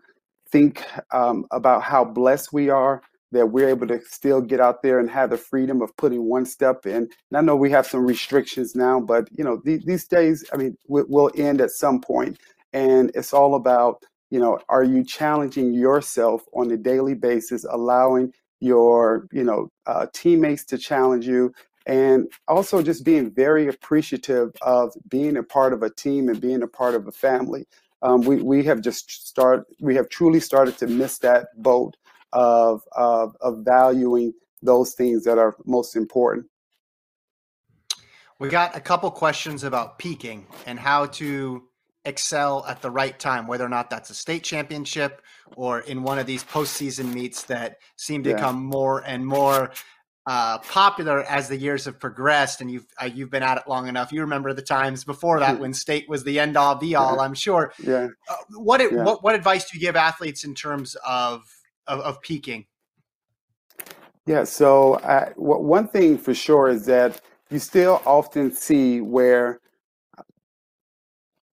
think 0.52 0.84
um, 1.12 1.46
about 1.52 1.84
how 1.84 2.06
blessed 2.06 2.54
we 2.54 2.70
are 2.70 3.02
that 3.32 3.48
we're 3.48 3.70
able 3.70 3.88
to 3.88 4.00
still 4.06 4.42
get 4.42 4.60
out 4.60 4.82
there 4.82 5.00
and 5.00 5.10
have 5.10 5.30
the 5.30 5.38
freedom 5.38 5.82
of 5.82 5.96
putting 5.98 6.24
one 6.24 6.46
step 6.46 6.86
in. 6.86 6.96
And 7.30 7.38
I 7.38 7.42
know 7.42 7.56
we 7.56 7.72
have 7.72 7.86
some 7.86 8.06
restrictions 8.06 8.76
now, 8.76 9.00
but 9.00 9.28
you 9.38 9.44
know 9.44 9.62
these, 9.66 9.84
these 9.86 10.08
days, 10.08 10.46
I 10.54 10.58
mean, 10.58 10.78
will 10.88 11.32
end 11.36 11.62
at 11.62 11.72
some 11.72 12.00
point, 12.00 12.40
and 12.74 13.12
it's 13.16 13.34
all 13.34 13.56
about 13.56 14.04
you 14.30 14.40
know 14.40 14.60
are 14.70 14.84
you 14.84 15.04
challenging 15.04 15.74
yourself 15.74 16.44
on 16.54 16.72
a 16.72 16.78
daily 16.78 17.16
basis 17.16 17.66
allowing 17.70 18.34
your 18.60 19.28
you 19.32 19.44
know 19.44 19.70
uh, 19.86 20.08
teammates 20.14 20.64
to 20.66 20.78
challenge 20.78 21.28
you 21.28 21.52
and 21.88 22.30
also 22.50 22.84
just 22.84 23.06
being 23.06 23.32
very 23.32 23.70
appreciative 23.70 24.52
of 24.62 24.94
being 25.08 25.38
a 25.38 25.44
part 25.44 25.72
of 25.72 25.82
a 25.82 25.90
team 25.90 26.28
and 26.28 26.40
being 26.40 26.62
a 26.62 26.68
part 26.68 26.94
of 26.94 27.08
a 27.08 27.12
family. 27.12 27.66
Um, 28.02 28.22
we, 28.22 28.36
we 28.44 28.64
have 28.66 28.82
just 28.82 29.28
started 29.28 29.66
we 29.80 29.96
have 29.96 30.08
truly 30.10 30.40
started 30.40 30.78
to 30.80 30.88
miss 30.88 31.18
that 31.20 31.48
boat 31.64 31.96
of, 32.34 32.84
of 32.92 33.36
of 33.42 33.60
valuing 33.60 34.34
those 34.62 34.94
things 34.94 35.24
that 35.24 35.40
are 35.40 35.56
most 35.66 35.96
important. 35.96 36.46
We 38.38 38.50
got 38.50 38.76
a 38.76 38.80
couple 38.80 39.10
questions 39.10 39.64
about 39.64 39.98
peaking 39.98 40.46
and 40.68 40.78
how 40.78 41.08
to 41.08 41.64
excel 42.06 42.66
at 42.68 42.82
the 42.82 42.92
right 42.92 43.18
time, 43.18 43.48
whether 43.48 43.66
or 43.66 43.70
not 43.70 43.90
that's 43.90 44.10
a 44.10 44.14
state 44.14 44.44
championship 44.44 45.22
or 45.56 45.80
in 45.82 46.04
one 46.04 46.20
of 46.20 46.28
these 46.28 46.44
postseason 46.44 47.14
meets 47.14 47.44
that 47.44 47.78
seem 47.96 48.24
to 48.24 48.30
yeah. 48.30 48.36
become 48.36 48.64
more 48.64 49.00
and 49.06 49.26
more 49.26 49.72
uh, 50.28 50.58
popular 50.58 51.24
as 51.24 51.48
the 51.48 51.56
years 51.56 51.86
have 51.86 52.00
progressed. 52.00 52.60
And 52.60 52.70
you've 52.70 52.86
uh, 53.02 53.06
you've 53.06 53.32
been 53.32 53.44
at 53.44 53.58
it 53.58 53.64
long 53.68 53.88
enough. 53.88 54.12
You 54.12 54.22
remember 54.22 54.54
the 54.54 54.62
times 54.62 55.06
before 55.06 55.40
that 55.40 55.58
when 55.58 55.74
state 55.74 56.08
was 56.10 56.24
the 56.26 56.38
end 56.38 56.58
all 56.58 56.76
be 56.76 56.96
all. 56.96 57.22
I'm 57.22 57.34
sure. 57.34 57.74
Yeah. 57.82 58.10
Uh, 58.30 58.36
what, 58.50 58.82
yeah. 58.82 59.04
what 59.04 59.24
what 59.24 59.36
advice 59.36 59.72
do 59.72 59.78
you 59.78 59.82
give 59.82 59.96
athletes 59.96 60.44
in 60.44 60.54
terms 60.54 60.96
of 61.08 61.44
of, 61.88 62.02
of 62.02 62.22
peaking? 62.22 62.66
Yeah. 64.26 64.44
So 64.44 64.96
uh, 64.96 65.30
one 65.38 65.88
thing 65.88 66.18
for 66.18 66.34
sure 66.34 66.68
is 66.68 66.86
that 66.88 67.22
you 67.50 67.60
still 67.60 68.02
often 68.06 68.52
see 68.52 69.00
where 69.00 69.62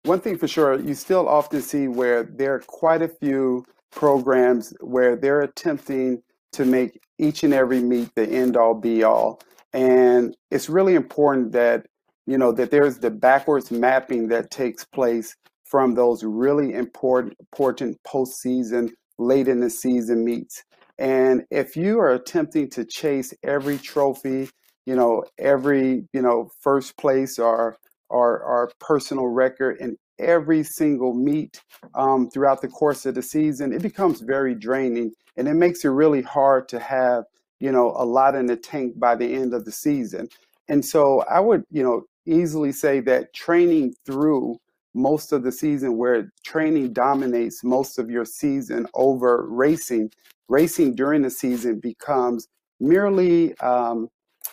one 0.04 0.20
thing 0.20 0.38
for 0.38 0.48
sure, 0.48 0.80
you 0.80 0.94
still 0.94 1.28
often 1.28 1.62
see 1.62 1.88
where 1.88 2.24
there 2.24 2.54
are 2.54 2.60
quite 2.60 3.02
a 3.02 3.08
few 3.08 3.66
programs 3.92 4.74
where 4.80 5.16
they're 5.16 5.42
attempting 5.42 6.22
to 6.54 6.66
make 6.66 7.00
each 7.18 7.44
and 7.44 7.54
every 7.54 7.82
meet 7.82 8.10
the 8.16 8.28
end 8.28 8.58
all 8.58 8.74
be 8.74 9.04
all. 9.04 9.42
And 9.74 10.36
it's 10.50 10.70
really 10.70 10.96
important 10.96 11.52
that, 11.52 11.86
you 12.26 12.38
know, 12.38 12.52
that 12.54 12.72
there's 12.72 13.00
the 13.00 13.12
backwards 13.12 13.72
mapping 13.72 14.30
that 14.30 14.52
takes 14.52 14.86
place 14.86 15.36
from 15.66 15.94
those 15.94 16.24
really 16.24 16.74
important 16.74 17.36
important 17.40 17.98
postseason, 18.08 18.90
late 19.20 19.48
in 19.48 19.60
the 19.60 19.70
season 19.70 20.26
meets. 20.26 20.64
And 20.98 21.44
if 21.52 21.76
you 21.78 22.00
are 22.00 22.14
attempting 22.14 22.70
to 22.72 22.84
chase 22.84 23.34
every 23.44 23.78
trophy, 23.78 24.50
you 24.86 24.96
know, 24.96 25.24
every, 25.38 26.08
you 26.14 26.22
know, 26.22 26.50
first 26.62 26.98
place 26.98 27.38
or 27.38 27.78
our, 28.10 28.44
our 28.44 28.72
personal 28.80 29.28
record 29.28 29.78
in 29.80 29.98
every 30.20 30.64
single 30.64 31.14
meet 31.14 31.62
um, 31.96 32.30
throughout 32.30 32.62
the 32.62 32.68
course 32.68 33.06
of 33.06 33.16
the 33.16 33.22
season, 33.22 33.74
it 33.74 33.82
becomes 33.82 34.22
very 34.22 34.54
draining 34.54 35.12
and 35.38 35.48
it 35.48 35.54
makes 35.54 35.84
it 35.86 35.90
really 35.90 36.22
hard 36.22 36.68
to 36.70 36.80
have, 36.80 37.24
you 37.60 37.72
know, 37.72 37.94
a 37.96 38.06
lot 38.06 38.36
in 38.36 38.46
the 38.46 38.56
tank 38.56 39.00
by 39.00 39.16
the 39.16 39.34
end 39.34 39.54
of 39.54 39.66
the 39.66 39.72
season. 39.72 40.28
And 40.68 40.86
so 40.86 41.22
I 41.22 41.40
would, 41.40 41.64
you 41.72 41.84
know, 41.84 42.04
easily 42.26 42.72
say 42.72 43.00
that 43.02 43.34
training 43.34 43.96
through 44.06 44.58
most 44.94 45.32
of 45.32 45.44
the 45.44 45.52
season 45.52 45.98
where 45.98 46.32
training 46.44 46.94
dominates 46.94 47.64
most 47.64 48.00
of 48.00 48.10
your 48.10 48.26
season 48.26 48.88
over 48.94 49.48
racing, 49.48 50.12
racing 50.48 50.96
during 50.96 51.22
the 51.22 51.30
season 51.30 51.80
becomes 51.80 52.48
merely 52.80 53.58
um, 53.60 54.10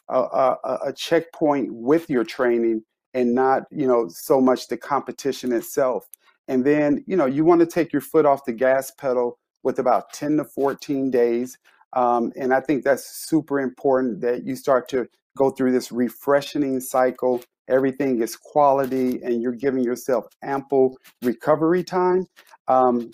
a, 0.09 0.19
a, 0.19 0.79
a 0.87 0.93
checkpoint 0.93 1.73
with 1.73 2.09
your 2.11 2.25
training 2.25 2.83
and 3.17 3.35
not, 3.35 3.63
you 3.71 3.89
know, 3.89 4.07
so 4.09 4.43
much 4.43 4.69
the 4.69 4.77
competition 4.77 5.51
itself. 5.51 6.07
And 6.49 6.65
then, 6.65 7.03
you 7.07 7.17
know, 7.17 7.25
you 7.25 7.47
want 7.47 7.61
to 7.61 7.67
take 7.67 7.91
your 7.91 8.03
foot 8.03 8.27
off 8.27 8.45
the 8.45 8.53
gas 8.53 8.91
pedal 8.91 9.39
with 9.63 9.79
about 9.79 10.13
10 10.13 10.37
to 10.37 10.45
14 10.45 11.11
days. 11.11 11.59
Um, 11.95 12.31
and 12.37 12.53
I 12.53 12.61
think 12.61 12.85
that's 12.85 13.07
super 13.07 13.59
important 13.59 14.21
that 14.21 14.45
you 14.45 14.55
start 14.55 14.87
to 14.91 15.09
go 15.37 15.49
through 15.49 15.73
this 15.73 15.91
refreshing 15.91 16.79
cycle. 16.79 17.43
Everything 17.69 18.21
is 18.21 18.37
quality, 18.37 19.23
and 19.23 19.41
you're 19.41 19.53
giving 19.53 19.83
yourself 19.83 20.27
ample 20.43 20.99
recovery 21.23 21.83
time. 21.83 22.27
Um, 22.69 23.11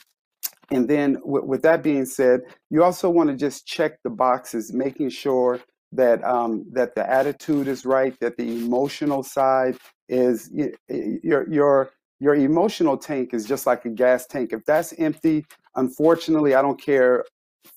and 0.72 0.88
then, 0.88 1.18
with, 1.24 1.44
with, 1.44 1.62
that 1.62 1.82
being 1.82 2.06
said, 2.06 2.40
you 2.70 2.82
also 2.82 3.08
want 3.08 3.30
to 3.30 3.36
just 3.36 3.66
check 3.66 4.02
the 4.02 4.10
boxes, 4.10 4.72
making 4.72 5.10
sure 5.10 5.60
that 5.92 6.24
um, 6.24 6.64
that 6.72 6.94
the 6.94 7.08
attitude 7.08 7.68
is 7.68 7.84
right, 7.84 8.18
that 8.20 8.36
the 8.36 8.64
emotional 8.64 9.22
side 9.22 9.76
is 10.08 10.50
your 10.88 11.48
your 11.48 11.90
your 12.20 12.34
emotional 12.34 12.96
tank 12.96 13.34
is 13.34 13.44
just 13.44 13.66
like 13.66 13.84
a 13.84 13.90
gas 13.90 14.26
tank. 14.26 14.52
If 14.52 14.64
that's 14.64 14.92
empty, 14.94 15.44
unfortunately, 15.76 16.54
I 16.54 16.62
don't 16.62 16.80
care 16.80 17.24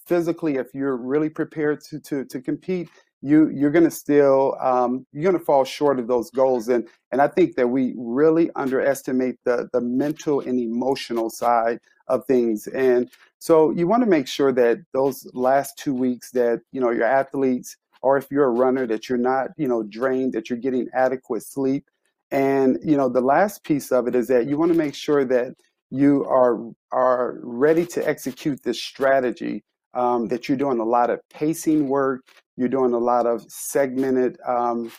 physically 0.06 0.56
if 0.56 0.74
you're 0.74 0.98
really 0.98 1.30
prepared 1.30 1.82
to 1.82 2.00
to 2.00 2.26
to 2.26 2.42
compete 2.42 2.90
you 3.22 3.50
you're 3.50 3.72
to 3.72 3.90
still 3.90 4.56
um, 4.62 5.06
you're 5.12 5.32
to 5.32 5.40
fall 5.40 5.64
short 5.64 6.00
of 6.00 6.08
those 6.08 6.30
goals 6.32 6.68
and 6.70 6.88
and 7.12 7.22
i 7.22 7.28
think 7.28 7.56
that 7.56 7.68
we 7.68 7.94
really 7.98 8.50
underestimate 8.56 9.36
the 9.46 9.68
the 9.74 9.82
mental 9.82 10.42
and 10.42 10.60
emotional 10.60 11.30
side 11.30 11.80
of 12.08 12.24
things 12.26 12.68
and 12.68 13.10
so 13.40 13.72
you 13.72 13.88
want 13.88 14.04
to 14.04 14.10
make 14.10 14.28
sure 14.28 14.52
that 14.52 14.78
those 14.94 15.28
last 15.34 15.78
two 15.78 15.94
weeks 15.94 16.32
that 16.32 16.62
you 16.72 16.80
know 16.80 16.92
your 16.92 17.06
athletes 17.06 17.78
or 18.06 18.18
if 18.18 18.28
you're 18.32 18.46
a 18.46 18.58
runner 18.64 18.86
that 18.88 19.10
you're 19.10 19.26
not 19.34 19.48
you 19.58 19.68
know 19.68 19.84
drained 19.84 20.34
that 20.34 20.50
you're 20.50 20.66
getting 20.68 20.88
adequate 20.94 21.44
sleep 21.44 21.84
and 22.32 22.78
you 22.84 22.96
know 22.96 23.10
the 23.10 23.28
last 23.36 23.64
piece 23.64 23.92
of 23.92 24.08
it 24.08 24.16
is 24.16 24.28
that 24.28 24.48
you 24.48 24.58
want 24.58 24.72
to 24.72 24.78
make 24.78 24.96
sure 24.96 25.26
that 25.26 25.54
you 25.90 26.26
are 26.26 26.60
are 26.92 27.40
ready 27.44 27.86
to 27.86 28.08
execute 28.08 28.62
this 28.64 28.82
strategy 28.82 29.64
um, 29.96 30.28
that 30.28 30.48
you're 30.48 30.58
doing 30.58 30.80
a 30.80 30.86
lot 30.86 31.10
of 31.10 31.20
pacing 31.30 31.88
work, 31.88 32.22
you're 32.58 32.70
doing 32.70 32.94
a 32.94 32.98
lot 32.98 33.26
of 33.26 33.44
segmented 33.50 34.38
um, 34.46 34.92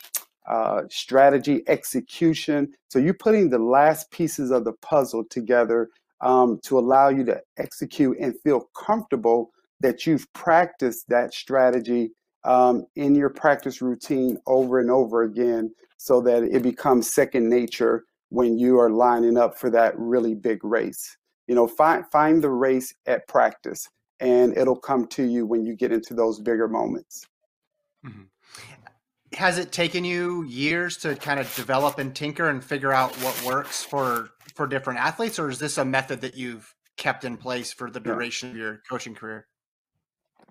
uh, 0.49 0.83
strategy 0.89 1.63
execution. 1.69 2.73
So 2.89 2.99
you're 2.99 3.15
putting 3.15 3.51
the 3.51 3.59
last 3.59 4.11
pieces 4.11 4.51
of 4.51 4.65
the 4.65 4.73
puzzle 4.73 5.25
together 5.29 5.91
um, 6.23 6.59
to 6.65 6.79
allow 6.79 7.11
you 7.11 7.25
to 7.27 7.41
execute 7.59 8.17
and 8.19 8.35
feel 8.43 8.69
comfortable 8.75 9.51
that 9.81 10.07
you've 10.07 10.33
practiced 10.33 11.09
that 11.09 11.35
strategy 11.35 12.13
um, 12.47 12.87
in 12.95 13.15
your 13.15 13.29
practice 13.29 13.83
routine 13.83 14.39
over 14.47 14.79
and 14.79 14.91
over 14.91 15.23
again 15.23 15.75
so 15.99 16.21
that 16.23 16.45
it 16.45 16.63
becomes 16.63 17.13
second 17.13 17.49
nature 17.49 18.05
when 18.31 18.59
you 18.59 18.79
are 18.79 18.91
lining 18.91 19.37
up 19.37 19.59
for 19.59 19.69
that 19.71 19.99
really 19.99 20.35
big 20.35 20.65
race. 20.65 21.17
You 21.47 21.55
know, 21.55 21.67
find 21.67 22.05
find 22.11 22.43
the 22.43 22.51
race 22.51 22.95
at 23.07 23.29
practice 23.29 23.89
and 24.21 24.57
it'll 24.57 24.79
come 24.79 25.07
to 25.09 25.25
you 25.25 25.47
when 25.47 25.65
you 25.65 25.77
get 25.77 25.93
into 25.93 26.15
those 26.15 26.41
bigger 26.41 26.69
moments. 26.69 27.27
Mm-hmm. 28.05 28.23
Has 29.35 29.59
it 29.59 29.73
taken 29.73 30.05
you 30.05 30.45
years 30.45 30.97
to 30.99 31.15
kind 31.17 31.39
of 31.39 31.55
develop 31.55 31.99
and 31.99 32.15
tinker 32.15 32.49
and 32.49 32.65
figure 32.65 32.93
out 32.93 33.15
what 33.17 33.45
works 33.45 33.83
for 33.83 34.31
for 34.55 34.67
different 34.67 35.01
athletes, 35.01 35.39
or 35.39 35.51
is 35.51 35.59
this 35.59 35.77
a 35.79 35.85
method 35.85 36.21
that 36.23 36.37
you've 36.37 36.75
kept 36.97 37.25
in 37.25 37.37
place 37.37 37.73
for 37.73 37.91
the 37.91 38.01
duration 38.01 38.49
yeah. 38.49 38.55
of 38.55 38.59
your 38.59 38.83
coaching 38.89 39.15
career? 39.15 39.47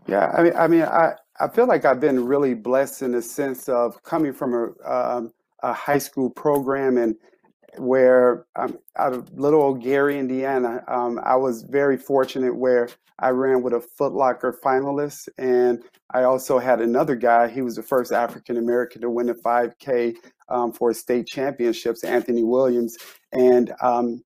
Yeah, 0.07 0.31
I 0.37 0.43
mean, 0.43 0.53
I 0.55 0.67
mean, 0.67 0.83
I, 0.83 1.13
I 1.39 1.47
feel 1.47 1.67
like 1.67 1.85
I've 1.85 1.99
been 1.99 2.25
really 2.25 2.53
blessed 2.53 3.01
in 3.01 3.11
the 3.11 3.21
sense 3.21 3.67
of 3.67 4.01
coming 4.03 4.33
from 4.33 4.53
a, 4.53 4.89
um, 4.89 5.31
a 5.63 5.73
high 5.73 5.97
school 5.97 6.29
program 6.29 6.97
and 6.97 7.15
where 7.77 8.45
I'm 8.55 8.77
out 8.97 9.13
of 9.13 9.31
little 9.33 9.61
old 9.61 9.81
Gary, 9.81 10.19
Indiana, 10.19 10.83
um, 10.87 11.19
I 11.23 11.35
was 11.35 11.63
very 11.63 11.97
fortunate 11.97 12.55
where 12.55 12.89
I 13.19 13.29
ran 13.29 13.63
with 13.63 13.73
a 13.73 13.83
Footlocker 13.99 14.53
finalist, 14.63 15.29
and 15.37 15.83
I 16.13 16.23
also 16.23 16.59
had 16.59 16.81
another 16.81 17.15
guy. 17.15 17.47
He 17.47 17.61
was 17.61 17.75
the 17.75 17.83
first 17.83 18.11
African 18.11 18.57
American 18.57 19.01
to 19.01 19.09
win 19.09 19.29
a 19.29 19.35
5K 19.35 20.15
um, 20.49 20.73
for 20.73 20.93
state 20.93 21.27
championships, 21.27 22.03
Anthony 22.03 22.43
Williams, 22.43 22.97
and 23.31 23.73
um, 23.81 24.23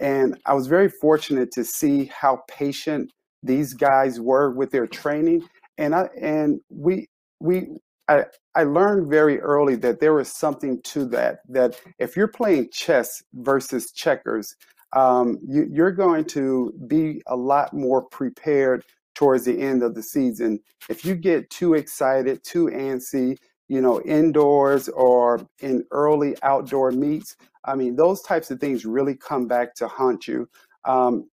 and 0.00 0.38
I 0.46 0.54
was 0.54 0.66
very 0.66 0.88
fortunate 0.88 1.52
to 1.52 1.64
see 1.64 2.06
how 2.06 2.42
patient 2.48 3.12
these 3.42 3.74
guys 3.74 4.20
were 4.20 4.50
with 4.50 4.70
their 4.70 4.86
training, 4.86 5.48
and 5.78 5.94
I 5.94 6.08
and 6.20 6.60
we 6.68 7.08
we 7.40 7.68
I, 8.08 8.24
I 8.56 8.64
learned 8.64 9.08
very 9.08 9.40
early 9.40 9.76
that 9.76 10.00
there 10.00 10.14
was 10.14 10.28
something 10.28 10.82
to 10.82 11.04
that. 11.06 11.40
That 11.48 11.80
if 11.98 12.16
you're 12.16 12.28
playing 12.28 12.70
chess 12.72 13.22
versus 13.34 13.92
checkers, 13.92 14.56
um, 14.92 15.38
you, 15.46 15.68
you're 15.70 15.92
going 15.92 16.24
to 16.26 16.72
be 16.88 17.22
a 17.26 17.36
lot 17.36 17.72
more 17.72 18.02
prepared 18.02 18.84
towards 19.14 19.44
the 19.44 19.60
end 19.60 19.82
of 19.82 19.94
the 19.94 20.02
season. 20.02 20.58
If 20.88 21.04
you 21.04 21.14
get 21.14 21.50
too 21.50 21.74
excited, 21.74 22.42
too 22.42 22.66
antsy, 22.66 23.36
you 23.68 23.80
know, 23.80 24.00
indoors 24.02 24.88
or 24.88 25.46
in 25.60 25.84
early 25.92 26.34
outdoor 26.42 26.90
meets, 26.90 27.36
I 27.64 27.76
mean, 27.76 27.94
those 27.94 28.22
types 28.22 28.50
of 28.50 28.58
things 28.58 28.84
really 28.84 29.14
come 29.14 29.46
back 29.46 29.74
to 29.76 29.86
haunt 29.86 30.26
you. 30.26 30.48
Um, 30.84 31.28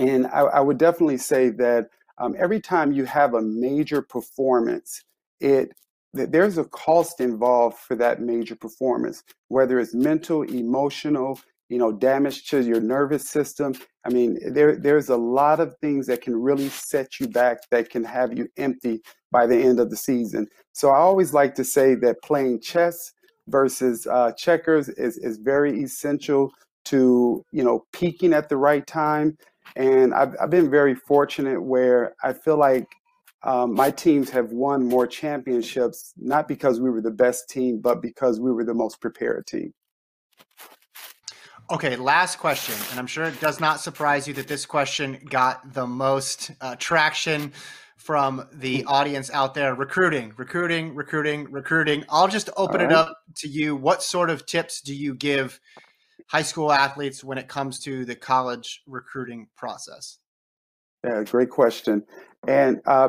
and 0.00 0.26
I, 0.28 0.40
I, 0.40 0.60
would 0.60 0.78
definitely 0.78 1.18
say 1.18 1.50
that 1.50 1.88
um, 2.18 2.34
every 2.38 2.60
time 2.60 2.92
you 2.92 3.04
have 3.04 3.34
a 3.34 3.42
major 3.42 4.02
performance, 4.02 5.04
it 5.40 5.72
there's 6.12 6.58
a 6.58 6.64
cost 6.64 7.20
involved 7.20 7.78
for 7.78 7.94
that 7.96 8.20
major 8.20 8.56
performance, 8.56 9.22
whether 9.48 9.78
it's 9.78 9.94
mental, 9.94 10.42
emotional, 10.42 11.38
you 11.68 11.78
know, 11.78 11.92
damage 11.92 12.48
to 12.48 12.60
your 12.62 12.80
nervous 12.80 13.28
system. 13.28 13.74
I 14.04 14.10
mean, 14.10 14.38
there 14.52 14.76
there's 14.76 15.08
a 15.08 15.16
lot 15.16 15.60
of 15.60 15.76
things 15.80 16.06
that 16.08 16.22
can 16.22 16.34
really 16.34 16.68
set 16.68 17.20
you 17.20 17.28
back 17.28 17.58
that 17.70 17.90
can 17.90 18.02
have 18.04 18.36
you 18.36 18.48
empty 18.56 19.02
by 19.30 19.46
the 19.46 19.56
end 19.56 19.78
of 19.78 19.90
the 19.90 19.96
season. 19.96 20.48
So 20.72 20.90
I 20.90 20.98
always 20.98 21.32
like 21.32 21.54
to 21.56 21.64
say 21.64 21.94
that 21.96 22.22
playing 22.22 22.60
chess 22.60 23.12
versus 23.48 24.06
uh, 24.06 24.32
checkers 24.32 24.88
is 24.88 25.16
is 25.18 25.38
very 25.38 25.82
essential 25.82 26.50
to 26.86 27.44
you 27.52 27.62
know 27.62 27.84
peaking 27.92 28.32
at 28.32 28.48
the 28.48 28.56
right 28.56 28.86
time. 28.86 29.36
And 29.76 30.12
I've, 30.14 30.34
I've 30.40 30.50
been 30.50 30.70
very 30.70 30.94
fortunate 30.94 31.62
where 31.62 32.14
I 32.22 32.32
feel 32.32 32.58
like 32.58 32.88
um, 33.42 33.74
my 33.74 33.90
teams 33.90 34.30
have 34.30 34.50
won 34.50 34.84
more 34.86 35.06
championships, 35.06 36.12
not 36.16 36.46
because 36.46 36.80
we 36.80 36.90
were 36.90 37.00
the 37.00 37.10
best 37.10 37.48
team, 37.48 37.80
but 37.80 38.02
because 38.02 38.38
we 38.38 38.52
were 38.52 38.64
the 38.64 38.74
most 38.74 39.00
prepared 39.00 39.46
team. 39.46 39.72
Okay, 41.70 41.94
last 41.96 42.40
question. 42.40 42.74
And 42.90 42.98
I'm 42.98 43.06
sure 43.06 43.24
it 43.24 43.40
does 43.40 43.60
not 43.60 43.80
surprise 43.80 44.26
you 44.26 44.34
that 44.34 44.48
this 44.48 44.66
question 44.66 45.20
got 45.30 45.72
the 45.72 45.86
most 45.86 46.50
uh, 46.60 46.74
traction 46.76 47.52
from 47.96 48.46
the 48.52 48.84
audience 48.86 49.30
out 49.30 49.54
there 49.54 49.74
recruiting, 49.74 50.32
recruiting, 50.36 50.94
recruiting, 50.94 51.50
recruiting. 51.50 52.04
I'll 52.08 52.28
just 52.28 52.50
open 52.56 52.80
right. 52.80 52.90
it 52.90 52.92
up 52.92 53.14
to 53.36 53.48
you. 53.48 53.76
What 53.76 54.02
sort 54.02 54.30
of 54.30 54.46
tips 54.46 54.80
do 54.80 54.94
you 54.94 55.14
give 55.14 55.60
high 56.30 56.42
school 56.42 56.70
athletes 56.70 57.24
when 57.24 57.38
it 57.38 57.48
comes 57.48 57.80
to 57.80 58.04
the 58.04 58.14
college 58.14 58.82
recruiting 58.86 59.48
process? 59.56 60.18
Yeah, 61.04 61.24
great 61.24 61.50
question. 61.50 62.04
And 62.46 62.80
uh, 62.86 63.08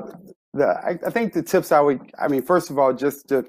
the 0.54 0.68
I, 0.68 0.98
I, 1.06 1.10
think 1.12 1.34
the 1.34 1.44
tips 1.44 1.72
I 1.72 1.82
would, 1.82 2.12
I 2.18 2.28
mean, 2.28 2.42
first 2.42 2.72
of 2.72 2.80
all, 2.80 2.94
just 2.94 3.28
to 3.28 3.46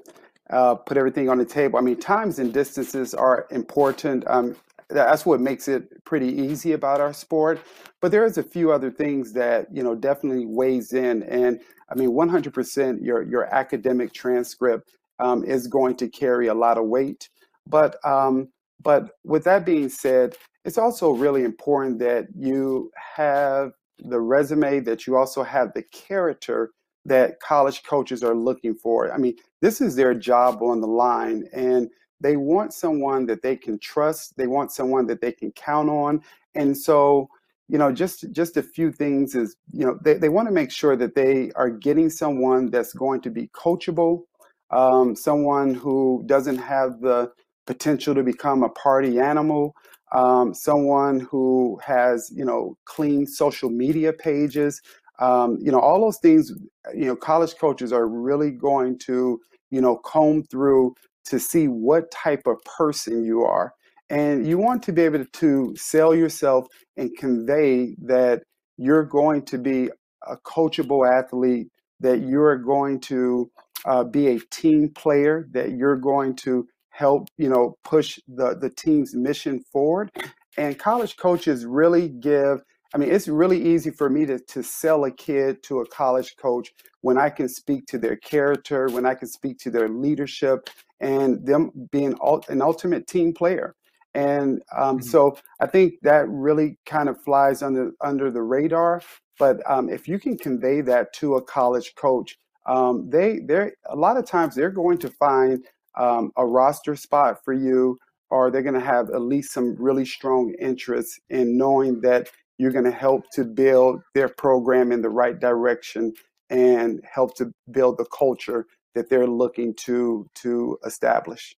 uh, 0.51 0.75
put 0.75 0.95
everything 0.95 1.27
on 1.27 1.39
the 1.39 1.45
table. 1.45 1.79
I 1.79 1.81
mean, 1.81 1.99
times 1.99 2.37
and 2.37 2.53
distances 2.53 3.15
are 3.15 3.47
important. 3.49 4.25
Um, 4.27 4.55
that's 4.89 5.25
what 5.25 5.41
makes 5.41 5.67
it 5.67 6.03
pretty 6.05 6.27
easy 6.27 6.73
about 6.73 7.01
our 7.01 7.13
sport. 7.13 7.59
But 7.99 8.11
there's 8.11 8.37
a 8.37 8.43
few 8.43 8.71
other 8.71 8.91
things 8.91 9.33
that 9.33 9.73
you 9.73 9.81
know 9.81 9.95
definitely 9.95 10.45
weighs 10.45 10.93
in. 10.93 11.23
And 11.23 11.59
I 11.89 11.95
mean, 11.95 12.11
100% 12.11 13.03
your 13.03 13.23
your 13.23 13.45
academic 13.45 14.13
transcript 14.13 14.91
um, 15.19 15.43
is 15.43 15.67
going 15.67 15.95
to 15.95 16.07
carry 16.07 16.47
a 16.47 16.53
lot 16.53 16.77
of 16.77 16.85
weight. 16.85 17.29
But 17.65 17.95
um, 18.05 18.49
but 18.83 19.11
with 19.23 19.43
that 19.45 19.65
being 19.65 19.89
said, 19.89 20.35
it's 20.65 20.77
also 20.77 21.11
really 21.11 21.43
important 21.43 21.99
that 21.99 22.27
you 22.37 22.91
have 23.15 23.71
the 23.99 24.19
resume, 24.19 24.79
that 24.81 25.07
you 25.07 25.15
also 25.15 25.43
have 25.43 25.73
the 25.73 25.83
character 25.83 26.71
that 27.05 27.39
college 27.39 27.83
coaches 27.83 28.23
are 28.23 28.35
looking 28.35 28.73
for. 28.73 29.11
I 29.13 29.17
mean, 29.17 29.35
this 29.61 29.81
is 29.81 29.95
their 29.95 30.13
job 30.13 30.61
on 30.61 30.81
the 30.81 30.87
line, 30.87 31.45
and 31.53 31.89
they 32.21 32.37
want 32.37 32.73
someone 32.73 33.25
that 33.25 33.41
they 33.41 33.55
can 33.55 33.77
trust. 33.79 34.37
They 34.37 34.47
want 34.47 34.71
someone 34.71 35.07
that 35.07 35.21
they 35.21 35.31
can 35.31 35.51
count 35.51 35.89
on. 35.89 36.21
And 36.55 36.77
so, 36.77 37.29
you 37.67 37.77
know, 37.77 37.91
just 37.91 38.31
just 38.31 38.55
a 38.55 38.63
few 38.63 38.91
things 38.91 39.35
is, 39.35 39.57
you 39.73 39.85
know, 39.85 39.97
they, 40.03 40.13
they 40.13 40.29
want 40.29 40.47
to 40.47 40.53
make 40.53 40.71
sure 40.71 40.95
that 40.95 41.15
they 41.15 41.51
are 41.55 41.69
getting 41.69 42.09
someone 42.09 42.69
that's 42.69 42.93
going 42.93 43.21
to 43.21 43.29
be 43.29 43.49
coachable, 43.49 44.23
um, 44.71 45.15
someone 45.15 45.73
who 45.73 46.23
doesn't 46.25 46.57
have 46.57 47.01
the 47.01 47.31
potential 47.65 48.15
to 48.15 48.23
become 48.23 48.63
a 48.63 48.69
party 48.69 49.19
animal, 49.19 49.73
um, 50.13 50.53
someone 50.53 51.19
who 51.19 51.79
has, 51.85 52.31
you 52.33 52.45
know, 52.45 52.77
clean 52.85 53.25
social 53.25 53.69
media 53.69 54.13
pages. 54.13 54.81
Um, 55.19 55.57
you 55.61 55.71
know, 55.71 55.79
all 55.79 56.01
those 56.01 56.19
things, 56.19 56.51
you 56.93 57.05
know, 57.05 57.15
college 57.15 57.55
coaches 57.57 57.93
are 57.93 58.07
really 58.07 58.51
going 58.51 58.97
to, 58.99 59.39
you 59.69 59.81
know, 59.81 59.97
comb 59.97 60.43
through 60.43 60.95
to 61.25 61.39
see 61.39 61.67
what 61.67 62.11
type 62.11 62.47
of 62.47 62.57
person 62.77 63.23
you 63.23 63.43
are. 63.43 63.73
And 64.09 64.45
you 64.45 64.57
want 64.57 64.83
to 64.83 64.93
be 64.93 65.03
able 65.03 65.25
to 65.25 65.75
sell 65.75 66.13
yourself 66.13 66.67
and 66.97 67.09
convey 67.17 67.95
that 68.03 68.43
you're 68.77 69.05
going 69.05 69.43
to 69.45 69.57
be 69.57 69.89
a 70.27 70.37
coachable 70.37 71.09
athlete, 71.09 71.67
that 71.99 72.21
you're 72.21 72.57
going 72.57 72.99
to 73.01 73.49
uh, 73.85 74.03
be 74.03 74.27
a 74.27 74.39
team 74.51 74.89
player, 74.93 75.47
that 75.51 75.71
you're 75.71 75.95
going 75.95 76.35
to 76.37 76.67
help, 76.93 77.27
you 77.37 77.49
know, 77.49 77.75
push 77.83 78.19
the, 78.27 78.55
the 78.55 78.69
team's 78.69 79.15
mission 79.15 79.59
forward. 79.71 80.11
And 80.57 80.77
college 80.77 81.17
coaches 81.17 81.65
really 81.65 82.07
give, 82.07 82.61
I 82.93 82.99
mean, 82.99 83.11
it's 83.11 83.27
really 83.27 83.61
easy 83.73 83.89
for 83.89 84.09
me 84.09 84.25
to, 84.27 84.39
to 84.39 84.63
sell 84.63 85.05
a 85.05 85.11
kid 85.11 85.63
to 85.63 85.79
a 85.79 85.87
college 85.87 86.35
coach 86.37 86.71
when 87.01 87.17
I 87.17 87.29
can 87.29 87.49
speak 87.49 87.87
to 87.87 87.97
their 87.97 88.15
character, 88.15 88.87
when 88.89 89.05
I 89.05 89.15
can 89.15 89.27
speak 89.27 89.57
to 89.59 89.71
their 89.71 89.89
leadership, 89.89 90.69
and 90.99 91.45
them 91.45 91.71
being 91.91 92.15
an 92.49 92.61
ultimate 92.61 93.07
team 93.07 93.33
player. 93.33 93.75
And 94.13 94.61
um, 94.77 94.99
mm-hmm. 94.99 95.07
so 95.07 95.37
I 95.59 95.65
think 95.65 95.95
that 96.03 96.29
really 96.29 96.77
kind 96.85 97.09
of 97.09 97.19
flies 97.21 97.63
under 97.63 97.91
under 98.01 98.29
the 98.29 98.43
radar. 98.43 99.01
But 99.39 99.67
um, 99.69 99.89
if 99.89 100.07
you 100.07 100.19
can 100.19 100.37
convey 100.37 100.81
that 100.81 101.11
to 101.13 101.35
a 101.35 101.41
college 101.41 101.95
coach, 101.95 102.37
um, 102.67 103.09
they 103.09 103.39
they're 103.39 103.73
a 103.87 103.95
lot 103.95 104.17
of 104.17 104.25
times 104.25 104.53
they're 104.53 104.69
going 104.69 104.99
to 104.99 105.09
find 105.09 105.65
um, 105.95 106.31
a 106.37 106.45
roster 106.45 106.95
spot 106.95 107.43
for 107.43 107.53
you, 107.53 107.97
or 108.29 108.49
they're 108.49 108.63
going 108.63 108.73
to 108.73 108.79
have 108.79 109.09
at 109.09 109.21
least 109.21 109.53
some 109.53 109.75
really 109.75 110.05
strong 110.05 110.53
interest 110.59 111.19
in 111.29 111.57
knowing 111.57 112.01
that 112.01 112.29
you're 112.57 112.71
going 112.71 112.85
to 112.85 112.91
help 112.91 113.23
to 113.33 113.43
build 113.43 114.01
their 114.13 114.29
program 114.29 114.91
in 114.91 115.01
the 115.01 115.09
right 115.09 115.39
direction 115.39 116.13
and 116.49 117.01
help 117.11 117.35
to 117.35 117.51
build 117.71 117.97
the 117.97 118.05
culture 118.05 118.65
that 118.95 119.09
they're 119.09 119.27
looking 119.27 119.73
to 119.73 120.27
to 120.35 120.77
establish. 120.85 121.55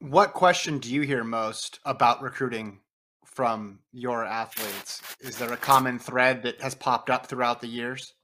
What 0.00 0.32
question 0.32 0.78
do 0.78 0.92
you 0.92 1.02
hear 1.02 1.22
most 1.22 1.78
about 1.84 2.22
recruiting 2.22 2.80
from 3.24 3.80
your 3.92 4.24
athletes? 4.24 5.02
Is 5.20 5.36
there 5.36 5.52
a 5.52 5.56
common 5.56 5.98
thread 5.98 6.42
that 6.42 6.60
has 6.62 6.74
popped 6.74 7.10
up 7.10 7.26
throughout 7.26 7.60
the 7.60 7.68
years? 7.68 8.14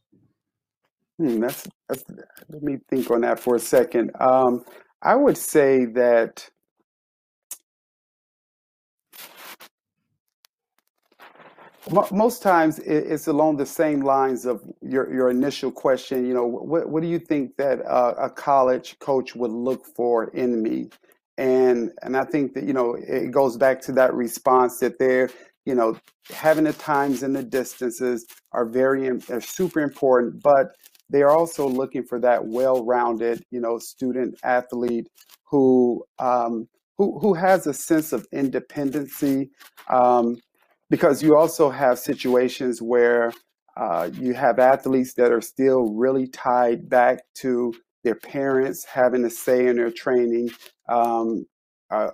Hmm, 1.18 1.40
that's, 1.40 1.68
that's 1.88 2.04
let 2.50 2.62
me 2.62 2.78
think 2.90 3.10
on 3.10 3.22
that 3.22 3.40
for 3.40 3.56
a 3.56 3.60
second. 3.60 4.12
Um, 4.20 4.64
I 5.02 5.14
would 5.16 5.38
say 5.38 5.86
that 5.86 6.48
most 12.12 12.42
times 12.42 12.78
it's 12.80 13.28
along 13.28 13.56
the 13.56 13.66
same 13.66 14.00
lines 14.02 14.46
of 14.46 14.62
your, 14.82 15.12
your 15.12 15.30
initial 15.30 15.70
question. 15.70 16.26
You 16.26 16.34
know, 16.34 16.46
what, 16.46 16.88
what 16.90 17.02
do 17.02 17.08
you 17.08 17.18
think 17.18 17.56
that 17.58 17.84
uh, 17.86 18.14
a 18.18 18.30
college 18.30 18.98
coach 18.98 19.36
would 19.36 19.52
look 19.52 19.86
for 19.86 20.24
in 20.30 20.62
me? 20.62 20.90
And 21.38 21.92
and 22.02 22.16
I 22.16 22.24
think 22.24 22.54
that 22.54 22.64
you 22.64 22.72
know 22.72 22.96
it 22.98 23.30
goes 23.30 23.56
back 23.58 23.80
to 23.82 23.92
that 23.92 24.14
response 24.14 24.78
that 24.80 24.98
they're 24.98 25.30
you 25.66 25.74
know 25.74 25.98
having 26.30 26.64
the 26.64 26.72
times 26.74 27.22
and 27.22 27.36
the 27.36 27.42
distances 27.42 28.26
are 28.52 28.66
very 28.66 29.08
are 29.30 29.40
super 29.42 29.80
important, 29.80 30.42
but 30.42 30.68
they 31.11 31.22
are 31.22 31.30
also 31.30 31.68
looking 31.68 32.04
for 32.04 32.18
that 32.20 32.44
well-rounded 32.44 33.42
you 33.50 33.61
know 33.61 33.78
student 33.78 34.38
athlete 34.42 35.09
who 35.44 36.04
um, 36.18 36.68
who 36.98 37.18
who 37.18 37.34
has 37.34 37.66
a 37.66 37.74
sense 37.74 38.12
of 38.12 38.26
independency. 38.32 39.50
Um, 39.88 40.40
because 40.88 41.22
you 41.22 41.36
also 41.36 41.68
have 41.68 41.98
situations 41.98 42.80
where 42.80 43.32
uh, 43.76 44.09
you 44.12 44.32
have 44.34 44.59
athletes 44.59 45.14
that 45.14 45.32
are 45.32 45.40
still 45.40 45.92
really 45.94 46.28
tied 46.28 46.88
back 46.88 47.18
to 47.34 47.74
their 48.04 48.14
parents 48.14 48.84
having 48.84 49.24
a 49.24 49.30
say 49.30 49.66
in 49.66 49.76
their 49.76 49.90
training, 49.90 50.48
um, 50.88 51.44
uh, 51.90 52.11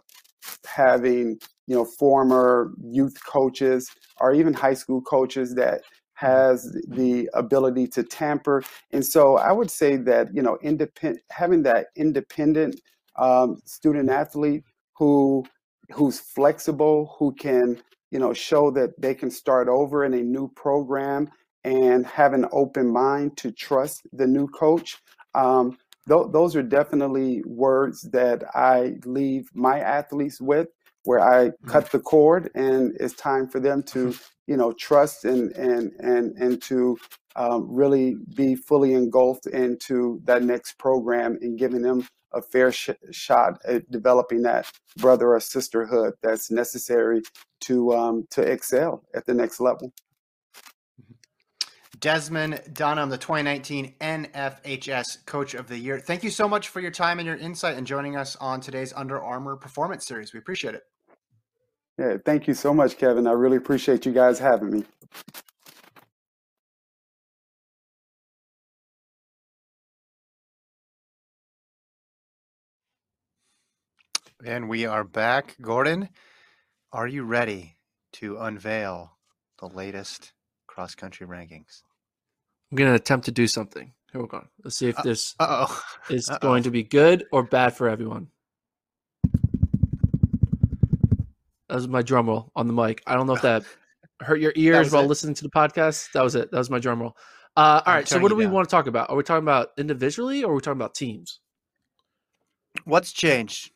having 0.66 1.38
you 1.66 1.76
know 1.76 1.84
former 1.84 2.72
youth 2.82 3.16
coaches 3.26 3.90
or 4.20 4.34
even 4.34 4.53
high 4.53 4.74
school 4.74 5.03
coaches 5.03 5.55
that 5.55 5.82
has 6.29 6.77
the 6.89 7.29
ability 7.35 7.87
to 7.89 8.03
tamper. 8.03 8.62
And 8.93 9.05
so 9.05 9.37
I 9.37 9.53
would 9.53 9.70
say 9.70 9.97
that 10.11 10.35
you 10.35 10.43
know 10.43 10.59
independent 10.62 11.23
having 11.31 11.62
that 11.64 11.89
independent 11.97 12.81
um, 13.16 13.61
student 13.64 14.09
athlete 14.11 14.64
who 14.99 15.45
who's 15.91 16.18
flexible, 16.20 17.14
who 17.18 17.33
can 17.35 17.83
you 18.12 18.18
know, 18.18 18.33
show 18.35 18.70
that 18.70 19.01
they 19.01 19.14
can 19.14 19.31
start 19.31 19.68
over 19.68 20.05
in 20.05 20.12
a 20.12 20.23
new 20.23 20.47
program 20.49 21.29
and 21.64 22.07
have 22.07 22.35
an 22.35 22.47
open 22.53 22.87
mind 22.87 23.37
to 23.39 23.51
trust 23.51 24.07
the 24.12 24.27
new 24.27 24.47
coach. 24.49 24.99
Um, 25.35 25.79
th- 26.07 26.27
those 26.31 26.55
are 26.55 26.62
definitely 26.62 27.43
words 27.47 28.03
that 28.12 28.45
I 28.55 28.97
leave 29.07 29.49
my 29.55 29.81
athletes 29.81 30.43
with, 30.43 30.68
where 31.05 31.20
I 31.20 31.49
mm-hmm. 31.49 31.68
cut 31.68 31.91
the 31.91 32.01
cord 32.01 32.51
and 32.55 32.95
it's 33.01 33.14
time 33.14 33.49
for 33.49 33.61
them 33.61 33.83
to, 33.85 33.99
mm-hmm. 34.09 34.25
You 34.53 34.59
know, 34.59 34.70
trust 34.72 35.24
and 35.24 35.50
and 35.53 35.92
and 35.98 36.36
and 36.36 36.61
to 36.61 36.98
um, 37.36 37.66
really 37.74 38.16
be 38.34 38.55
fully 38.55 38.92
engulfed 38.92 39.46
into 39.46 40.20
that 40.24 40.42
next 40.42 40.78
program 40.78 41.38
and 41.40 41.59
giving 41.59 41.80
them 41.80 42.07
a 42.34 42.42
fair 42.42 42.70
sh- 42.70 42.90
shot 43.11 43.59
at 43.64 43.90
developing 43.90 44.42
that 44.42 44.70
brother 44.98 45.32
or 45.32 45.40
sisterhood 45.40 46.12
that's 46.22 46.50
necessary 46.50 47.22
to 47.61 47.94
um, 47.94 48.26
to 48.30 48.42
excel 48.42 49.03
at 49.14 49.24
the 49.24 49.32
next 49.32 49.59
level. 49.59 49.90
Desmond 51.98 52.61
Dunham, 52.74 53.09
the 53.09 53.16
2019 53.16 53.94
NFHS 54.03 55.24
Coach 55.24 55.55
of 55.55 55.68
the 55.68 55.78
Year. 55.78 55.98
Thank 55.98 56.24
you 56.24 56.30
so 56.30 56.46
much 56.46 56.68
for 56.68 56.80
your 56.80 56.90
time 56.90 57.20
and 57.20 57.26
your 57.26 57.36
insight 57.36 57.78
and 57.78 57.86
joining 57.86 58.16
us 58.16 58.36
on 58.36 58.61
today's 58.61 58.92
Under 58.92 59.22
Armour 59.22 59.57
Performance 59.57 60.05
Series. 60.05 60.34
We 60.34 60.40
appreciate 60.40 60.74
it. 60.74 60.82
Yeah, 61.99 62.16
thank 62.24 62.47
you 62.47 62.55
so 62.55 62.72
much, 62.72 62.97
Kevin. 62.97 63.26
I 63.26 63.32
really 63.32 63.59
appreciate 63.59 64.07
you 64.07 64.12
guys 64.12 64.38
having 64.38 64.70
me. 64.70 64.84
And 74.45 74.68
we 74.68 74.86
are 74.86 75.05
back. 75.05 75.55
Gordon, 75.61 76.09
are 76.93 77.07
you 77.07 77.22
ready 77.22 77.76
to 78.14 78.38
unveil 78.38 79.12
the 79.61 79.68
latest 79.68 80.32
cross 80.66 80.97
country 80.97 81.26
rankings? 81.26 81.82
I'm 82.70 82.76
going 82.76 82.90
to 82.90 82.97
attempt 82.97 83.26
to 83.26 83.32
do 83.32 83.47
something. 83.47 83.93
Here 84.11 84.20
we 84.20 84.26
go. 84.26 84.45
Let's 84.64 84.78
see 84.78 84.88
if 84.88 84.99
uh, 84.99 85.03
this 85.03 85.34
uh-oh. 85.38 85.82
is 86.11 86.28
uh-oh. 86.30 86.38
going 86.40 86.64
to 86.64 86.70
be 86.70 86.82
good 86.82 87.24
or 87.30 87.45
bad 87.45 87.76
for 87.76 87.88
everyone. 87.88 88.28
That 91.73 91.77
was 91.77 91.89
my 91.89 92.03
drum 92.03 92.27
roll 92.27 92.53
on 92.55 92.66
the 92.66 92.75
mic. 92.75 93.03
I 93.07 93.14
don't 93.14 93.27
know 93.27 93.33
if 93.33 93.41
that 93.41 93.64
hurt 94.20 94.41
your 94.41 94.53
ears 94.57 94.93
while 94.93 95.05
it. 95.05 95.07
listening 95.07 95.33
to 95.37 95.43
the 95.43 95.49
podcast. 95.49 96.12
That 96.12 96.23
was 96.23 96.35
it. 96.35 96.51
That 96.51 96.59
was 96.59 96.68
my 96.68 96.79
drum 96.79 97.01
roll. 97.01 97.16
Uh, 97.57 97.81
all 97.87 97.95
right. 97.95 98.07
So, 98.07 98.18
what 98.18 98.29
do 98.29 98.35
we 98.35 98.45
down. 98.45 98.53
want 98.53 98.68
to 98.68 98.70
talk 98.70 98.89
about? 98.89 99.09
Are 99.09 99.16
we 99.16 99.23
talking 99.23 99.43
about 99.43 99.70
individually 99.79 100.45
or 100.45 100.53
are 100.53 100.55
we 100.55 100.61
talking 100.61 100.79
about 100.79 100.95
teams? 100.95 101.41
What's 102.85 103.11
changed? 103.11 103.70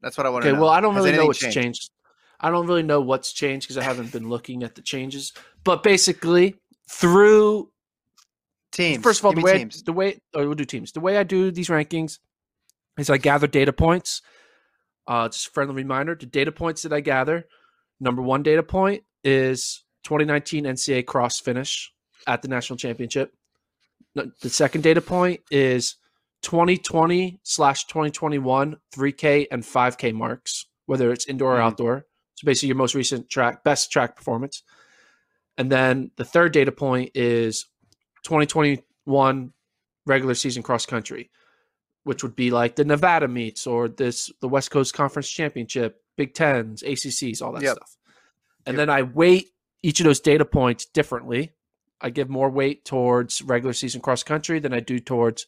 That's 0.00 0.16
what 0.16 0.28
I 0.28 0.30
want 0.30 0.44
to 0.44 0.50
okay, 0.50 0.60
well, 0.60 0.70
I 0.70 0.80
don't 0.80 0.94
Has 0.94 1.04
really 1.04 1.16
know 1.16 1.26
what's 1.26 1.40
changed? 1.40 1.56
changed. 1.56 1.90
I 2.38 2.52
don't 2.52 2.68
really 2.68 2.84
know 2.84 3.00
what's 3.00 3.32
changed 3.32 3.66
because 3.66 3.78
I 3.78 3.82
haven't 3.82 4.12
been 4.12 4.28
looking 4.28 4.62
at 4.62 4.76
the 4.76 4.82
changes. 4.82 5.32
But 5.64 5.82
basically, 5.82 6.54
through 6.88 7.68
teams. 8.70 9.02
First 9.02 9.22
of 9.22 9.26
all, 9.26 9.32
the 9.32 9.40
way, 9.40 9.58
teams. 9.58 9.82
the 9.82 9.92
way 9.92 10.20
oh, 10.34 10.46
we'll 10.46 10.54
do 10.54 10.64
teams. 10.64 10.92
The 10.92 11.00
way 11.00 11.18
I 11.18 11.24
do 11.24 11.50
these 11.50 11.68
rankings 11.68 12.20
is 12.96 13.10
I 13.10 13.18
gather 13.18 13.48
data 13.48 13.72
points. 13.72 14.22
Uh, 15.06 15.28
just 15.28 15.48
a 15.48 15.50
friendly 15.50 15.74
reminder: 15.74 16.14
the 16.14 16.26
data 16.26 16.52
points 16.52 16.82
that 16.82 16.92
I 16.92 17.00
gather. 17.00 17.46
Number 17.98 18.22
one 18.22 18.42
data 18.42 18.62
point 18.62 19.04
is 19.24 19.84
2019 20.04 20.64
NCAA 20.64 21.06
cross 21.06 21.40
finish 21.40 21.92
at 22.26 22.42
the 22.42 22.48
national 22.48 22.76
championship. 22.76 23.34
The 24.14 24.50
second 24.50 24.82
data 24.82 25.00
point 25.00 25.40
is 25.50 25.96
2020 26.42 27.40
slash 27.42 27.86
2021 27.86 28.76
3K 28.94 29.46
and 29.50 29.62
5K 29.62 30.14
marks, 30.14 30.66
whether 30.86 31.10
it's 31.12 31.26
indoor 31.26 31.52
mm-hmm. 31.52 31.60
or 31.60 31.62
outdoor. 31.62 32.06
So 32.34 32.44
basically, 32.44 32.68
your 32.68 32.76
most 32.76 32.94
recent 32.94 33.28
track, 33.28 33.64
best 33.64 33.90
track 33.90 34.16
performance. 34.16 34.62
And 35.58 35.72
then 35.72 36.10
the 36.16 36.24
third 36.24 36.52
data 36.52 36.70
point 36.70 37.12
is 37.14 37.66
2021 38.24 39.52
regular 40.06 40.34
season 40.34 40.62
cross 40.62 40.86
country, 40.86 41.30
which 42.06 42.22
would 42.22 42.36
be 42.36 42.52
like 42.52 42.76
the 42.76 42.84
Nevada 42.84 43.26
meets 43.26 43.66
or 43.66 43.88
this 43.88 44.30
the 44.40 44.46
West 44.46 44.70
Coast 44.70 44.94
Conference 44.94 45.28
Championship, 45.28 46.00
Big 46.16 46.34
Tens, 46.34 46.84
ACCs, 46.84 47.42
all 47.42 47.50
that 47.50 47.64
yep. 47.64 47.74
stuff. 47.74 47.96
And 48.64 48.74
yep. 48.74 48.86
then 48.86 48.90
I 48.90 49.02
weight 49.02 49.48
each 49.82 49.98
of 49.98 50.04
those 50.04 50.20
data 50.20 50.44
points 50.44 50.86
differently. 50.86 51.52
I 52.00 52.10
give 52.10 52.30
more 52.30 52.48
weight 52.48 52.84
towards 52.84 53.42
regular 53.42 53.72
season 53.72 54.00
cross 54.00 54.22
country 54.22 54.60
than 54.60 54.72
I 54.72 54.78
do 54.78 55.00
towards 55.00 55.46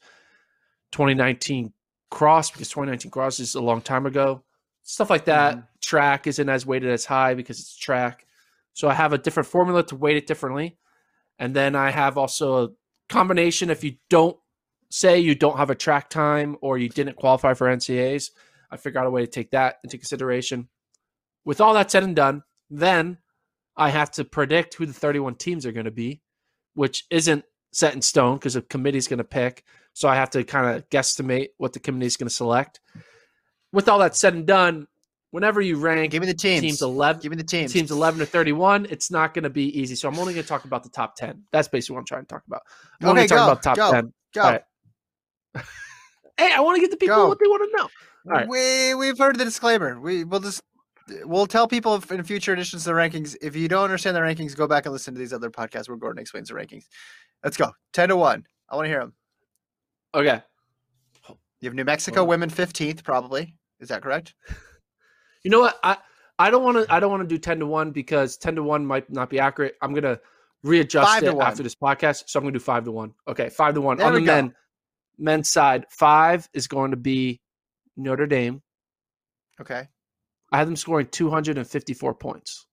2019 0.91 1.73
cross 2.11 2.51
because 2.51 2.71
2019 2.71 3.13
cross 3.13 3.39
is 3.39 3.55
a 3.55 3.61
long 3.61 3.81
time 3.81 4.05
ago. 4.05 4.43
Stuff 4.83 5.11
like 5.11 5.27
that. 5.27 5.55
Mm-hmm. 5.55 5.67
track 5.81 6.27
isn't 6.27 6.49
as 6.49 6.67
weighted 6.67 6.91
as 6.91 7.05
high 7.05 7.35
because 7.35 7.61
it's 7.61 7.77
track. 7.77 8.27
So 8.73 8.89
I 8.89 8.95
have 8.95 9.13
a 9.13 9.19
different 9.19 9.49
formula 9.49 9.85
to 9.85 9.95
weight 9.95 10.17
it 10.17 10.27
differently. 10.27 10.77
And 11.39 11.55
then 11.55 11.77
I 11.77 11.93
have 11.93 12.19
also 12.19 12.65
a 12.65 12.69
combination 13.09 13.71
if 13.71 13.85
you 13.85 13.95
don't 14.11 14.37
say 14.91 15.19
you 15.19 15.35
don't 15.35 15.57
have 15.59 15.71
a 15.71 15.75
track 15.75 16.09
time 16.11 16.57
or 16.61 16.79
you 16.79 16.89
didn't 16.89 17.17
qualify 17.17 17.55
for 17.55 17.67
NCAAs, 17.69 18.31
I 18.71 18.77
figure 18.77 19.01
out 19.01 19.07
a 19.07 19.11
way 19.11 19.23
to 19.23 19.31
take 19.31 19.51
that 19.53 19.77
into 19.85 19.99
consideration. 19.99 20.69
With 21.45 21.61
all 21.61 21.75
that 21.75 21.91
said 21.91 22.03
and 22.05 22.17
done, 22.17 22.43
then 22.71 23.19
I 23.77 23.91
have 23.91 24.11
to 24.13 24.25
predict 24.25 24.75
who 24.75 24.87
the 24.87 24.93
31 24.93 25.37
teams 25.37 25.65
are 25.67 25.73
going 25.73 25.85
to 25.87 25.91
be, 25.91 26.21
which 26.75 27.05
isn't 27.11 27.45
set 27.73 27.95
in 27.95 28.03
stone 28.03 28.37
because 28.37 28.55
the 28.55 28.63
committee's 28.63 29.09
going 29.09 29.19
to 29.19 29.25
pick. 29.25 29.65
So 29.93 30.09
I 30.09 30.17
have 30.17 30.31
to 30.31 30.45
kind 30.45 30.77
of 30.77 30.89
guesstimate 30.91 31.49
what 31.59 31.73
the 31.73 31.81
committee 31.81 32.07
is 32.07 32.17
going 32.17 32.29
to 32.29 32.35
select. 32.35 32.81
With 33.73 33.89
all 33.89 33.99
that 34.01 34.17
said 34.17 34.35
and 34.35 34.47
done, 34.47 34.87
whenever 35.31 35.61
you 35.61 35.77
rank 35.77 36.13
Give 36.13 36.23
me 36.23 36.27
the 36.27 36.35
teams. 36.35 36.63
teams 36.63 36.83
11 36.83 37.21
Give 37.23 37.31
me 37.31 37.37
the 37.37 37.45
teams. 37.45 37.73
teams 37.73 37.91
11 37.91 38.21
to 38.21 38.27
31 38.27 38.87
it's 38.89 39.11
not 39.11 39.35
going 39.35 39.43
to 39.43 39.51
be 39.51 39.79
easy 39.79 39.95
so 39.95 40.09
i'm 40.09 40.19
only 40.19 40.33
going 40.33 40.43
to 40.43 40.49
talk 40.49 40.65
about 40.65 40.83
the 40.83 40.89
top 40.89 41.15
10 41.17 41.43
that's 41.53 41.69
basically 41.69 41.95
what 41.95 42.01
i'm 42.01 42.07
trying 42.07 42.23
to 42.23 42.29
talk 42.29 42.43
about 42.47 42.63
i'm 43.03 43.09
only 43.11 43.21
Okay, 43.21 43.29
talking 43.29 43.41
go, 43.45 43.53
about 43.53 43.63
top 43.63 43.77
go, 43.77 43.93
10 43.93 44.13
Go. 44.35 44.43
Right. 44.43 44.63
Hey 45.55 46.53
i 46.55 46.61
want 46.61 46.77
to 46.77 46.81
get 46.81 46.91
the 46.91 46.97
people 46.97 47.17
Go. 47.17 47.29
what 47.29 47.39
they 47.39 47.47
want 47.47 47.71
to 47.71 47.77
know 47.77 47.89
All 48.27 48.33
right. 48.39 48.49
We 48.49 48.95
we've 48.95 49.19
heard 49.19 49.39
the 49.39 49.45
disclaimer. 49.45 49.99
We 50.01 50.25
will 50.25 50.41
just 50.41 50.61
we'll 51.25 51.47
tell 51.47 51.67
people 51.67 51.95
in 52.11 52.23
future 52.25 52.53
editions 52.53 52.87
of 52.87 52.95
the 52.95 53.01
rankings. 53.01 53.35
If 53.41 53.57
you 53.57 53.67
don't 53.69 53.85
understand 53.85 54.15
the 54.15 54.21
rankings, 54.21 54.55
go 54.55 54.67
back 54.67 54.85
and 54.85 54.93
listen 54.93 55.15
to 55.15 55.19
these 55.19 55.33
other 55.33 55.51
podcasts 55.51 55.89
where 55.89 55.97
Gordon 55.97 56.21
explains 56.21 56.49
the 56.49 56.55
rankings. 56.55 56.85
Let's 57.43 57.57
go. 57.57 57.71
Ten 57.95 58.11
to 58.11 58.17
one. 58.17 58.45
I 58.69 58.77
want 58.77 58.85
to 58.87 58.91
hear 58.91 59.01
them. 59.01 59.15
okay 60.15 60.43
You 61.61 61.69
have 61.69 61.75
New 61.75 61.85
Mexico 61.85 62.21
Well- 62.21 62.29
women 62.29 62.51
fifteenth, 62.51 63.03
probably. 63.05 63.57
Is 63.81 63.89
that 63.89 64.03
correct? 64.03 64.35
you 65.45 65.51
know 65.51 65.61
what 65.61 65.79
i 65.85 65.97
i 66.39 66.51
don't 66.51 66.65
want 66.65 66.77
to 66.77 66.93
i 66.93 66.99
don't 67.01 67.11
want 67.13 67.23
to 67.23 67.29
do 67.29 67.39
10 67.39 67.61
to 67.61 67.67
1 67.67 67.93
because 67.93 68.37
10 68.37 68.57
to 68.57 68.63
1 68.63 68.85
might 68.85 69.09
not 69.09 69.31
be 69.31 69.39
accurate 69.39 69.77
i'm 69.81 69.93
going 69.93 70.03
to 70.03 70.21
readjust 70.65 71.09
Five 71.09 71.23
to 71.23 71.29
it 71.29 71.37
one. 71.37 71.47
after 71.47 71.63
this 71.63 71.77
podcast 71.77 72.25
so 72.27 72.39
i'm 72.41 72.45
going 72.45 72.53
to 72.53 72.59
do 72.59 72.65
5 72.65 72.85
to 72.87 72.93
1 72.93 73.15
okay 73.29 73.49
5 73.49 73.75
to 73.75 73.81
1 73.81 73.97
There 73.99 74.07
on 74.09 74.15
the 74.15 74.21
go. 74.21 74.27
men 74.27 74.55
men's 75.19 75.51
side 75.51 75.87
5 75.91 76.49
is 76.55 76.67
going 76.67 76.91
to 76.91 76.97
be 76.97 77.41
notre 77.97 78.27
dame 78.27 78.63
Okay. 79.61 79.89
I 80.53 80.59
have 80.59 80.67
them 80.67 80.77
scoring 80.77 81.09
254 81.11 82.15
points. 82.15 82.67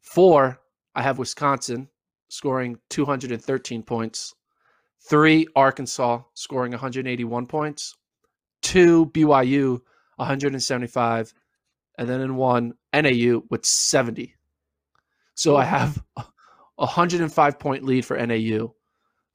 Four, 0.00 0.60
I 0.94 1.02
have 1.02 1.18
Wisconsin 1.18 1.88
scoring 2.28 2.78
213 2.90 3.82
points. 3.82 4.34
Three, 5.08 5.46
Arkansas 5.56 6.22
scoring 6.34 6.72
181 6.72 7.46
points. 7.46 7.96
Two, 8.62 9.06
BYU 9.06 9.80
175. 10.16 11.34
And 11.98 12.08
then 12.08 12.20
in 12.20 12.36
one, 12.36 12.74
NAU 12.94 13.42
with 13.50 13.64
70. 13.64 14.34
So 15.34 15.56
I 15.56 15.64
have 15.64 16.02
a 16.16 16.24
105 16.76 17.58
point 17.58 17.84
lead 17.84 18.04
for 18.04 18.16
NAU. 18.16 18.74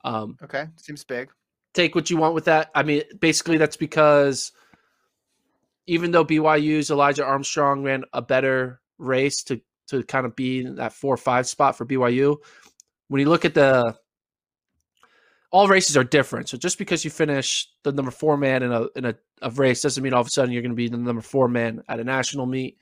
Um, 0.06 0.38
Okay. 0.43 0.68
Seems 0.78 1.03
big. 1.03 1.30
take 1.74 1.95
what 1.95 2.10
you 2.10 2.18
want 2.18 2.34
with 2.36 2.45
that. 2.45 2.70
I 2.74 2.84
mean, 2.84 3.03
basically, 3.20 3.58
that's 3.58 3.76
because 3.78 4.51
even 5.88 6.12
though 6.12 6.26
BYU's 6.26 6.89
Elijah 6.91 7.26
Armstrong 7.26 7.84
ran 7.84 8.06
a 8.14 8.22
better 8.22 8.80
race 8.97 9.43
to 9.43 9.60
to 9.88 10.03
kind 10.03 10.26
of 10.26 10.36
be 10.36 10.62
in 10.62 10.76
that 10.76 10.93
four 10.93 11.14
or 11.14 11.18
five 11.18 11.45
spot 11.47 11.78
for 11.78 11.86
BYU, 11.86 12.38
when 13.08 13.20
you 13.20 13.30
look 13.30 13.45
at 13.45 13.53
the 13.53 13.95
all 15.51 15.68
races 15.68 15.95
are 15.95 16.03
different. 16.03 16.49
So 16.49 16.58
just 16.58 16.78
because 16.78 17.06
you 17.06 17.12
finish 17.12 17.70
the 17.84 17.91
number 17.91 18.12
four 18.12 18.36
man 18.38 18.64
in 18.64 18.72
a 18.72 18.88
in 18.95 19.06
a, 19.06 19.16
a 19.41 19.49
race 19.51 19.82
doesn't 19.82 20.03
mean 20.03 20.14
all 20.14 20.22
of 20.22 20.28
a 20.28 20.30
sudden 20.30 20.51
you're 20.51 20.62
going 20.62 20.72
to 20.72 20.76
be 20.76 20.89
the 20.89 20.97
number 20.97 21.22
four 21.22 21.47
man 21.47 21.82
at 21.88 21.99
a 21.99 22.03
national 22.03 22.45
meet. 22.45 22.78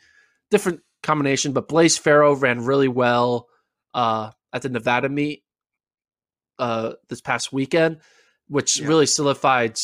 Different 0.50 0.82
combination, 1.02 1.54
but 1.54 1.68
Blaise 1.68 1.98
Ferro 1.98 2.36
ran 2.36 2.64
really 2.66 2.88
well 2.88 3.48
uh, 3.94 4.32
at 4.52 4.62
the 4.62 4.70
Nevada 4.70 5.10
meet 5.10 5.44
uh, 6.64 6.93
this 7.09 7.22
past 7.22 7.51
weekend, 7.51 7.97
which 8.47 8.80
Yeah. 8.80 8.88
really 8.88 9.05
solidified 9.05 9.78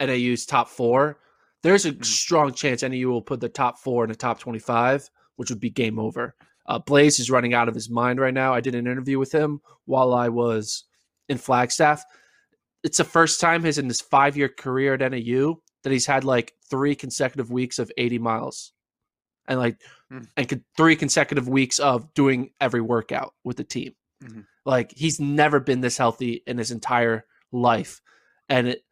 NAU's 0.00 0.46
top 0.46 0.68
four. 0.68 1.18
There's 1.62 1.86
a 1.86 1.92
Mhm. 1.92 2.04
strong 2.04 2.52
chance 2.52 2.82
NAU 2.82 3.08
will 3.10 3.22
put 3.22 3.40
the 3.40 3.48
top 3.48 3.78
four 3.78 4.04
in 4.04 4.10
the 4.10 4.16
top 4.16 4.38
25, 4.38 5.08
which 5.36 5.50
would 5.50 5.60
be 5.60 5.70
game 5.70 5.98
over. 5.98 6.34
Uh, 6.66 6.78
Blaise 6.78 7.18
is 7.18 7.30
running 7.30 7.52
out 7.54 7.68
of 7.68 7.74
his 7.74 7.90
mind 7.90 8.20
right 8.20 8.34
now. 8.34 8.54
I 8.54 8.60
did 8.60 8.74
an 8.74 8.86
interview 8.86 9.18
with 9.18 9.32
him 9.32 9.60
while 9.86 10.14
I 10.14 10.28
was 10.28 10.84
in 11.28 11.38
Flagstaff. 11.38 12.04
It's 12.82 12.98
the 12.98 13.04
first 13.04 13.40
time 13.40 13.64
his 13.64 13.78
in 13.78 13.86
his 13.88 14.00
five 14.00 14.36
year 14.36 14.48
career 14.48 14.94
at 14.94 15.02
NAU 15.02 15.56
that 15.82 15.92
he's 15.92 16.06
had 16.06 16.22
like 16.24 16.52
three 16.70 16.94
consecutive 16.94 17.50
weeks 17.50 17.78
of 17.78 17.90
80 17.98 18.18
miles, 18.18 18.72
and 19.48 19.58
like 19.58 19.80
Hmm. 20.10 20.20
and 20.36 20.64
three 20.76 20.96
consecutive 20.96 21.48
weeks 21.48 21.78
of 21.80 22.12
doing 22.14 22.50
every 22.60 22.80
workout 22.80 23.34
with 23.42 23.56
the 23.56 23.64
team. 23.64 23.94
Mhm. 24.22 24.46
Like 24.64 24.92
he's 24.92 25.20
never 25.20 25.60
been 25.60 25.80
this 25.80 25.98
healthy 25.98 26.42
in 26.46 26.58
his 26.58 26.70
entire 26.70 27.26
life, 27.52 28.00
and 28.48 28.68
it, 28.68 28.84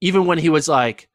even 0.00 0.26
when 0.26 0.38
he 0.38 0.48
was 0.48 0.68
like 0.68 1.08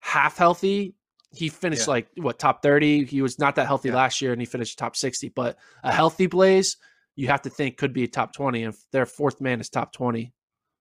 half 0.00 0.36
healthy, 0.36 0.94
he 1.32 1.48
finished 1.48 1.86
Yeah. 1.86 1.92
like 1.92 2.08
what 2.16 2.38
top 2.38 2.62
30. 2.62 3.04
He 3.04 3.20
was 3.22 3.38
not 3.38 3.56
that 3.56 3.66
healthy 3.66 3.88
Yeah. 3.88 3.96
last 3.96 4.22
year, 4.22 4.32
and 4.32 4.40
he 4.40 4.46
finished 4.46 4.78
top 4.78 4.96
60. 4.96 5.28
But 5.28 5.58
a 5.82 5.92
healthy 5.92 6.26
Blaise, 6.26 6.76
you 7.16 7.26
have 7.28 7.42
to 7.42 7.50
think 7.50 7.76
could 7.76 7.92
be 7.92 8.04
a 8.04 8.08
top 8.08 8.32
20. 8.32 8.62
And 8.62 8.72
if 8.74 8.80
their 8.92 9.06
fourth 9.06 9.40
man 9.40 9.60
is 9.60 9.68
top 9.68 9.92
20, 9.92 10.32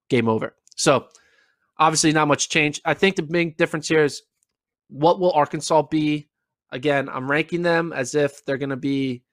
game 0.09 0.29
over. 0.29 0.55
So 0.75 1.09
obviously 1.77 2.13
not 2.13 2.27
much 2.27 2.49
change. 2.49 2.79
I 2.85 2.93
think 2.93 3.15
the 3.15 3.23
big 3.23 3.57
difference 3.57 3.87
here 3.87 4.03
is 4.03 4.21
what 4.87 5.19
will 5.19 5.31
Arkansas 5.33 5.81
be? 5.83 6.29
Again, 6.71 7.09
I'm 7.09 7.29
ranking 7.29 7.63
them 7.63 7.91
as 7.91 8.15
if 8.15 8.45
they're 8.45 8.57
going 8.57 8.69
to 8.69 8.75
be 8.77 9.23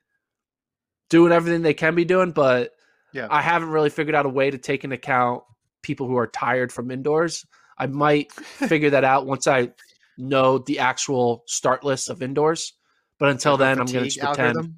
doing 1.12 1.30
everything 1.30 1.60
they 1.60 1.74
can 1.74 1.94
be 1.94 2.06
doing, 2.06 2.32
but 2.32 2.72
Yeah. 3.12 3.26
I 3.30 3.42
haven't 3.42 3.68
really 3.68 3.90
figured 3.90 4.14
out 4.14 4.24
a 4.24 4.30
way 4.30 4.50
to 4.50 4.56
take 4.56 4.82
into 4.82 4.96
account 4.96 5.44
people 5.82 6.06
who 6.08 6.16
are 6.16 6.26
tired 6.26 6.72
from 6.72 6.90
indoors. 6.90 7.44
I 7.76 7.86
might 7.86 8.32
figure 8.32 8.88
that 8.90 9.04
out 9.04 9.26
once 9.26 9.46
I 9.46 9.72
know 10.16 10.56
the 10.56 10.78
actual 10.78 11.42
start 11.46 11.84
list 11.84 12.08
of 12.08 12.22
indoors. 12.22 12.72
But 13.18 13.28
until 13.28 13.58
then, 13.58 13.78
I'm 13.78 13.84
going 13.84 14.04
to 14.04 14.04
just 14.04 14.18
pretend. 14.18 14.48
algorithm? 14.56 14.76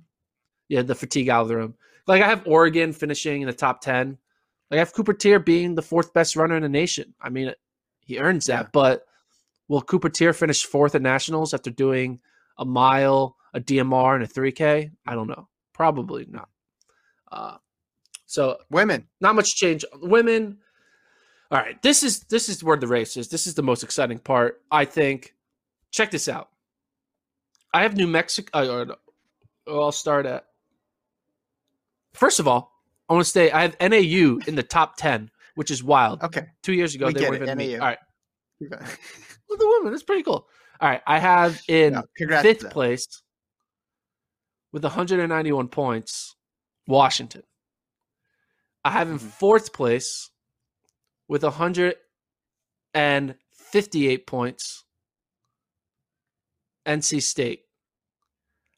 Yeah, 0.69 0.83
the 0.83 0.95
fatigue 0.97 1.29
algorithm. 1.29 1.77
Like 2.09 2.21
I 2.21 2.27
have 2.29 2.43
Oregon 2.47 2.93
finishing 2.93 3.43
in 3.43 3.47
the 3.47 3.55
top 3.55 3.81
ten. 3.81 4.19
Like 4.71 4.79
I 4.79 4.81
have 4.81 4.93
Cooper 4.93 5.15
Teare 5.15 5.39
being 5.45 5.77
the 5.77 5.83
fourth 5.83 6.13
best 6.13 6.35
runner 6.35 6.57
in 6.57 6.63
the 6.63 6.69
nation. 6.69 7.15
I 7.23 7.31
mean, 7.31 7.53
he 8.01 8.19
earns 8.19 8.47
that. 8.47 8.65
Yeah. 8.65 8.69
But 8.73 9.05
will 9.69 9.83
Cooper 9.83 10.11
Teare 10.11 10.35
finish 10.35 10.65
fourth 10.65 10.95
at 10.97 11.03
nationals 11.03 11.55
after 11.55 11.71
doing 11.71 12.21
a 12.59 12.65
mile, 12.65 13.37
a 13.55 13.61
DMR, 13.61 14.17
and 14.17 14.25
a 14.25 14.27
three 14.27 14.53
K? 14.53 14.91
I 15.07 15.15
don't 15.15 15.29
know. 15.29 15.49
Probably 15.75 16.27
not. 16.31 16.49
Uh, 17.31 17.57
so 18.27 18.59
Women. 18.71 19.07
not 19.21 19.35
much 19.35 19.55
change. 19.57 19.85
Women. 20.01 20.59
All 21.51 21.59
right, 21.59 21.81
this 21.83 22.03
is 22.03 22.21
this 22.21 22.49
is 22.49 22.65
where 22.65 22.77
the 22.79 22.87
race 22.87 23.17
is. 23.17 23.29
This 23.29 23.47
is 23.47 23.55
the 23.55 23.63
most 23.63 23.83
exciting 23.85 24.19
part, 24.19 24.63
I 24.71 24.87
think. 24.87 25.35
Check 25.91 26.11
this 26.11 26.27
out. 26.29 26.49
I 27.73 27.83
have 27.83 27.97
New 27.97 28.07
Mexico. 28.07 28.51
Uh, 28.59 28.95
uh, 29.69 29.81
I'll 29.83 29.93
start 29.93 30.27
at. 30.27 30.47
First 32.15 32.41
of 32.41 32.49
all, 32.49 32.73
I 33.09 33.13
want 33.15 33.25
to 33.27 33.31
say 33.31 33.51
I 33.51 33.63
have 33.63 33.77
NAU 33.81 34.39
in 34.47 34.55
the 34.55 34.63
top 34.63 34.97
ten, 34.97 35.31
which 35.57 35.71
is 35.71 35.83
wild. 35.85 36.23
Okay. 36.23 36.47
Two 36.63 36.73
years 36.73 36.95
ago, 36.95 37.07
We 37.09 37.13
they 37.15 37.29
weren't 37.29 37.43
it, 37.43 37.49
even. 37.49 37.59
me. 37.59 37.77
NAU. 37.77 37.81
All 37.81 37.87
right, 37.89 37.99
well, 38.61 39.59
the 39.59 39.77
women. 39.79 39.93
that's 39.93 40.03
pretty 40.05 40.23
cool. 40.23 40.47
All 40.81 40.89
right, 40.89 41.03
I 41.07 41.19
have 41.19 41.61
in 41.69 41.95
to 41.95 42.43
fifth 42.43 42.71
place 42.71 43.23
with 44.75 44.83
191 44.83 45.69
points, 45.69 46.35
Washington. 46.89 47.45
I 48.85 48.91
have 48.91 49.09
in 49.09 49.21
Mhm. 49.21 49.31
fourth 49.31 49.73
place 49.73 50.31
with 51.29 51.45
158 51.45 54.27
points, 54.27 54.85
NC 56.85 57.21
State. 57.21 57.69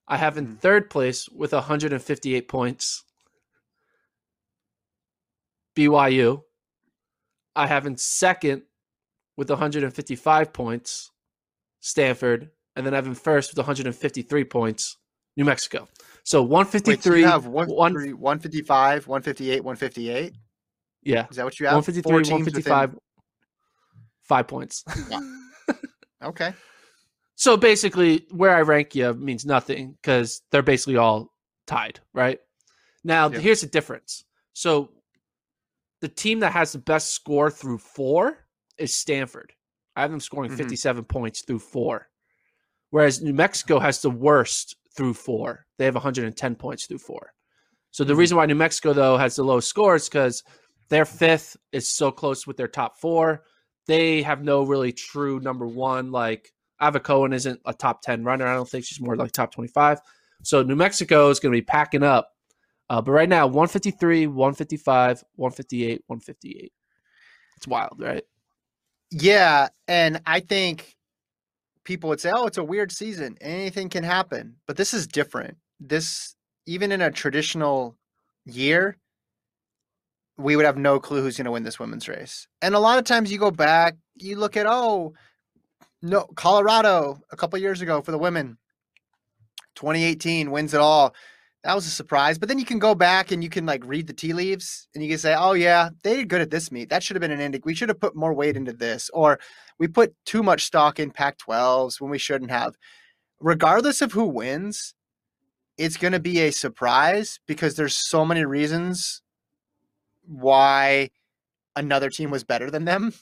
I 0.06 0.18
have 0.18 0.36
in 0.36 0.46
Mhm. 0.46 0.60
third 0.60 0.90
place 0.90 1.30
with 1.30 1.54
158 1.54 2.46
points, 2.46 3.04
BYU. 5.74 6.44
I 7.54 7.68
have 7.68 7.86
in 7.86 7.96
second 7.96 8.66
with 9.34 9.48
155 9.48 10.52
points, 10.52 11.10
Stanford, 11.80 12.52
and 12.74 12.84
then 12.84 12.92
I 12.92 12.96
have 12.96 13.06
in 13.06 13.14
first 13.14 13.50
with 13.50 13.58
153 13.58 14.44
points, 14.44 14.98
New 15.36 15.44
Mexico. 15.44 15.88
So 16.24 16.42
Wait, 16.42 16.50
153. 16.50 17.12
so 17.12 17.14
you 17.18 17.26
have 17.26 17.46
one, 17.46 17.68
one- 17.68 17.92
three, 17.92 18.12
155, 18.12 19.06
158, 19.06 19.62
158? 19.62 20.32
yeah, 21.02 21.26
Is 21.30 21.36
that 21.36 21.44
what 21.44 21.60
you 21.60 21.66
have? 21.66 21.74
153, 21.74 22.02
Four 22.10 22.22
teams 22.22 22.44
within- 22.46 22.72
155, 22.72 22.98
five 24.22 24.48
points. 24.48 24.84
Okay. 26.24 26.54
so 27.34 27.58
basically, 27.58 28.26
where 28.30 28.56
I 28.56 28.62
rank 28.62 28.94
you 28.94 29.12
means 29.12 29.44
nothing 29.44 29.92
because 30.00 30.40
they're 30.50 30.62
basically 30.62 30.96
all 30.96 31.30
tied, 31.66 32.00
right? 32.14 32.40
Now, 33.04 33.28
Yeah. 33.28 33.38
here's 33.38 33.60
the 33.60 33.66
difference. 33.66 34.24
So 34.54 34.92
the 36.00 36.08
team 36.08 36.40
that 36.40 36.52
has 36.52 36.72
the 36.72 36.78
best 36.78 37.12
score 37.12 37.50
through 37.50 37.78
four 37.78 38.46
is 38.78 38.96
Stanford. 38.96 39.52
I 39.94 40.00
have 40.00 40.10
them 40.10 40.20
scoring 40.20 40.50
Mhm. 40.50 40.56
57 40.56 41.04
points 41.04 41.42
through 41.42 41.60
four. 41.60 42.08
whereas 42.90 43.20
New 43.20 43.34
Mexico 43.34 43.78
has 43.80 44.00
the 44.00 44.10
worst 44.10 44.76
through 44.96 45.14
four. 45.14 45.66
They 45.78 45.84
have 45.84 45.94
110 45.94 46.54
points 46.56 46.86
through 46.86 46.98
four. 46.98 47.32
So 47.90 48.04
the 48.04 48.14
Mhm. 48.14 48.18
reason 48.18 48.36
why 48.36 48.46
New 48.46 48.54
Mexico 48.54 48.92
though 48.92 49.16
has 49.16 49.36
the 49.36 49.44
lowest 49.44 49.68
scores 49.68 50.08
because 50.08 50.42
their 50.88 51.04
fifth 51.04 51.56
is 51.72 51.88
so 51.88 52.10
close 52.10 52.46
with 52.46 52.56
their 52.56 52.68
top 52.68 52.98
four. 52.98 53.44
They 53.86 54.22
have 54.22 54.42
no 54.42 54.62
really 54.64 54.92
true 54.92 55.40
number 55.40 55.66
one. 55.66 56.10
Like 56.12 56.52
Adva 56.80 57.02
Cohen 57.02 57.32
isn't 57.32 57.60
a 57.64 57.72
top 57.72 58.02
10 58.02 58.24
runner. 58.24 58.46
I 58.46 58.54
don't 58.54 58.68
think 58.68 58.84
she's 58.84 59.00
more 59.00 59.16
like 59.16 59.32
top 59.32 59.52
25. 59.52 60.00
So 60.42 60.62
New 60.62 60.76
Mexico 60.76 61.30
is 61.30 61.40
going 61.40 61.52
to 61.52 61.56
be 61.56 61.64
packing 61.64 62.02
up. 62.02 62.32
Uh, 62.88 63.00
but 63.00 63.12
right 63.12 63.28
now, 63.28 63.46
153, 63.46 64.26
155, 64.26 65.24
158, 65.34 66.04
158. 66.06 66.72
It's 67.56 67.66
wild, 67.66 67.98
right? 67.98 68.22
Yeah, 69.10 69.68
and 69.88 70.20
I 70.26 70.40
think 70.40 70.95
people 71.86 72.10
would 72.10 72.20
say, 72.20 72.30
"Oh, 72.34 72.46
it's 72.46 72.58
a 72.58 72.64
weird 72.64 72.92
season. 72.92 73.38
Anything 73.40 73.88
can 73.88 74.04
happen." 74.04 74.56
But 74.66 74.76
this 74.76 74.92
is 74.92 75.06
different. 75.06 75.56
This 75.80 76.36
even 76.66 76.92
in 76.92 77.00
a 77.00 77.10
traditional 77.10 77.96
year, 78.44 78.98
we 80.36 80.56
would 80.56 80.66
have 80.66 80.76
no 80.76 81.00
clue 81.00 81.22
who's 81.22 81.38
going 81.38 81.46
to 81.46 81.50
win 81.52 81.62
this 81.62 81.78
women's 81.78 82.08
race. 82.08 82.46
And 82.60 82.74
a 82.74 82.80
lot 82.80 82.98
of 82.98 83.04
times 83.04 83.32
you 83.32 83.38
go 83.38 83.50
back, 83.50 83.96
you 84.16 84.36
look 84.36 84.56
at, 84.56 84.66
"Oh, 84.68 85.14
no, 86.02 86.24
Colorado 86.34 87.22
a 87.30 87.36
couple 87.36 87.58
years 87.58 87.80
ago 87.80 88.02
for 88.02 88.10
the 88.10 88.18
women, 88.18 88.58
2018 89.76 90.50
wins 90.50 90.74
it 90.74 90.80
all." 90.80 91.14
That 91.66 91.74
was 91.74 91.88
a 91.88 91.90
surprise. 91.90 92.38
But 92.38 92.48
then 92.48 92.60
you 92.60 92.64
can 92.64 92.78
go 92.78 92.94
back 92.94 93.32
and 93.32 93.42
you 93.42 93.50
can 93.50 93.66
like 93.66 93.84
read 93.84 94.06
the 94.06 94.12
tea 94.12 94.32
leaves 94.32 94.86
and 94.94 95.02
you 95.02 95.10
can 95.10 95.18
say, 95.18 95.34
oh, 95.36 95.54
yeah, 95.54 95.88
they 96.04 96.14
did 96.14 96.28
good 96.28 96.40
at 96.40 96.48
this 96.48 96.70
meet. 96.70 96.88
That 96.90 97.02
should 97.02 97.16
have 97.16 97.20
been 97.20 97.32
an 97.32 97.40
ending. 97.40 97.60
We 97.64 97.74
should 97.74 97.88
have 97.88 97.98
put 97.98 98.14
more 98.14 98.32
weight 98.32 98.56
into 98.56 98.72
this. 98.72 99.10
Or 99.12 99.40
we 99.76 99.88
put 99.88 100.14
too 100.24 100.44
much 100.44 100.62
stock 100.62 101.00
in 101.00 101.10
Pac 101.10 101.38
12s 101.38 102.00
when 102.00 102.08
we 102.08 102.18
shouldn't 102.18 102.52
have. 102.52 102.76
Regardless 103.40 104.00
of 104.00 104.12
who 104.12 104.26
wins, 104.26 104.94
it's 105.76 105.96
going 105.96 106.12
to 106.12 106.20
be 106.20 106.38
a 106.38 106.52
surprise 106.52 107.40
because 107.48 107.74
there's 107.74 107.96
so 107.96 108.24
many 108.24 108.44
reasons 108.44 109.20
why 110.24 111.10
another 111.74 112.10
team 112.10 112.30
was 112.30 112.44
better 112.44 112.70
than 112.70 112.84
them 112.84 113.12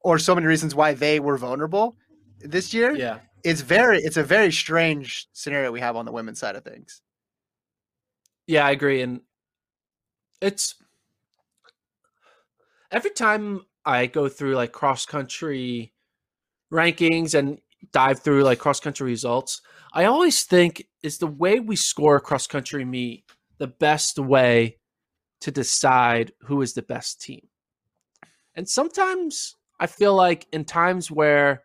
or 0.00 0.18
so 0.18 0.34
many 0.34 0.48
reasons 0.48 0.74
why 0.74 0.92
they 0.92 1.20
were 1.20 1.38
vulnerable 1.38 1.94
this 2.40 2.74
year. 2.74 2.96
Yeah. 2.96 3.20
It's 3.44 3.60
very 3.60 4.00
it's 4.00 4.16
a 4.16 4.24
very 4.24 4.50
strange 4.50 5.28
scenario 5.32 5.70
we 5.70 5.78
have 5.78 5.94
on 5.94 6.04
the 6.04 6.10
women's 6.10 6.40
side 6.40 6.56
of 6.56 6.64
things. 6.64 7.00
Yeah, 8.46 8.64
I 8.66 8.70
agree. 8.70 9.02
And 9.02 9.20
it's 10.40 10.74
every 12.90 13.10
time 13.10 13.62
I 13.84 14.06
go 14.06 14.28
through 14.28 14.54
like 14.54 14.72
cross 14.72 15.06
country 15.06 15.92
rankings 16.72 17.34
and 17.34 17.58
dive 17.92 18.20
through 18.20 18.44
like 18.44 18.58
cross 18.58 18.80
country 18.80 19.06
results, 19.10 19.60
I 19.92 20.04
always 20.04 20.44
think 20.44 20.86
is 21.02 21.18
the 21.18 21.26
way 21.26 21.60
we 21.60 21.76
score 21.76 22.16
a 22.16 22.20
cross 22.20 22.46
country 22.46 22.84
meet 22.84 23.24
the 23.58 23.68
best 23.68 24.18
way 24.18 24.78
to 25.42 25.50
decide 25.50 26.32
who 26.42 26.62
is 26.62 26.74
the 26.74 26.82
best 26.82 27.20
team. 27.20 27.48
And 28.54 28.68
sometimes 28.68 29.54
I 29.78 29.86
feel 29.86 30.14
like 30.14 30.46
in 30.52 30.64
times 30.64 31.10
where 31.10 31.62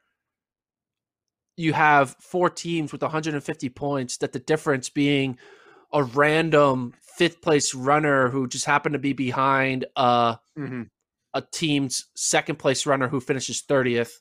you 1.57 1.73
have 1.73 2.15
four 2.19 2.49
teams 2.49 2.91
with 2.91 3.01
150 3.01 3.69
points, 3.69 4.17
that 4.17 4.31
the 4.31 4.39
difference 4.39 4.89
being 4.89 5.37
a 5.93 6.03
random 6.03 6.93
fifth 7.01 7.41
place 7.41 7.73
runner 7.75 8.29
who 8.29 8.47
just 8.47 8.65
happened 8.65 8.93
to 8.93 8.99
be 8.99 9.13
behind 9.13 9.85
uh, 9.95 10.35
Mm-hmm. 10.57 10.83
a 11.33 11.41
team's 11.51 12.05
second 12.15 12.57
place 12.59 12.85
runner 12.85 13.07
who 13.07 13.19
finishes 13.21 13.63
30th. 13.67 14.11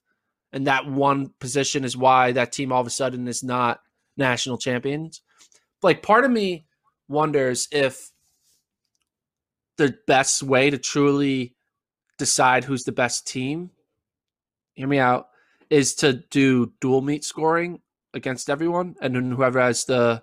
And 0.53 0.67
that 0.67 0.87
one 0.87 1.33
position 1.41 1.85
is 1.85 1.97
why 1.97 2.33
that 2.33 2.53
team 2.53 2.73
all 2.73 2.81
of 2.81 2.87
a 2.87 2.91
sudden 2.91 3.27
is 3.29 3.43
not 3.43 3.81
national 4.17 4.59
champions. 4.59 5.23
Like, 5.83 6.03
part 6.03 6.25
of 6.25 6.31
me 6.31 6.67
wonders 7.09 7.69
if 7.73 8.11
the 9.77 9.97
best 10.07 10.43
way 10.43 10.71
to 10.71 10.79
truly 10.79 11.55
decide 12.19 12.65
who's 12.65 12.85
the 12.85 12.93
best 12.93 13.27
team, 13.27 13.71
hear 14.75 14.87
me 14.89 14.99
out, 14.99 15.29
is 15.71 15.95
to 15.97 16.13
do 16.31 16.73
dual 16.81 17.01
meet 17.01 17.25
scoring 17.25 17.81
against 18.13 18.51
everyone. 18.51 18.97
And 19.01 19.15
then 19.15 19.31
whoever 19.33 19.61
has 19.61 19.85
the 19.85 20.23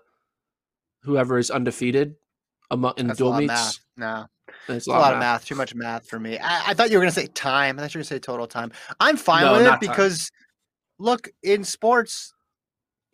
whoever 1.04 1.38
is 1.38 1.50
undefeated 1.52 2.16
among 2.72 2.94
in 2.98 3.08
That's 3.08 3.18
dual 3.20 3.34
meets. 3.34 3.80
No. 3.96 4.26
It's 4.70 4.88
a 4.88 4.92
lot 4.92 5.14
of 5.14 5.20
math. 5.20 5.46
Too 5.46 5.56
much 5.56 5.74
math 5.76 6.08
for 6.08 6.20
me. 6.20 6.38
I, 6.38 6.70
I 6.70 6.74
thought 6.74 6.90
you 6.90 6.98
were 6.98 7.02
going 7.04 7.14
to 7.14 7.20
say 7.20 7.28
time. 7.28 7.78
I 7.78 7.82
thought 7.82 7.94
you 7.94 8.00
were 8.00 8.04
going 8.04 8.08
to 8.10 8.14
say 8.16 8.20
total 8.20 8.48
time. 8.48 8.72
I'm 9.00 9.18
fine 9.18 9.44
No, 9.44 9.54
with 9.54 9.62
it 9.62 9.66
not 9.66 9.82
time. 9.82 9.90
because, 9.90 10.32
look, 11.00 11.30
in 11.44 11.64
sports, 11.64 12.34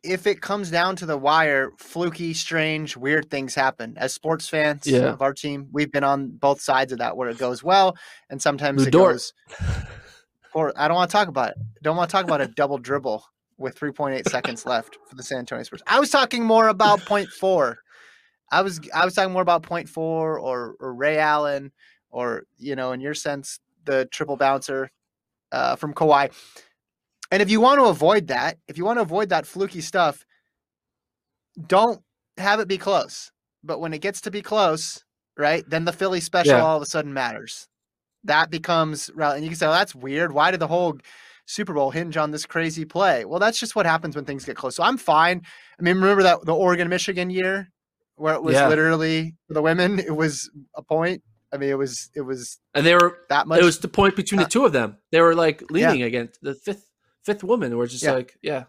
if 0.04 0.28
it 0.28 0.42
comes 0.42 0.70
down 0.70 0.96
to 0.98 1.06
the 1.06 1.18
wire, 1.18 1.72
fluky, 1.78 2.34
strange, 2.34 2.96
weird 2.98 3.30
things 3.30 3.56
happen. 3.56 3.94
As 3.98 4.14
sports 4.14 4.48
fans 4.50 4.86
Yeah. 4.86 5.12
of 5.14 5.22
our 5.22 5.34
team, 5.34 5.68
we've 5.72 5.92
been 5.92 6.04
on 6.04 6.30
both 6.30 6.62
sides 6.62 6.92
of 6.92 7.00
that 7.00 7.16
where 7.18 7.30
it 7.30 7.38
goes 7.38 7.64
well 7.64 7.96
and 8.30 8.42
sometimes 8.42 8.82
The 8.84 8.88
it 8.90 8.92
door. 8.92 9.12
goes. 9.14 9.34
Poor, 10.52 10.72
I 10.76 10.88
don't 10.88 10.96
want 10.96 11.10
to 11.10 11.14
talk 11.18 11.28
about 11.30 11.50
it. 11.52 11.56
Don't 11.82 11.98
want 11.98 12.10
to 12.10 12.12
talk 12.12 12.26
about 12.26 12.42
a 12.42 12.48
double 12.48 12.78
dribble 12.78 13.24
with 13.58 13.78
3.8 13.80 14.28
seconds 14.30 14.66
left 14.66 14.98
for 15.08 15.16
the 15.16 15.24
San 15.24 15.40
Antonio 15.40 15.64
Spurs. 15.64 15.82
I 15.88 16.00
was 16.00 16.10
talking 16.10 16.44
more 16.44 16.68
about 16.68 17.02
point 17.06 17.30
four. 17.30 17.78
I 18.52 18.62
was 18.62 18.80
I 18.94 19.06
was 19.06 19.14
talking 19.16 19.34
more 19.34 19.42
about 19.42 19.64
point 19.64 19.90
four 19.90 20.40
or 20.40 20.76
or 20.80 20.94
Ray 20.94 21.18
Allen 21.18 21.72
or 22.12 22.44
you 22.58 22.76
know 22.76 22.92
in 22.92 23.02
your 23.02 23.14
sense 23.14 23.60
the 23.86 24.06
triple 24.06 24.38
bouncer 24.38 24.90
uh, 25.52 25.76
from 25.76 25.94
Kawhi. 25.94 26.32
And 27.32 27.42
if 27.42 27.50
you 27.50 27.60
want 27.62 27.80
to 27.80 27.86
avoid 27.86 28.28
that, 28.28 28.58
if 28.68 28.78
you 28.78 28.86
want 28.86 28.98
to 28.98 29.02
avoid 29.02 29.30
that 29.30 29.46
fluky 29.48 29.82
stuff, 29.82 30.26
don't 31.68 32.02
have 32.38 32.60
it 32.60 32.68
be 32.68 32.78
close. 32.78 33.32
But 33.64 33.80
when 33.80 33.94
it 33.94 34.02
gets 34.02 34.22
to 34.22 34.32
be 34.32 34.42
close, 34.42 35.04
right, 35.38 35.64
then 35.68 35.86
the 35.86 35.94
Philly 35.94 36.20
special 36.20 36.54
Yeah. 36.58 36.64
all 36.64 36.78
of 36.78 36.84
a 36.84 36.86
sudden 36.86 37.14
matters. 37.14 37.68
That 38.24 38.50
becomes 38.50 39.10
rel- 39.16 39.32
and 39.34 39.44
you 39.44 39.50
can 39.50 39.58
say, 39.58 39.66
"Well, 39.66 39.76
that's 39.76 39.96
weird. 39.96 40.32
Why 40.32 40.52
did 40.52 40.60
the 40.60 40.68
whole 40.68 40.98
Super 41.46 41.74
Bowl 41.74 41.92
hinge 41.92 42.18
on 42.18 42.32
this 42.32 42.46
crazy 42.46 42.86
play?" 42.86 43.26
Well, 43.26 43.40
that's 43.40 43.60
just 43.60 43.76
what 43.76 43.86
happens 43.86 44.16
when 44.16 44.26
things 44.26 44.46
get 44.46 44.56
close. 44.56 44.76
So 44.76 44.84
I'm 44.84 44.98
fine. 44.98 45.42
I 45.80 45.82
mean, 45.84 45.96
remember 45.96 46.24
that 46.24 46.46
the 46.46 46.56
Oregon 46.56 46.90
Michigan 46.90 47.30
year 47.30 47.70
where 48.16 48.34
it 48.36 48.44
was 48.44 48.54
Yeah. 48.56 48.68
literally 48.68 49.36
for 49.48 49.54
the 49.56 49.62
women, 49.62 50.00
it 50.00 50.16
was 50.16 50.50
a 50.76 50.82
point. 50.84 51.24
I 51.52 51.58
mean, 51.58 51.70
it 51.70 51.78
was 51.78 52.10
it 52.16 52.22
was 52.22 52.60
And 52.74 52.86
they 52.86 52.96
were 52.96 53.20
that 53.30 53.48
much. 53.48 53.60
it 53.60 53.64
was 53.64 53.80
the 53.80 53.88
point 53.88 54.16
between 54.16 54.40
the 54.40 54.46
Uh, 54.46 54.50
two 54.50 54.66
of 54.66 54.72
them. 54.74 54.98
They 55.12 55.22
were 55.22 55.36
like 55.36 55.64
leaning 55.70 56.02
against 56.04 56.42
the 56.42 56.56
fifth 56.56 56.90
fifth 57.24 57.44
woman. 57.44 57.76
Were 57.78 57.88
just 57.88 58.04
Yeah. 58.04 58.14
like, 58.14 58.38
yeah, 58.42 58.64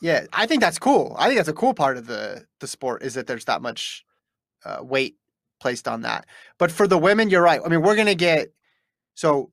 Yeah, 0.00 0.26
I 0.32 0.46
think 0.46 0.60
that's 0.62 0.78
cool. 0.78 1.14
I 1.18 1.26
think 1.26 1.36
that's 1.38 1.48
a 1.48 1.52
cool 1.52 1.74
part 1.74 1.96
of 1.96 2.06
the 2.06 2.46
the 2.60 2.66
sport 2.66 3.02
is 3.02 3.14
that 3.14 3.26
there's 3.26 3.44
that 3.46 3.60
much 3.62 4.04
uh, 4.64 4.78
weight 4.82 5.16
placed 5.60 5.86
on 5.88 6.02
that. 6.02 6.26
But 6.58 6.70
for 6.72 6.86
the 6.86 6.96
women, 6.98 7.30
you're 7.30 7.42
right. 7.42 7.60
I 7.64 7.68
mean, 7.68 7.82
we're 7.82 7.96
gonna 7.96 8.14
get 8.14 8.48
so 9.14 9.52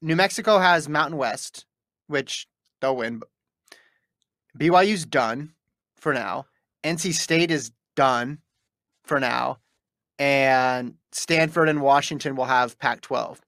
New 0.00 0.16
Mexico 0.16 0.58
has 0.58 0.88
Mountain 0.88 1.18
West, 1.18 1.66
which 2.06 2.46
they'll 2.80 2.96
win. 2.96 3.22
BYU's 4.58 5.04
done 5.04 5.52
for 5.96 6.14
now. 6.14 6.46
NC 6.84 7.12
State 7.14 7.50
is 7.50 7.72
done 7.94 8.38
for 9.04 9.20
now, 9.20 9.58
and 10.18 10.94
Stanford 11.12 11.68
and 11.68 11.80
Washington 11.80 12.36
will 12.36 12.44
have 12.44 12.78
Pac-12. 12.78 13.38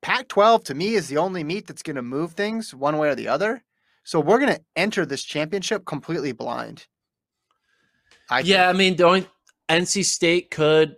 Pac-12 0.00 0.64
to 0.64 0.74
me 0.74 0.94
is 0.94 1.08
the 1.08 1.18
only 1.18 1.44
meet 1.44 1.66
that's 1.66 1.82
going 1.82 1.96
to 1.96 2.02
move 2.02 2.32
things 2.32 2.74
one 2.74 2.98
way 2.98 3.08
or 3.08 3.14
the 3.14 3.28
other. 3.28 3.62
So 4.04 4.20
we're 4.20 4.38
going 4.40 4.54
to 4.54 4.62
enter 4.74 5.06
this 5.06 5.22
championship 5.22 5.84
completely 5.86 6.32
blind. 6.32 6.86
I 8.28 8.40
yeah. 8.40 8.68
I 8.68 8.72
mean, 8.72 8.96
the 8.96 9.04
only 9.04 9.26
NC 9.68 10.04
State 10.04 10.50
could 10.50 10.96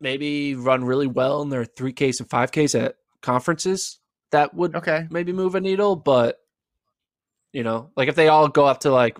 maybe 0.00 0.54
run 0.54 0.84
really 0.84 1.06
well 1.06 1.42
in 1.42 1.50
their 1.50 1.64
three 1.64 1.92
Ks 1.92 2.18
and 2.18 2.28
five 2.28 2.50
Ks 2.50 2.74
at 2.74 2.96
conferences. 3.20 4.00
That 4.32 4.54
would 4.54 4.74
okay. 4.76 5.06
maybe 5.10 5.32
move 5.32 5.54
a 5.54 5.60
needle, 5.60 5.96
but 5.96 6.38
you 7.52 7.62
know, 7.62 7.90
like 7.96 8.08
if 8.08 8.14
they 8.14 8.28
all 8.28 8.48
go 8.48 8.66
up 8.66 8.80
to 8.80 8.90
like 8.90 9.18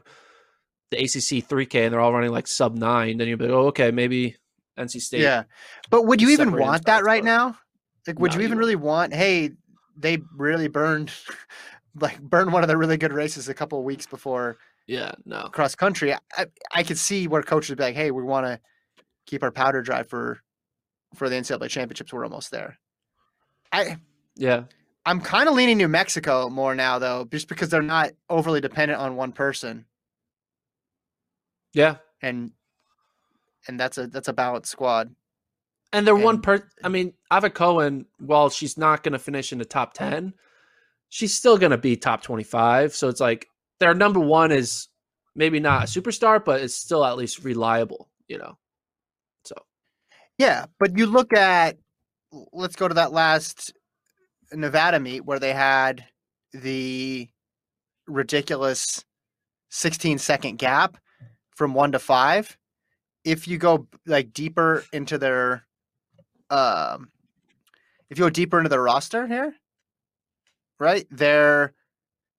the 0.91 0.99
ACC 0.99 1.47
3K 1.47 1.85
and 1.85 1.93
they're 1.93 2.01
all 2.01 2.13
running 2.13 2.33
like 2.33 2.47
sub 2.47 2.77
nine, 2.77 3.19
then 3.19 3.29
you'd 3.29 3.39
be 3.39 3.47
like, 3.47 3.55
oh, 3.55 3.67
okay, 3.69 3.91
maybe 3.91 4.37
NC 4.79 5.01
State. 5.01 5.21
Yeah, 5.21 5.45
but 5.91 6.07
would 6.07 6.21
you 6.21 6.31
even 6.31 6.53
want 6.53 6.87
that 6.87 7.05
right 7.05 7.23
now? 7.23 7.57
Like, 8.07 8.19
would 8.19 8.33
No, 8.33 8.37
you 8.37 8.41
you 8.43 8.47
even 8.47 8.59
really 8.59 8.77
want? 8.77 9.15
Hey, 9.15 9.51
they 9.97 10.19
really 10.37 10.69
burned, 10.69 11.13
like 12.01 12.21
burned 12.21 12.53
one 12.53 12.65
of 12.65 12.69
the 12.69 12.77
really 12.77 12.97
good 12.97 13.13
races 13.13 13.49
a 13.49 13.55
couple 13.55 13.79
of 13.79 13.85
weeks 13.85 14.07
before 14.07 14.59
yeah, 14.87 15.13
no, 15.25 15.49
cross 15.53 15.75
country. 15.75 16.13
I, 16.13 16.19
I, 16.37 16.47
I 16.75 16.83
could 16.83 16.99
see 16.99 17.29
where 17.29 17.43
coaches 17.43 17.71
would 17.71 17.79
be 17.79 17.85
like, 17.85 17.95
"Hey, 17.95 18.11
we 18.11 18.23
want 18.23 18.47
to 18.47 18.61
keep 19.27 19.43
our 19.43 19.53
powder 19.53 19.83
dry 19.83 20.03
for 20.03 20.41
for 21.15 21.29
the 21.29 21.37
NCAA 21.37 21.69
championships. 21.69 22.13
We're 22.13 22.25
almost 22.25 22.51
there." 22.51 22.79
I 23.71 23.97
yeah, 24.37 24.65
I'm 25.05 25.21
kind 25.21 25.49
of 25.49 25.55
leaning 25.55 25.79
New 25.79 25.89
Mexico 25.89 26.49
more 26.49 26.75
now, 26.75 26.99
though, 26.99 27.27
just 27.31 27.49
because 27.49 27.69
they're 27.71 27.83
not 27.83 28.13
overly 28.31 28.61
dependent 28.61 29.01
on 29.01 29.17
one 29.17 29.33
person, 29.33 29.85
yeah. 31.75 31.97
and 32.21 32.53
and 33.67 33.79
that's 33.81 33.99
a 33.99 34.07
that's 34.07 34.29
a 34.29 34.33
balanced 34.33 34.71
squad. 34.71 35.15
And 35.93 36.07
they're 36.07 36.15
one 36.17 36.37
And- 36.37 36.45
per. 36.45 36.69
I 36.85 36.89
mean, 36.89 37.15
Adva 37.33 37.53
Cohen, 37.53 38.07
while 38.19 38.49
she's 38.49 38.79
not 38.79 39.03
going 39.03 39.13
to 39.13 39.19
finish 39.19 39.53
in 39.53 39.59
the 39.59 39.65
top 39.65 39.93
ten, 39.95 40.35
she's 41.09 41.35
still 41.35 41.59
going 41.59 41.73
to 41.73 41.79
be 41.79 41.97
top 41.97 42.23
twenty-five. 42.23 42.95
So 42.95 43.09
it's 43.09 43.21
like 43.21 43.49
their 43.81 43.95
number 43.95 44.21
one 44.21 44.53
is 44.53 44.89
maybe 45.35 45.59
not 45.61 45.85
a 45.85 45.87
superstar, 45.87 46.43
but 46.45 46.61
it's 46.61 46.75
still 46.75 47.05
at 47.05 47.17
least 47.17 47.45
reliable, 47.45 48.09
you 48.29 48.39
know. 48.39 48.57
So 49.45 49.55
Yeah, 50.39 50.67
but 50.79 50.97
you 50.97 51.07
look 51.07 51.33
at 51.33 51.77
let's 52.53 52.77
go 52.77 52.87
to 52.89 52.95
that 52.95 53.13
last 53.13 53.73
Nevada 54.53 55.01
meet 55.01 55.25
where 55.25 55.39
they 55.39 55.53
had 55.53 56.05
the 56.53 57.29
ridiculous 58.07 59.05
16 59.71 60.19
second 60.19 60.59
gap 60.59 60.99
from 61.51 61.75
1 61.75 61.93
to 61.93 61.99
5. 61.99 62.59
If 63.25 63.47
you 63.47 63.59
go 63.59 63.87
like 64.07 64.33
deeper 64.33 64.85
into 64.93 65.17
their 65.19 65.65
um 66.51 67.11
if 68.11 68.19
you 68.19 68.25
go 68.25 68.31
deeper 68.31 68.59
into 68.59 68.69
their 68.69 68.83
roster 68.83 69.27
here, 69.27 69.55
right? 70.79 71.07
Their 71.11 71.73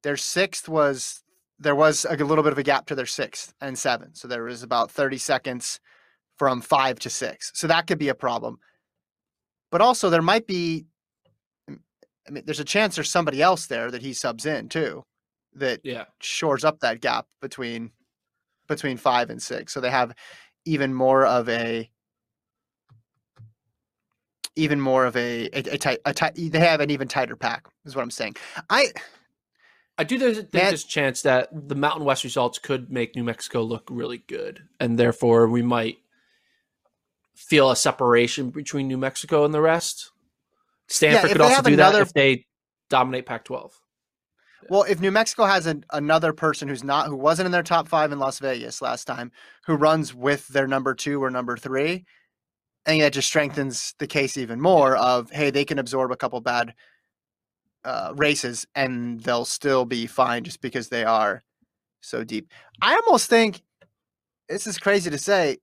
their 0.04 0.18
sixth 0.18 0.70
was 0.70 1.24
there 1.58 1.76
was 1.76 2.06
a 2.06 2.16
little 2.18 2.44
bit 2.44 2.52
of 2.52 2.58
a 2.58 2.64
gap 2.64 2.86
to 2.88 2.96
their 2.96 3.06
sixth 3.06 3.54
and 3.62 3.78
seventh. 3.78 4.18
So 4.18 4.28
there 4.28 4.44
was 4.44 4.62
about 4.62 4.92
30 4.92 5.18
seconds 5.18 5.80
from 6.38 6.62
five 6.62 7.00
to 7.00 7.10
six. 7.10 7.52
So 7.56 7.68
that 7.68 7.88
could 7.88 7.98
be 7.98 8.10
a 8.10 8.16
problem. 8.16 8.60
But 9.72 9.82
also 9.82 10.10
there 10.10 10.22
might 10.22 10.46
be 10.46 10.86
I 12.28 12.32
mean, 12.32 12.44
there's 12.46 12.60
a 12.60 12.66
chance 12.66 12.96
there's 12.96 13.10
somebody 13.10 13.42
else 13.42 13.68
there 13.68 13.92
that 13.92 14.02
he 14.02 14.14
subs 14.14 14.46
in 14.46 14.70
too 14.70 15.04
that 15.56 15.82
yeah, 15.84 16.06
shores 16.20 16.64
up 16.64 16.80
that 16.80 17.02
gap 17.02 17.28
between 17.42 17.92
between 18.68 18.98
five 18.98 19.30
and 19.30 19.42
six. 19.42 19.74
So 19.74 19.82
they 19.82 19.92
have 19.92 20.14
even 20.66 20.94
more 20.94 21.26
of 21.26 21.50
a 21.50 21.90
even 24.56 24.80
more 24.80 25.06
of 25.06 25.16
a 25.16 25.50
a, 25.54 25.74
a 25.74 25.78
tight 25.78 26.00
a 26.06 26.14
tight 26.14 26.36
they 26.36 26.60
have 26.60 26.80
an 26.80 26.92
even 26.92 27.08
tighter 27.08 27.36
pack 27.36 27.68
is 27.86 27.96
what 27.96 28.04
I'm 28.04 28.12
saying. 28.12 28.36
I 28.70 28.92
I 29.98 30.04
do 30.04 30.18
there's, 30.18 30.38
think 30.38 30.52
there's 30.52 30.84
a 30.84 30.88
chance 30.88 31.22
that 31.22 31.50
the 31.52 31.76
Mountain 31.76 32.06
West 32.06 32.24
results 32.24 32.58
could 32.58 32.92
make 32.92 33.16
New 33.16 33.24
Mexico 33.24 33.62
look 33.62 33.88
really 33.92 34.24
good, 34.28 34.64
and 34.80 34.98
therefore 34.98 35.48
we 35.48 35.62
might 35.62 35.98
feel 37.36 37.70
a 37.70 37.76
separation 37.76 38.50
between 38.50 38.88
New 38.88 38.98
Mexico 38.98 39.46
and 39.46 39.54
the 39.54 39.62
rest. 39.62 40.12
Stanford 40.88 41.32
if 41.32 41.38
could 41.38 41.42
also 41.42 41.62
do 41.62 41.74
another- 41.74 42.00
that 42.00 42.08
if 42.08 42.14
they 42.14 42.46
dominate 42.90 43.26
Pac-12. 43.26 43.72
Well, 44.70 44.84
if 44.84 45.02
New 45.02 45.12
Mexico 45.12 45.46
has 45.46 45.66
an, 45.66 45.84
another 45.92 46.32
person 46.32 46.68
who's 46.68 46.84
not 46.84 47.08
who 47.08 47.16
wasn't 47.16 47.48
in 47.48 47.52
their 47.52 47.64
top 47.64 47.88
five 47.88 48.12
in 48.12 48.20
Las 48.20 48.40
Vegas 48.40 48.82
last 48.82 49.06
time, 49.06 49.32
who 49.66 49.76
runs 49.76 50.14
with 50.14 50.48
their 50.48 50.68
number 50.68 50.94
two 50.94 51.22
or 51.22 51.30
number 51.30 51.58
three, 51.58 52.06
I 52.86 52.90
think 52.90 53.04
that 53.04 53.14
just 53.14 53.28
strengthens 53.28 53.94
the 54.00 54.08
case 54.08 54.38
even 54.38 54.62
more 54.62 54.96
of 54.96 55.30
hey, 55.32 55.50
they 55.50 55.66
can 55.66 55.80
absorb 55.80 56.12
a 56.12 56.16
couple 56.16 56.40
bad 56.42 56.74
uh, 57.84 58.14
races 58.16 58.66
and 58.76 59.20
they'll 59.22 59.46
still 59.46 59.86
be 59.86 60.08
fine 60.08 60.44
just 60.44 60.62
because 60.62 60.90
they 60.90 61.04
are 61.04 61.44
so 62.02 62.24
deep. 62.24 62.50
I 62.82 62.96
almost 62.96 63.30
think 63.30 63.62
this 64.48 64.68
is 64.68 64.78
crazy 64.78 65.10
to 65.10 65.18
say. 65.18 65.58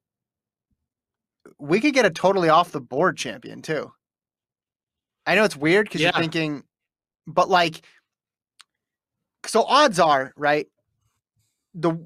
We 1.58 1.80
could 1.80 1.94
get 1.94 2.04
a 2.04 2.10
totally 2.10 2.48
off 2.48 2.72
the 2.72 2.80
board 2.80 3.16
champion 3.16 3.62
too. 3.62 3.92
I 5.30 5.36
know 5.36 5.44
it's 5.44 5.56
weird 5.56 5.86
because 5.86 6.00
Yeah. 6.00 6.10
you're 6.12 6.22
thinking, 6.22 6.64
but 7.28 7.48
like 7.48 7.82
so 9.46 9.62
odds 9.62 10.00
are 10.00 10.32
right 10.36 10.66
the 11.72 12.04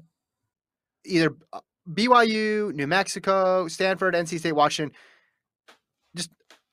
either 1.05 1.35
uh, 1.51 1.61
BYU, 1.91 2.71
New 2.75 2.85
Mexico, 2.85 3.67
Stanford, 3.67 4.13
NC 4.13 4.37
State, 4.37 4.51
Washington. 4.51 4.95
Just 6.15 6.29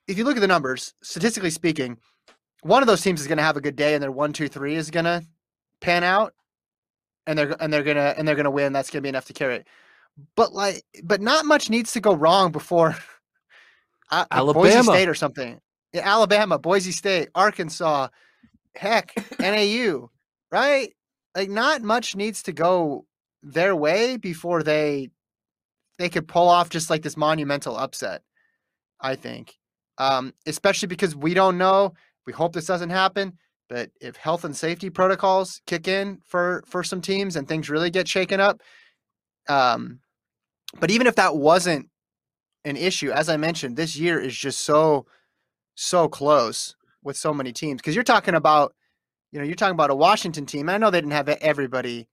if 0.07 0.19
you 0.19 0.25
look 0.25 0.37
at 0.37 0.41
the 0.41 0.47
numbers, 0.47 0.93
statistically 1.03 1.49
speaking, 1.49 1.97
one 2.61 2.83
of 2.83 2.87
those 2.87 3.01
teams 3.01 3.23
is 3.23 3.27
going 3.27 3.39
to 3.39 3.45
have 3.45 3.57
a 3.57 3.63
good 3.63 3.75
day, 3.77 3.95
and 3.95 4.03
their 4.03 4.13
one, 4.13 4.35
two, 4.35 4.47
three 4.47 4.75
is 4.75 4.91
going 4.91 5.07
to 5.07 5.23
pan 5.81 6.05
out, 6.05 6.35
and 7.27 7.39
they're 7.39 7.57
and 7.63 7.73
they're 7.73 7.83
gonna 7.83 8.15
and 8.19 8.29
they're 8.29 8.35
gonna 8.35 8.51
win. 8.51 8.75
That's 8.75 8.91
gonna 8.91 9.01
be 9.01 9.09
enough 9.09 9.27
to 9.27 9.33
carry 9.33 9.57
it. 9.57 9.67
But 10.37 10.53
like, 10.53 10.85
but 11.03 11.23
not 11.23 11.47
much 11.47 11.71
needs 11.71 11.93
to 11.93 12.01
go 12.01 12.15
wrong 12.15 12.53
before 12.53 12.95
uh, 14.11 14.27
like 14.31 14.55
Boise 14.55 14.75
Alabama. 14.77 14.93
State 14.93 15.09
or 15.09 15.15
something. 15.15 15.59
Alabama, 15.95 16.59
Boise 16.59 16.93
State, 16.93 17.29
Arkansas, 17.35 18.09
heck, 18.75 19.15
NAU, 19.39 20.11
right? 20.51 20.93
Like, 21.37 21.51
not 21.51 21.83
much 21.83 22.17
needs 22.17 22.43
to 22.45 22.53
go 22.53 23.07
their 23.43 23.75
way 23.75 24.17
before 24.17 24.63
they 24.63 25.11
they 25.99 26.09
could 26.09 26.27
pull 26.27 26.49
off 26.49 26.71
just 26.71 26.91
like 26.91 27.03
this 27.03 27.17
monumental 27.17 27.77
upset. 27.77 28.23
I 29.01 29.15
think, 29.15 29.57
um, 29.99 30.33
especially 30.47 30.89
because 30.89 31.15
we 31.15 31.35
don't 31.35 31.59
know. 31.59 31.95
We 32.27 32.33
hope 32.33 32.53
this 32.53 32.67
doesn't 32.67 32.91
happen. 32.91 33.39
But 33.69 33.91
if 34.01 34.17
health 34.17 34.45
and 34.45 34.57
safety 34.57 34.91
protocols 34.91 35.61
kick 35.67 35.89
in 35.89 36.21
for 36.27 36.63
for 36.67 36.83
some 36.85 37.01
teams 37.01 37.37
and 37.37 37.49
things 37.49 37.71
really 37.71 37.91
get 37.91 38.07
shaken 38.07 38.41
up, 38.41 38.61
um, 39.49 40.01
but 40.79 40.91
even 40.91 41.07
if 41.07 41.17
that 41.17 41.37
wasn't 41.37 41.89
an 42.65 42.77
issue, 42.77 43.11
as 43.11 43.29
I 43.29 43.37
mentioned, 43.37 43.77
this 43.77 43.97
year 43.97 44.21
is 44.21 44.37
just 44.37 44.61
so 44.61 45.07
so 45.75 46.09
close 46.09 46.75
with 47.03 47.17
so 47.17 47.33
many 47.35 47.53
teams 47.53 47.81
because 47.81 47.95
you're 47.95 48.05
talking 48.05 48.35
about 48.35 48.75
you 49.33 49.39
know 49.39 49.45
you're 49.45 49.55
talking 49.57 49.75
about 49.75 49.91
a 49.91 49.95
Washington 49.95 50.47
team. 50.47 50.69
I 50.69 50.79
know 50.79 50.91
they 50.91 51.01
didn't 51.01 51.13
have 51.13 51.29
everybody 51.29 52.09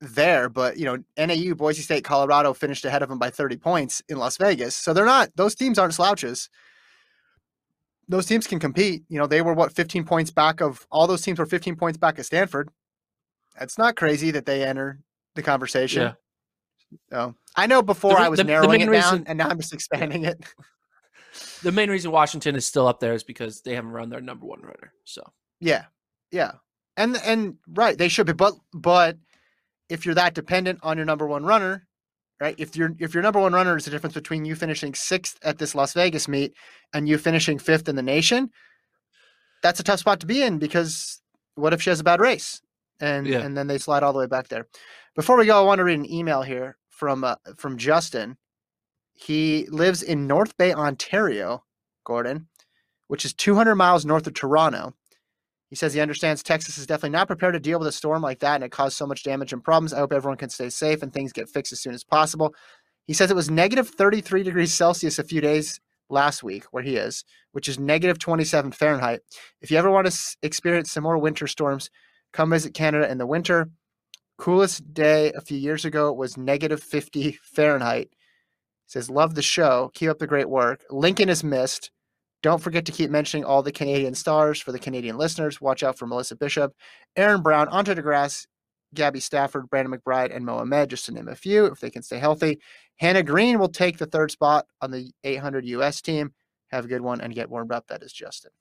there, 0.00 0.48
but 0.48 0.76
you 0.78 0.84
know 0.84 0.98
NAU, 1.16 1.54
Boise 1.54 1.82
State, 1.82 2.04
Colorado 2.04 2.52
finished 2.52 2.84
ahead 2.84 3.02
of 3.02 3.08
them 3.08 3.18
by 3.18 3.30
30 3.30 3.56
points 3.56 4.02
in 4.08 4.18
Las 4.18 4.36
Vegas. 4.36 4.74
So 4.76 4.92
they're 4.92 5.06
not 5.06 5.30
those 5.36 5.54
teams 5.54 5.78
aren't 5.78 5.94
slouches. 5.94 6.48
Those 8.08 8.26
teams 8.26 8.46
can 8.46 8.58
compete. 8.58 9.02
You 9.08 9.18
know 9.18 9.26
they 9.26 9.42
were 9.42 9.54
what 9.54 9.72
15 9.72 10.04
points 10.04 10.30
back 10.30 10.60
of 10.60 10.86
all 10.90 11.06
those 11.06 11.22
teams 11.22 11.38
were 11.38 11.46
15 11.46 11.76
points 11.76 11.98
back 11.98 12.18
of 12.18 12.26
Stanford. 12.26 12.68
It's 13.60 13.78
not 13.78 13.96
crazy 13.96 14.30
that 14.32 14.44
they 14.46 14.64
enter 14.64 15.00
the 15.34 15.42
conversation. 15.42 16.02
Yeah. 16.02 16.12
So 17.10 17.34
I 17.56 17.66
know 17.66 17.82
before 17.82 18.16
re- 18.16 18.22
I 18.24 18.28
was 18.28 18.36
the- 18.38 18.44
the 18.44 18.48
narrowing 18.48 18.70
main 18.80 18.88
it 18.88 18.92
down, 18.92 19.12
reason- 19.12 19.26
and 19.28 19.38
now 19.38 19.48
I'm 19.48 19.58
just 19.58 19.72
expanding 19.72 20.24
it. 20.24 20.44
The 21.62 21.72
main 21.72 21.90
reason 21.90 22.10
Washington 22.10 22.54
is 22.56 22.66
still 22.66 22.86
up 22.86 23.00
there 23.00 23.14
is 23.14 23.24
because 23.24 23.62
they 23.62 23.74
haven't 23.74 23.92
run 23.92 24.10
their 24.10 24.20
number 24.20 24.46
one 24.46 24.60
runner. 24.60 24.92
So 25.04 25.22
Yeah, 25.60 25.84
yeah, 26.30 26.52
and 26.96 27.16
and 27.24 27.56
right, 27.68 27.96
they 27.96 28.08
should 28.08 28.26
be. 28.26 28.32
But 28.32 28.54
but 28.72 29.16
if 29.88 30.04
you're 30.04 30.14
that 30.16 30.34
dependent 30.34 30.80
on 30.82 30.96
your 30.96 31.06
number 31.06 31.26
one 31.26 31.44
runner, 31.44 31.86
right? 32.40 32.54
If 32.58 32.76
your 32.76 32.94
if 32.98 33.14
your 33.14 33.22
number 33.22 33.40
one 33.40 33.52
runner 33.52 33.76
is 33.76 33.84
the 33.84 33.90
difference 33.90 34.14
between 34.14 34.44
you 34.44 34.54
finishing 34.54 34.94
sixth 34.94 35.38
at 35.42 35.58
this 35.58 35.74
Las 35.74 35.92
Vegas 35.94 36.28
meet 36.28 36.54
and 36.92 37.08
you 37.08 37.18
finishing 37.18 37.58
fifth 37.58 37.88
in 37.88 37.96
the 37.96 38.02
nation, 38.02 38.50
that's 39.62 39.80
a 39.80 39.84
tough 39.84 40.00
spot 40.00 40.20
to 40.20 40.26
be 40.26 40.42
in 40.42 40.58
because 40.58 41.20
what 41.54 41.72
if 41.72 41.80
she 41.82 41.90
has 41.90 42.00
a 42.00 42.04
bad 42.04 42.20
race 42.20 42.60
and 43.00 43.26
Yeah. 43.26 43.40
and 43.40 43.56
then 43.56 43.66
they 43.66 43.78
slide 43.78 44.02
all 44.02 44.12
the 44.12 44.18
way 44.18 44.26
back 44.26 44.48
there? 44.48 44.66
Before 45.14 45.36
we 45.38 45.46
go, 45.46 45.58
I 45.58 45.64
want 45.64 45.78
to 45.78 45.84
read 45.84 45.98
an 45.98 46.10
email 46.12 46.42
here 46.42 46.76
from 46.90 47.24
uh, 47.24 47.36
from 47.56 47.78
Justin. 47.78 48.36
He 49.16 49.66
lives 49.70 50.02
in 50.02 50.26
North 50.26 50.56
Bay, 50.56 50.72
Ontario, 50.72 51.64
Gordon, 52.04 52.48
which 53.08 53.24
is 53.24 53.32
200 53.34 53.74
miles 53.74 54.04
north 54.04 54.26
of 54.26 54.34
Toronto. 54.34 54.94
He 55.68 55.76
says 55.76 55.92
he 55.92 56.00
understands 56.00 56.42
Texas 56.42 56.78
is 56.78 56.86
definitely 56.86 57.10
not 57.10 57.26
prepared 57.26 57.54
to 57.54 57.60
deal 57.60 57.78
with 57.78 57.88
a 57.88 57.92
storm 57.92 58.22
like 58.22 58.38
that 58.40 58.56
and 58.56 58.64
it 58.64 58.70
caused 58.70 58.96
so 58.96 59.06
much 59.06 59.24
damage 59.24 59.52
and 59.52 59.64
problems. 59.64 59.92
I 59.92 59.98
hope 59.98 60.12
everyone 60.12 60.38
can 60.38 60.50
stay 60.50 60.70
safe 60.70 61.02
and 61.02 61.12
things 61.12 61.32
get 61.32 61.48
fixed 61.48 61.72
as 61.72 61.80
soon 61.80 61.94
as 61.94 62.04
possible. 62.04 62.54
He 63.06 63.14
says 63.14 63.30
it 63.30 63.36
was 63.36 63.50
negative 63.50 63.88
33 63.88 64.42
degrees 64.42 64.72
Celsius 64.72 65.18
a 65.18 65.24
few 65.24 65.40
days 65.40 65.80
last 66.08 66.42
week 66.42 66.64
where 66.70 66.82
he 66.82 66.96
is, 66.96 67.24
which 67.52 67.68
is 67.68 67.78
negative 67.78 68.18
27 68.18 68.72
Fahrenheit. 68.72 69.20
If 69.60 69.70
you 69.70 69.78
ever 69.78 69.90
want 69.90 70.06
to 70.06 70.36
experience 70.42 70.92
some 70.92 71.02
more 71.02 71.18
winter 71.18 71.46
storms, 71.46 71.90
come 72.32 72.50
visit 72.50 72.74
Canada 72.74 73.10
in 73.10 73.18
the 73.18 73.26
winter. 73.26 73.70
Coolest 74.38 74.92
day 74.92 75.32
a 75.32 75.40
few 75.40 75.56
years 75.56 75.84
ago 75.84 76.12
was 76.12 76.36
negative 76.36 76.82
50 76.82 77.38
Fahrenheit. 77.42 78.10
Says, 78.86 79.10
Love 79.10 79.34
the 79.34 79.42
show. 79.42 79.90
Keep 79.94 80.10
up 80.10 80.18
the 80.18 80.26
great 80.26 80.48
work. 80.48 80.84
Lincoln 80.90 81.28
is 81.28 81.42
missed. 81.44 81.90
Don't 82.42 82.62
forget 82.62 82.84
to 82.86 82.92
keep 82.92 83.10
mentioning 83.10 83.44
all 83.44 83.62
the 83.62 83.72
Canadian 83.72 84.14
stars 84.14 84.60
for 84.60 84.70
the 84.70 84.78
Canadian 84.78 85.16
listeners. 85.18 85.60
Watch 85.60 85.82
out 85.82 85.98
for 85.98 86.06
Melissa 86.06 86.36
Bishop, 86.36 86.72
Aaron 87.16 87.42
Brown, 87.42 87.66
Andre 87.68 87.94
De 87.94 88.02
Grasse, 88.02 88.46
Gabby 88.94 89.18
Stafford, 89.20 89.68
Brandon 89.68 89.98
McBride, 89.98 90.34
and 90.34 90.44
Mohamed, 90.44 90.90
just 90.90 91.06
to 91.06 91.12
name 91.12 91.28
a 91.28 91.34
few, 91.34 91.64
if 91.66 91.80
they 91.80 91.90
can 91.90 92.02
stay 92.02 92.18
healthy. 92.18 92.60
Hannah 92.96 93.22
Green 93.24 93.58
will 93.58 93.68
take 93.68 93.98
the 93.98 94.06
third 94.06 94.30
spot 94.30 94.66
on 94.80 94.90
the 94.90 95.10
800 95.24 95.66
US 95.66 96.00
team. 96.00 96.32
Have 96.68 96.84
a 96.84 96.88
good 96.88 97.00
one 97.00 97.20
and 97.20 97.34
get 97.34 97.50
warmed 97.50 97.72
up. 97.72 97.86
That 97.88 98.02
is 98.02 98.12
Justin. 98.12 98.52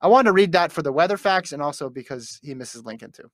I 0.00 0.08
wanted 0.08 0.28
to 0.28 0.32
read 0.32 0.52
that 0.52 0.70
for 0.70 0.82
the 0.82 0.92
weather 0.92 1.16
facts 1.16 1.52
and 1.52 1.62
also 1.62 1.88
because 1.88 2.38
he 2.42 2.54
misses 2.54 2.84
Lincoln 2.84 3.10
too. 3.12 3.30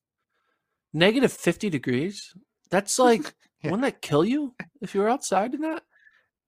negative 0.92 1.32
fifty 1.32 1.68
degrees. 1.70 2.34
That's 2.70 2.98
like 2.98 3.34
Yeah. 3.62 3.72
wouldn't 3.72 3.82
that 3.82 4.00
kill 4.00 4.24
you 4.24 4.54
if 4.80 4.94
you 4.94 5.00
were 5.02 5.08
outside 5.08 5.52
in 5.54 5.60
that? 5.62 5.82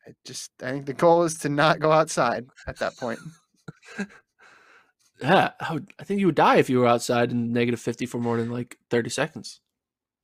I 0.06 0.12
just, 0.24 0.50
I 0.62 0.70
think 0.70 0.86
the 0.86 0.94
goal 0.94 1.22
is 1.24 1.38
to 1.38 1.48
not 1.48 1.78
go 1.78 1.92
outside 1.92 2.46
at 2.66 2.78
that 2.78 2.96
point. 2.96 3.18
Yeah, 5.20 5.50
I, 5.60 5.74
would, 5.74 5.92
I 6.00 6.04
think 6.04 6.18
you 6.18 6.26
would 6.26 6.34
die 6.34 6.56
if 6.56 6.68
you 6.68 6.80
were 6.80 6.86
outside 6.88 7.30
in 7.30 7.52
negative 7.52 7.80
fifty 7.80 8.06
for 8.06 8.18
more 8.18 8.36
than 8.38 8.50
like 8.50 8.76
thirty 8.90 9.08
seconds. 9.10 9.60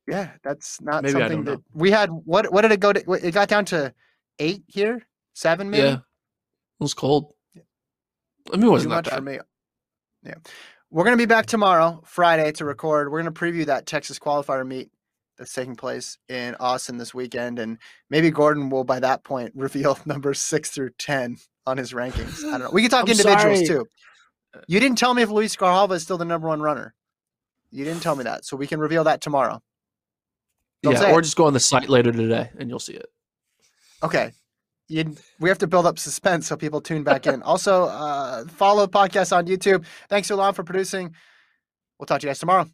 Yeah, 0.07 0.31
that's 0.43 0.81
not 0.81 1.03
Maybe 1.03 1.15
I 1.15 1.19
something 1.19 1.37
don't 1.37 1.45
that 1.45 1.51
know. 1.59 1.63
we 1.73 1.89
had. 1.91 2.09
What 2.09 2.51
what 2.51 2.63
did 2.63 2.71
it 2.73 2.81
go 2.81 2.91
to? 2.91 3.11
It 3.13 3.33
got 3.33 3.47
down 3.47 3.63
to 3.65 3.93
eight 4.39 4.63
here, 4.67 5.07
seven 5.33 5.69
maybe. 5.69 5.87
Yeah, 5.87 5.93
it 5.93 6.01
was 6.81 6.93
cold. 6.93 7.31
I 8.51 8.57
mean, 8.57 8.65
it 8.65 8.69
wasn't 8.71 8.89
Too 8.91 8.95
that 8.95 9.05
much 9.05 9.09
for 9.09 9.21
bad. 9.21 9.23
me. 9.23 9.39
Yeah. 10.23 10.35
We're 10.89 11.03
going 11.05 11.17
to 11.17 11.21
be 11.21 11.27
back 11.27 11.45
tomorrow, 11.45 12.01
Friday, 12.05 12.51
to 12.53 12.65
record. 12.65 13.11
We're 13.11 13.21
going 13.21 13.33
to 13.33 13.39
preview 13.39 13.67
that 13.67 13.85
Texas 13.85 14.17
qualifier 14.19 14.67
meet 14.67 14.89
that's 15.39 15.53
taking 15.53 15.75
place 15.75 16.17
in 16.27 16.55
Austin 16.59 16.97
this 16.97 17.13
weekend. 17.13 17.59
And 17.59 17.79
maybe 18.09 18.29
Gordon 18.29 18.69
will, 18.69 18.83
by 18.83 18.99
that 18.99 19.23
point, 19.23 19.53
reveal 19.55 19.97
numbers 20.05 20.41
six 20.41 20.69
through 20.69 20.91
10 20.99 21.37
on 21.65 21.77
his 21.77 21.93
rankings. 21.93 22.43
I 22.43 22.51
don't 22.51 22.59
know. 22.59 22.69
We 22.71 22.81
can 22.81 22.91
talk 22.91 23.05
I'm 23.05 23.11
individuals 23.11 23.65
sorry. 23.65 23.67
too. 23.67 23.85
You 24.67 24.79
didn't 24.79 24.97
tell 24.97 25.13
me 25.13 25.21
if 25.21 25.29
Luis 25.29 25.55
Grijalva 25.55 25.93
is 25.93 26.03
still 26.03 26.17
the 26.17 26.25
number 26.25 26.47
one 26.47 26.61
runner. 26.61 26.93
You 27.71 27.85
didn't 27.85 28.01
tell 28.01 28.15
me 28.15 28.23
that. 28.25 28.45
So 28.45 28.57
we 28.57 28.67
can 28.67 28.79
reveal 28.79 29.05
that 29.05 29.21
tomorrow. 29.21 29.61
Don't 30.81 30.93
yeah, 30.93 31.13
or 31.13 31.19
it. 31.19 31.23
just 31.23 31.35
go 31.35 31.45
on 31.45 31.53
the 31.53 31.59
site 31.59 31.89
later 31.89 32.11
today 32.11 32.49
and 32.57 32.69
you'll 32.69 32.79
see 32.79 32.93
it. 32.93 33.07
Okay. 34.03 34.31
You, 34.87 35.15
we 35.39 35.49
have 35.49 35.59
to 35.59 35.67
build 35.67 35.85
up 35.85 35.99
suspense 35.99 36.47
so 36.47 36.57
people 36.57 36.81
tune 36.81 37.03
back 37.03 37.27
in. 37.27 37.41
Also, 37.49 37.85
uh, 37.85 38.45
follow 38.47 38.85
the 38.87 38.91
podcast 38.91 39.35
on 39.35 39.45
YouTube. 39.45 39.85
Thanks 40.09 40.29
Alon 40.31 40.53
for 40.53 40.63
producing. 40.63 41.13
We'll 41.99 42.07
talk 42.07 42.21
to 42.21 42.27
you 42.27 42.29
guys 42.29 42.39
tomorrow. 42.39 42.65